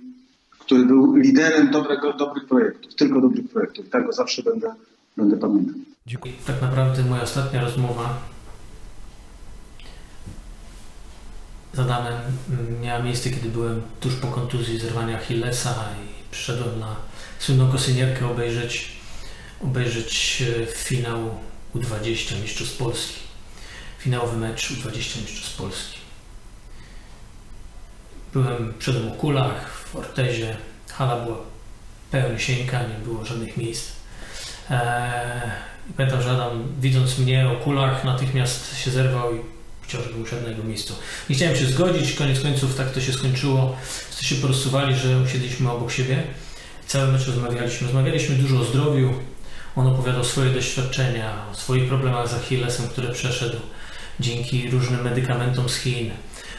który 0.59 0.85
był 0.85 1.17
liderem 1.17 1.71
dobrego, 1.71 2.13
dobrych 2.13 2.45
projektów, 2.45 2.95
tylko 2.95 3.21
dobrych 3.21 3.49
projektów. 3.49 3.89
Tak 3.89 4.07
go 4.07 4.13
zawsze 4.13 4.43
będę, 4.43 4.75
będę 5.17 5.37
pamiętał. 5.37 5.75
I 6.07 6.47
tak 6.47 6.63
naprawdę 6.63 7.03
moja 7.03 7.23
ostatnia 7.23 7.61
rozmowa 7.61 8.32
z 11.73 11.79
Adamem 11.79 12.15
miała 12.83 13.03
miejsce, 13.03 13.31
kiedy 13.31 13.49
byłem 13.49 13.83
tuż 14.01 14.15
po 14.15 14.27
kontuzji 14.27 14.79
zerwania 14.79 15.17
Achillesa 15.17 15.75
i 16.05 16.31
przyszedłem 16.31 16.81
na 16.81 16.97
słynną 17.39 17.73
kosynierkę 17.73 18.31
obejrzeć, 18.31 18.93
obejrzeć 19.61 20.43
e, 20.63 20.67
finał 20.67 21.39
U20 21.75 22.43
Mistrzostw 22.43 22.77
Polski. 22.77 23.21
Finałowy 23.99 24.37
mecz 24.37 24.73
U20 24.73 25.21
Mistrzostw 25.21 25.57
Polski. 25.57 25.99
Byłem 28.33 28.75
przy 28.79 28.93
domu 28.93 29.11
kulach, 29.11 29.71
w 29.71 29.97
Ortezie. 29.97 30.57
Hala 30.91 31.25
była 31.25 31.39
pełnisieńka, 32.11 32.83
nie 32.83 33.05
było 33.05 33.25
żadnych 33.25 33.57
miejsc. 33.57 33.93
Eee, 34.71 35.51
pamiętam, 35.97 36.23
że 36.23 36.31
Adam 36.31 36.73
widząc 36.81 37.19
mnie 37.19 37.49
o 37.49 37.57
kulach 37.57 38.05
natychmiast 38.05 38.79
się 38.79 38.91
zerwał 38.91 39.37
i 39.37 39.41
na 40.43 40.49
jego 40.49 40.65
miejscu. 40.65 40.95
Nie 41.31 41.37
chciałem 41.37 41.57
się 41.57 41.67
zgodzić, 41.67 42.13
koniec 42.13 42.41
końców 42.41 42.75
tak 42.75 42.91
to 42.91 43.01
się 43.01 43.13
skończyło. 43.13 43.77
Wszyscy 44.11 44.25
się 44.25 44.35
porozsuwali, 44.35 44.97
że 44.97 45.19
usiedliśmy 45.19 45.71
obok 45.71 45.93
siebie. 45.93 46.23
Cały 46.87 47.13
mecz 47.13 47.27
rozmawialiśmy. 47.27 47.87
Rozmawialiśmy 47.87 48.35
dużo 48.35 48.61
o 48.61 48.65
zdrowiu. 48.65 49.15
On 49.77 49.87
opowiadał 49.87 50.25
swoje 50.25 50.51
doświadczenia, 50.51 51.47
o 51.53 51.55
swoich 51.55 51.89
problemach 51.89 52.29
z 52.29 52.35
Achillesem, 52.35 52.89
które 52.89 53.13
przeszedł 53.13 53.57
dzięki 54.21 54.71
różnym 54.71 55.03
medykamentom 55.03 55.69
z 55.69 55.77
Chin. 55.77 56.11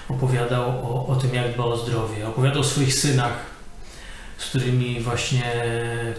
Opowiadał 0.09 0.69
o, 0.69 1.07
o 1.07 1.15
tym, 1.15 1.33
jak 1.33 1.53
dba 1.53 1.63
o 1.63 1.77
zdrowie. 1.77 2.27
Opowiadał 2.27 2.61
o 2.61 2.63
swoich 2.63 2.93
synach, 2.93 3.33
z 4.37 4.45
którymi 4.45 4.99
właśnie, 4.99 5.53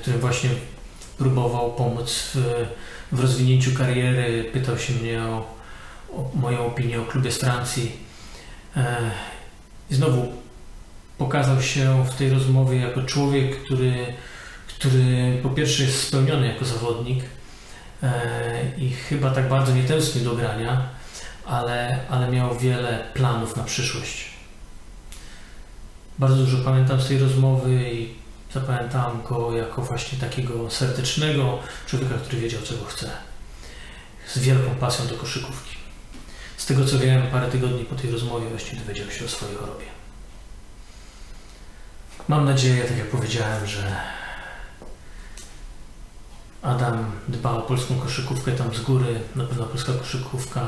którym 0.01 0.21
właśnie 0.21 0.51
próbował 1.19 1.73
pomóc 1.73 2.31
w, 2.35 2.67
w 3.13 3.21
rozwinięciu 3.21 3.75
kariery. 3.75 4.51
Pytał 4.53 4.79
się 4.79 4.93
mnie 4.93 5.23
o 5.23 5.55
moją 6.35 6.67
opinię 6.67 7.01
o 7.01 7.05
klubie 7.05 7.33
z 7.33 7.39
Francji. 7.39 7.93
E, 8.77 8.97
znowu 9.91 10.33
pokazał 11.19 11.63
się 11.63 12.05
w 12.05 12.15
tej 12.15 12.31
rozmowie 12.31 12.77
jako 12.77 13.03
człowiek, 13.03 13.65
który, 13.65 14.15
który 14.69 15.39
po 15.43 15.51
pierwsze 15.51 15.83
jest 15.83 16.09
spełniony 16.09 16.47
jako 16.47 16.65
zawodnik 16.65 17.25
e, 18.03 18.11
i 18.79 18.91
chyba 18.91 19.31
tak 19.31 19.49
bardzo 19.49 19.75
nie 19.75 19.85
tęskni 19.85 20.23
do 20.23 20.35
grania, 20.35 20.89
ale, 21.47 22.01
ale 22.11 22.31
miał 22.31 22.59
wiele 22.59 23.05
planów 23.15 23.57
na 23.57 23.65
przyszłość. 23.65 24.31
Bardzo 26.19 26.37
dużo 26.37 26.59
pamiętam 26.59 27.01
z 27.01 27.09
tej 27.09 27.19
rozmowy 27.19 27.91
i 27.93 28.15
zapamiętałem 28.53 29.23
go 29.23 29.57
jako 29.57 29.83
właśnie 29.83 30.19
takiego 30.19 30.71
serdecznego 30.71 31.59
człowieka, 31.87 32.15
który 32.15 32.41
wiedział, 32.41 32.63
czego 32.63 32.85
chce. 32.85 33.11
Z 34.29 34.39
wielką 34.39 34.75
pasją 34.75 35.07
do 35.07 35.15
koszykówki. 35.15 35.84
Z 36.57 36.67
tego 36.67 36.85
co 36.85 36.99
wiem, 36.99 37.23
parę 37.33 37.51
tygodni 37.51 37.85
po 37.85 37.95
tej 37.95 38.11
rozmowie 38.11 38.49
właśnie 38.49 38.79
dowiedział 38.79 39.11
się 39.11 39.25
o 39.25 39.29
swojej 39.29 39.57
chorobie. 39.57 39.85
Mam 42.29 42.45
nadzieję, 42.45 42.85
tak 42.85 42.99
jak 42.99 43.07
powiedziałem, 43.07 43.67
że 43.67 43.97
Adam 46.63 47.13
dba 47.29 47.51
o 47.51 47.63
polską 47.63 47.99
koszykówkę 47.99 48.53
tam 48.53 48.75
z 48.75 48.81
góry. 48.81 49.21
Na 49.37 49.45
pewno 49.45 49.65
polska 49.65 49.93
koszykówka 49.93 50.67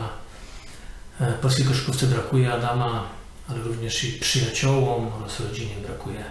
E, 1.20 1.32
Polskiej 1.32 1.66
koszykówce 1.66 2.06
brakuje 2.06 2.52
Adama, 2.52 3.08
ale 3.48 3.62
również 3.62 4.04
i 4.04 4.12
przyjaciołom 4.20 5.10
oraz 5.20 5.40
rodzinie 5.40 5.74
brakuje 5.86 6.24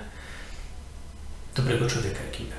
dobrego 1.55 1.89
człowieka, 1.89 2.23
jakim 2.23 2.45
był. 2.45 2.57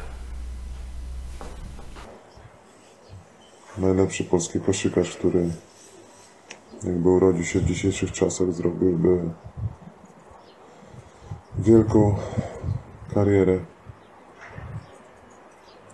Najlepszy 3.86 4.24
polski 4.24 4.60
koszykarz, 4.60 5.10
który 5.10 5.50
jakby 6.84 7.08
urodził 7.08 7.44
się 7.44 7.60
w 7.60 7.64
dzisiejszych 7.64 8.12
czasach, 8.12 8.52
zrobiłby 8.52 9.30
wielką 11.58 12.16
karierę. 13.14 13.58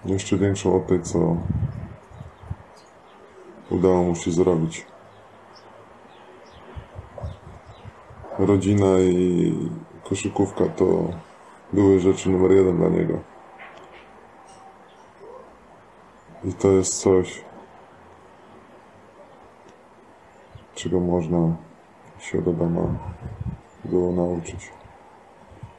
Jeszcze 0.04 0.36
większą 0.36 0.76
od 0.76 0.86
tej, 0.86 1.02
co 1.02 1.36
udało 3.70 4.02
mu 4.02 4.16
się 4.16 4.30
zrobić. 4.30 4.86
Rodzina 8.38 8.98
i 8.98 9.54
koszykówka 10.04 10.64
to 10.68 11.08
były 11.72 12.00
rzeczy 12.00 12.30
numer 12.30 12.52
jeden 12.52 12.76
dla 12.76 12.88
niego. 12.88 13.18
I 16.44 16.52
to 16.52 16.68
jest 16.72 17.00
coś, 17.00 17.44
czego 20.82 21.00
można 21.00 21.56
się 22.18 22.38
od 22.38 22.48
Adama 22.48 22.98
było 23.84 24.12
nauczyć. 24.12 24.70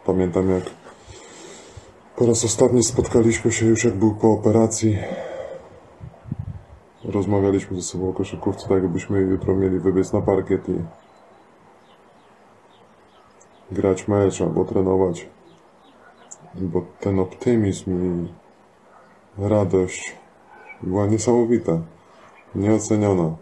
Pamiętam 0.06 0.50
jak 0.50 0.64
po 2.16 2.26
raz 2.26 2.46
ostatni 2.46 2.84
spotkaliśmy 2.84 3.52
się 3.52 3.66
już 3.66 3.84
jak 3.84 3.94
był 3.94 4.16
po 4.16 4.32
operacji. 4.32 4.98
Rozmawialiśmy 7.04 7.76
ze 7.76 7.82
sobą 7.82 8.10
o 8.10 8.14
koszykówce, 8.14 8.68
tak 8.68 8.84
jakbyśmy 8.84 9.20
jutro 9.20 9.56
mieli 9.56 9.80
wybiec 9.80 10.14
na 10.14 10.22
parkiet 10.22 10.70
i 10.70 10.76
grać 13.72 14.08
mecz 14.08 14.42
albo 14.42 14.66
trenować. 14.66 15.28
Bo 16.56 16.82
ten 17.00 17.20
optymizm 17.20 17.92
i 17.92 18.34
radość 19.48 20.16
była 20.84 21.06
niesamowita, 21.06 21.82
nieoceniona. 22.56 23.36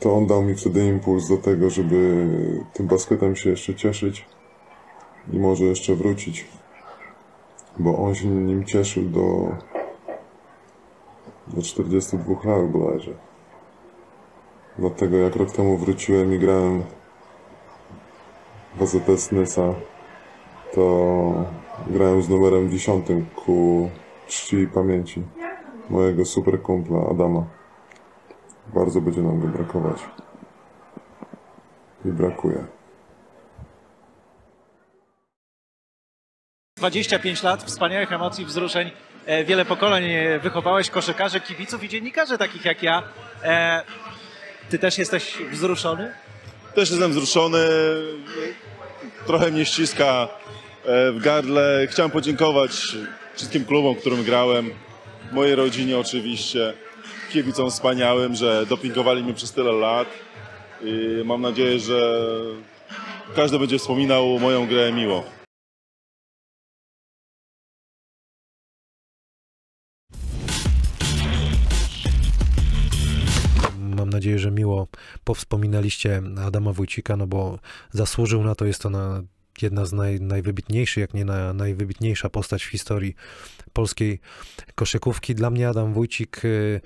To 0.00 0.16
on 0.16 0.26
dał 0.26 0.42
mi 0.42 0.54
wtedy 0.54 0.86
impuls 0.86 1.28
do 1.28 1.36
tego, 1.36 1.70
żeby 1.70 2.28
tym 2.72 2.86
basketem 2.86 3.36
się 3.36 3.50
jeszcze 3.50 3.74
cieszyć 3.74 4.26
i 5.32 5.38
może 5.38 5.64
jeszcze 5.64 5.94
wrócić, 5.94 6.46
bo 7.78 7.98
on 7.98 8.14
się 8.14 8.26
nim 8.26 8.64
cieszył 8.64 9.04
do, 9.04 9.48
do 11.46 11.62
42 11.62 12.34
lat 12.44 12.70
bodajże. 12.70 13.14
Dlatego 14.78 15.16
jak 15.16 15.36
rok 15.36 15.52
temu 15.52 15.76
wróciłem 15.76 16.34
i 16.34 16.38
grałem 16.38 16.82
w 18.76 18.82
AZS 18.82 19.32
Nysa, 19.32 19.74
to 20.74 21.44
grałem 21.86 22.22
z 22.22 22.28
numerem 22.28 22.70
10 22.70 23.06
ku 23.36 23.90
czci 24.26 24.56
i 24.56 24.68
pamięci 24.68 25.22
mojego 25.90 26.24
super 26.24 26.62
kumpla 26.62 26.98
Adama. 27.10 27.59
Bardzo 28.74 29.00
będzie 29.00 29.20
nam 29.22 29.40
go 29.40 29.48
brakować. 29.48 29.98
I 32.04 32.08
brakuje. 32.08 32.64
25 36.76 37.42
lat 37.42 37.62
wspaniałych 37.62 38.12
emocji, 38.12 38.44
wzruszeń. 38.44 38.90
E, 39.26 39.44
Wiele 39.44 39.64
pokoleń 39.64 40.04
e, 40.12 40.38
wychowałeś 40.38 40.90
koszykarzy, 40.90 41.40
kibiców 41.40 41.84
i 41.84 41.88
dziennikarzy 41.88 42.38
takich 42.38 42.64
jak 42.64 42.82
ja. 42.82 43.02
E, 43.42 43.82
Ty 44.70 44.78
też 44.78 44.98
jesteś 44.98 45.38
wzruszony? 45.52 46.12
Też 46.74 46.90
jestem 46.90 47.10
wzruszony. 47.10 47.58
Trochę 49.26 49.50
mnie 49.50 49.64
ściska 49.64 50.28
w 50.84 51.18
gardle. 51.22 51.86
Chciałem 51.90 52.10
podziękować 52.10 52.70
wszystkim 53.34 53.64
klubom, 53.64 53.94
którym 53.94 54.24
grałem. 54.24 54.70
Mojej 55.32 55.54
rodzinie 55.54 55.98
oczywiście. 55.98 56.74
Kibicom 57.30 57.70
wspaniałym, 57.70 58.34
że 58.34 58.66
dopingowali 58.66 59.24
mnie 59.24 59.34
przez 59.34 59.52
tyle 59.52 59.72
lat. 59.72 60.08
I 60.82 61.22
mam 61.24 61.42
nadzieję, 61.42 61.78
że 61.78 62.26
każdy 63.36 63.58
będzie 63.58 63.78
wspominał 63.78 64.38
moją 64.38 64.66
grę 64.66 64.92
miło. 64.92 65.24
Mam 73.78 74.10
nadzieję, 74.10 74.38
że 74.38 74.50
miło 74.50 74.88
powspominaliście 75.24 76.22
Adama 76.46 76.72
Wójcika, 76.72 77.16
no 77.16 77.26
bo 77.26 77.58
zasłużył 77.90 78.44
na 78.44 78.54
to. 78.54 78.64
Jest 78.64 78.82
to 78.82 78.90
na, 78.90 79.22
jedna 79.62 79.86
z 79.86 79.92
naj, 79.92 80.20
najwybitniejszych, 80.20 81.00
jak 81.00 81.14
nie 81.14 81.24
na, 81.24 81.52
najwybitniejsza 81.52 82.30
postać 82.30 82.64
w 82.64 82.70
historii 82.70 83.14
polskiej 83.72 84.20
koszykówki. 84.74 85.34
Dla 85.34 85.50
mnie 85.50 85.68
Adam 85.68 85.92
Wójcik 85.92 86.44
y, 86.44 86.80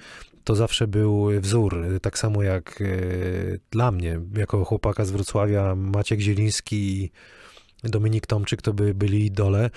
to 0.44 0.56
zawsze 0.56 0.86
był 0.86 1.40
wzór, 1.40 1.84
tak 2.02 2.18
samo 2.18 2.42
jak 2.42 2.80
y, 2.80 3.60
dla 3.70 3.90
mnie, 3.90 4.20
jako 4.36 4.64
chłopaka 4.64 5.04
z 5.04 5.10
Wrocławia, 5.10 5.74
Maciek 5.74 6.20
Zieliński 6.20 7.02
i 7.04 7.10
Dominik 7.84 8.26
Tomczyk 8.26 8.62
to 8.62 8.72
by 8.72 8.94
byli 8.94 9.26
idole. 9.26 9.70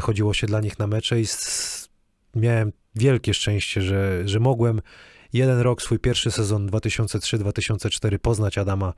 Chodziło 0.00 0.34
się 0.34 0.46
dla 0.46 0.60
nich 0.60 0.78
na 0.78 0.86
mecze 0.86 1.20
i 1.20 1.24
miałem 2.34 2.72
wielkie 2.94 3.34
szczęście, 3.34 3.82
że, 3.82 4.28
że 4.28 4.40
mogłem 4.40 4.80
jeden 5.34 5.60
rok, 5.60 5.82
swój 5.82 5.98
pierwszy 5.98 6.30
sezon 6.30 6.68
2003-2004 6.68 8.18
poznać 8.18 8.58
Adama 8.58 8.92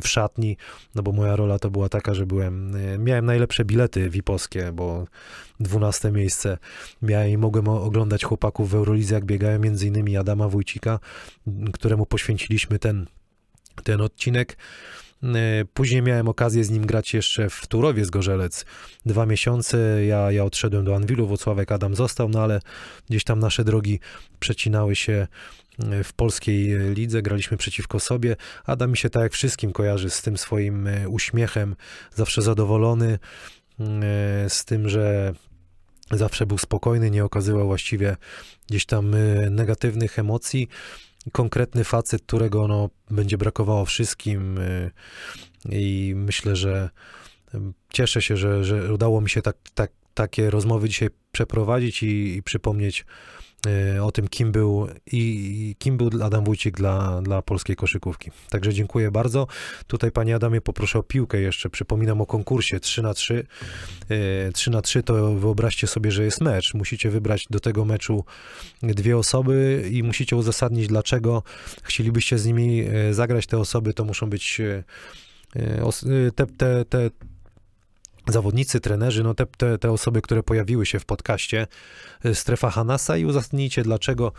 w 0.00 0.08
szatni, 0.08 0.56
no 0.94 1.02
bo 1.02 1.12
moja 1.12 1.36
rola 1.36 1.58
to 1.58 1.70
była 1.70 1.88
taka, 1.88 2.14
że 2.14 2.26
byłem, 2.26 2.76
e, 2.76 2.98
miałem 2.98 3.24
najlepsze 3.24 3.64
bilety 3.64 4.10
VIP-owskie, 4.10 4.72
bo 4.72 5.06
12 5.60 6.10
miejsce 6.10 6.58
miałem 7.02 7.30
i 7.30 7.36
mogłem 7.36 7.68
oglądać 7.68 8.24
chłopaków 8.24 8.70
w 8.70 8.74
Eurolidze, 8.74 9.14
jak 9.14 9.24
biegają, 9.24 9.58
między 9.58 9.86
innymi 9.86 10.16
Adama 10.16 10.48
Wójcika, 10.48 10.98
któremu 11.72 12.06
poświęciliśmy 12.06 12.78
ten, 12.78 13.06
ten 13.84 14.00
odcinek. 14.00 14.56
E, 15.24 15.64
Później 15.74 16.02
miałem 16.02 16.28
okazję 16.28 16.64
z 16.64 16.70
nim 16.70 16.86
grać 16.86 17.14
jeszcze 17.14 17.50
w 17.50 17.66
Turowie 17.66 18.04
z 18.04 18.10
Gorzelec 18.10 18.64
dwa 19.06 19.26
miesiące. 19.26 20.04
Ja, 20.04 20.32
ja 20.32 20.44
odszedłem 20.44 20.84
do 20.84 20.96
Anwilu, 20.96 21.26
Włocławek 21.26 21.72
Adam 21.72 21.94
został, 21.94 22.28
no 22.28 22.42
ale 22.42 22.60
gdzieś 23.10 23.24
tam 23.24 23.38
nasze 23.38 23.64
drogi 23.64 24.00
przecinały 24.40 24.96
się 24.96 25.26
e, 25.78 26.04
w 26.04 26.12
polskiej 26.12 26.78
lidze, 26.94 27.22
graliśmy 27.22 27.56
przeciwko 27.56 28.00
sobie. 28.00 28.36
Adam 28.64 28.90
mi 28.90 28.96
się 28.96 29.10
tak 29.10 29.22
jak 29.22 29.32
wszystkim 29.32 29.72
kojarzy 29.72 30.10
z 30.10 30.22
tym 30.22 30.38
swoim 30.38 30.88
uśmiechem, 31.08 31.76
zawsze 32.14 32.42
zadowolony, 32.42 33.18
z 34.48 34.64
tym, 34.64 34.88
że 34.88 35.34
zawsze 36.10 36.46
był 36.46 36.58
spokojny, 36.58 37.10
nie 37.10 37.24
okazywał 37.24 37.66
właściwie 37.66 38.16
gdzieś 38.68 38.86
tam 38.86 39.14
negatywnych 39.50 40.18
emocji 40.18 40.68
konkretny 41.32 41.84
facet, 41.84 42.22
którego 42.22 42.68
no, 42.68 42.90
będzie 43.10 43.38
brakowało 43.38 43.84
wszystkim 43.84 44.58
y, 44.58 44.90
i 45.70 46.12
myślę, 46.16 46.56
że 46.56 46.90
y, 47.54 47.58
cieszę 47.92 48.22
się, 48.22 48.36
że, 48.36 48.64
że 48.64 48.92
udało 48.92 49.20
mi 49.20 49.30
się 49.30 49.42
tak, 49.42 49.56
tak, 49.74 49.90
takie 50.14 50.50
rozmowy 50.50 50.88
dzisiaj 50.88 51.08
przeprowadzić 51.32 52.02
i, 52.02 52.36
i 52.36 52.42
przypomnieć 52.42 53.06
o 54.02 54.12
tym, 54.12 54.28
kim 54.28 54.52
był 54.52 54.88
i, 55.12 55.76
kim 55.78 55.96
był 55.96 56.10
Adam 56.22 56.44
Wójcik 56.44 56.76
dla, 56.76 57.22
dla 57.22 57.42
polskiej 57.42 57.76
koszykówki. 57.76 58.30
Także 58.50 58.74
dziękuję 58.74 59.10
bardzo. 59.10 59.46
Tutaj 59.86 60.10
panie 60.10 60.34
Adamie 60.34 60.60
poproszę 60.60 60.98
o 60.98 61.02
piłkę 61.02 61.40
jeszcze. 61.40 61.70
Przypominam 61.70 62.20
o 62.20 62.26
konkursie 62.26 62.80
3 62.80 63.02
na 63.02 63.14
3 63.14 63.46
3 64.54 64.70
na 64.70 64.82
3 64.82 65.02
to 65.02 65.34
wyobraźcie 65.34 65.86
sobie, 65.86 66.10
że 66.10 66.24
jest 66.24 66.40
mecz. 66.40 66.74
Musicie 66.74 67.10
wybrać 67.10 67.46
do 67.50 67.60
tego 67.60 67.84
meczu 67.84 68.24
dwie 68.82 69.18
osoby 69.18 69.88
i 69.90 70.02
musicie 70.02 70.36
uzasadnić, 70.36 70.86
dlaczego 70.86 71.42
chcielibyście 71.82 72.38
z 72.38 72.46
nimi 72.46 72.80
e, 72.80 73.14
zagrać. 73.14 73.46
Te 73.46 73.58
osoby 73.58 73.94
to 73.94 74.04
muszą 74.04 74.30
być 74.30 74.60
te, 76.34 76.46
te, 76.46 76.84
te 76.84 77.10
zawodnicy, 78.28 78.80
trenerzy, 78.80 79.22
no 79.22 79.34
te, 79.34 79.46
te, 79.46 79.78
te 79.78 79.90
osoby, 79.90 80.22
które 80.22 80.42
pojawiły 80.42 80.86
się 80.86 80.98
w 80.98 81.04
podcaście 81.04 81.66
e, 82.24 82.34
Strefa 82.34 82.70
Hanasa 82.70 83.16
i 83.16 83.24
uzasadnijcie, 83.24 83.82
dlaczego 83.82 84.32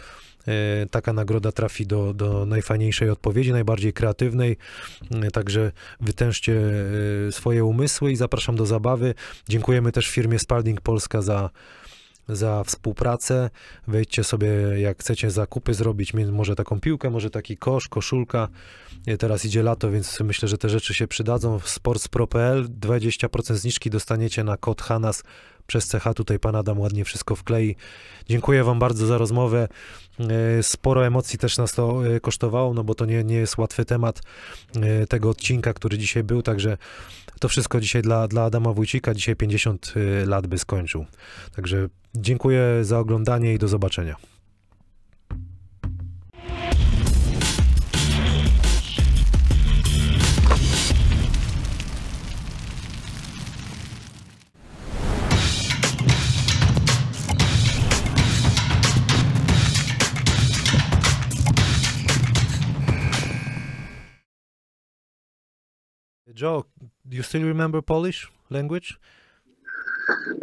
e, 0.48 0.86
taka 0.92 1.14
nagroda 1.14 1.52
trafi 1.52 1.88
do, 1.88 2.14
do 2.14 2.46
najfajniejszej 2.46 3.10
odpowiedzi, 3.10 3.52
najbardziej 3.52 3.94
kreatywnej. 3.94 4.58
E, 5.12 5.32
Także 5.32 5.72
wytężcie 6.00 6.62
swoje 7.32 7.66
umysły 7.66 8.12
i 8.12 8.16
zapraszam 8.16 8.56
do 8.56 8.66
zabawy. 8.66 9.14
Dziękujemy 9.50 9.92
też 9.92 10.08
firmie 10.08 10.40
Spalding 10.40 10.82
Polska 10.82 11.22
za 11.22 11.50
za 12.30 12.64
współpracę. 12.64 13.50
Wejdźcie 13.88 14.24
sobie, 14.24 14.48
jak 14.78 15.00
chcecie 15.00 15.32
zakupy 15.32 15.74
zrobić, 15.74 16.14
może 16.14 16.56
taką 16.56 16.80
piłkę, 16.80 17.10
może 17.10 17.30
taki 17.30 17.58
kosz, 17.58 17.88
koszulka. 17.88 18.48
Teraz 19.20 19.46
idzie 19.46 19.64
lato, 19.64 19.92
więc 19.92 20.20
myślę, 20.20 20.48
że 20.48 20.58
te 20.58 20.70
rzeczy 20.70 20.94
się 20.94 21.08
przydadzą. 21.08 21.60
Sportspro.pl 21.60 22.68
20% 22.70 23.56
zniżki 23.56 23.90
dostaniecie 23.90 24.44
na 24.44 24.58
kod 24.58 24.82
HANAS 24.82 25.24
przez 25.68 25.92
CH. 25.92 26.14
Tutaj 26.16 26.40
pan 26.40 26.56
Adam 26.56 26.80
ładnie 26.80 27.06
wszystko 27.06 27.36
wklei. 27.36 27.76
Dziękuję 28.30 28.64
wam 28.64 28.80
bardzo 28.80 29.06
za 29.06 29.18
rozmowę. 29.18 29.68
E, 30.20 30.64
Sporo 30.64 31.08
emocji 31.08 31.40
też 31.40 31.58
nas 31.58 31.74
to 31.74 32.08
e, 32.08 32.20
kosztowało, 32.20 32.74
no 32.74 32.84
bo 32.84 32.96
to 32.96 33.06
nie, 33.06 33.24
nie 33.24 33.36
jest 33.36 33.58
łatwy 33.58 33.86
temat 33.86 34.22
e, 34.76 35.08
tego 35.08 35.30
odcinka, 35.30 35.74
który 35.74 35.98
dzisiaj 35.98 36.24
był, 36.24 36.42
także 36.42 36.78
to 37.40 37.48
wszystko 37.48 37.80
dzisiaj 37.82 38.02
dla, 38.02 38.28
dla 38.28 38.44
Adama 38.44 38.74
Wójcika. 38.74 39.14
Dzisiaj 39.14 39.36
50 39.36 39.94
e, 39.96 40.26
lat 40.26 40.48
by 40.48 40.58
skończył. 40.58 41.06
Także 41.56 41.88
dziękuję 42.16 42.62
za 42.82 43.00
oglądanie 43.00 43.54
i 43.54 43.60
do 43.60 43.68
zobaczenia. 43.68 44.35
Joe, 66.42 66.64
do 67.06 67.18
you 67.18 67.24
still 67.24 67.44
remember 67.44 67.82
Polish 67.82 68.32
language? 68.50 68.94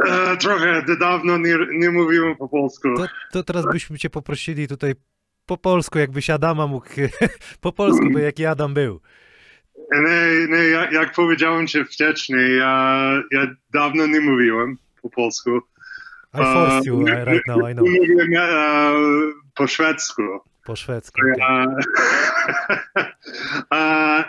E, 0.08 0.36
trochę, 0.36 0.84
dawno 1.00 1.38
nie, 1.38 1.56
nie 1.72 1.90
mówiłem 1.90 2.36
po 2.36 2.48
polsku. 2.48 2.88
To, 2.96 3.06
to 3.32 3.42
teraz 3.42 3.64
byśmy 3.72 3.98
cię 3.98 4.10
poprosili 4.10 4.68
tutaj 4.68 4.94
po 5.46 5.56
polsku, 5.56 5.98
jakbyś 5.98 6.30
Adama 6.30 6.66
mógł 6.66 6.86
po 7.60 7.72
polsku, 7.72 8.10
bo 8.12 8.18
jaki 8.18 8.46
Adam 8.46 8.74
był. 8.74 9.00
Nie, 9.92 10.56
nie, 10.56 10.64
jak, 10.64 10.92
jak 10.92 11.12
powiedziałem 11.12 11.66
ci 11.66 11.84
wcześniej, 11.84 12.58
ja, 12.58 13.12
ja 13.30 13.46
dawno 13.72 14.06
nie 14.06 14.20
mówiłem 14.20 14.78
po 15.02 15.10
polsku. 15.10 15.50
I 16.34 16.38
forced 16.38 16.86
you 16.86 16.96
uh, 16.96 17.08
right 17.08 17.46
now, 17.46 17.70
I 17.70 17.74
know. 17.74 17.88
Mówiłem 17.88 18.28
e, 18.36 18.92
po 19.54 19.66
szwedzku. 19.66 20.22
Po 20.64 20.76
szwedzku. 20.76 21.20
E, 21.40 21.66
e, 23.72 23.76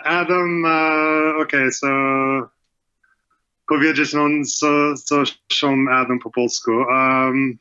Adam, 0.04 0.66
e, 0.66 1.36
okej, 1.36 1.72
so 1.72 1.88
powiedzieć 3.66 4.12
nam 4.12 4.44
co, 4.44 4.94
coś 4.94 5.38
o 5.62 5.90
Adam 5.90 6.18
po 6.18 6.30
polsku. 6.30 6.70
Um, 6.70 7.58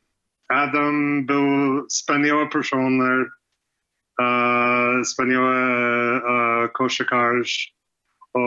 Adam 0.49 1.25
był 1.25 1.45
wspaniały 1.87 2.49
personer, 2.49 3.29
e, 4.21 5.01
wspaniały 5.03 5.55
e, 5.55 6.69
koszykarz. 6.73 7.75
O, 8.33 8.39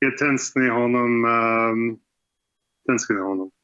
ja 0.00 0.10
tęsknię 0.18 0.70
honom, 0.70 1.24
um, 1.24 1.96
tęsknię 2.86 3.16
honom. 3.16 3.55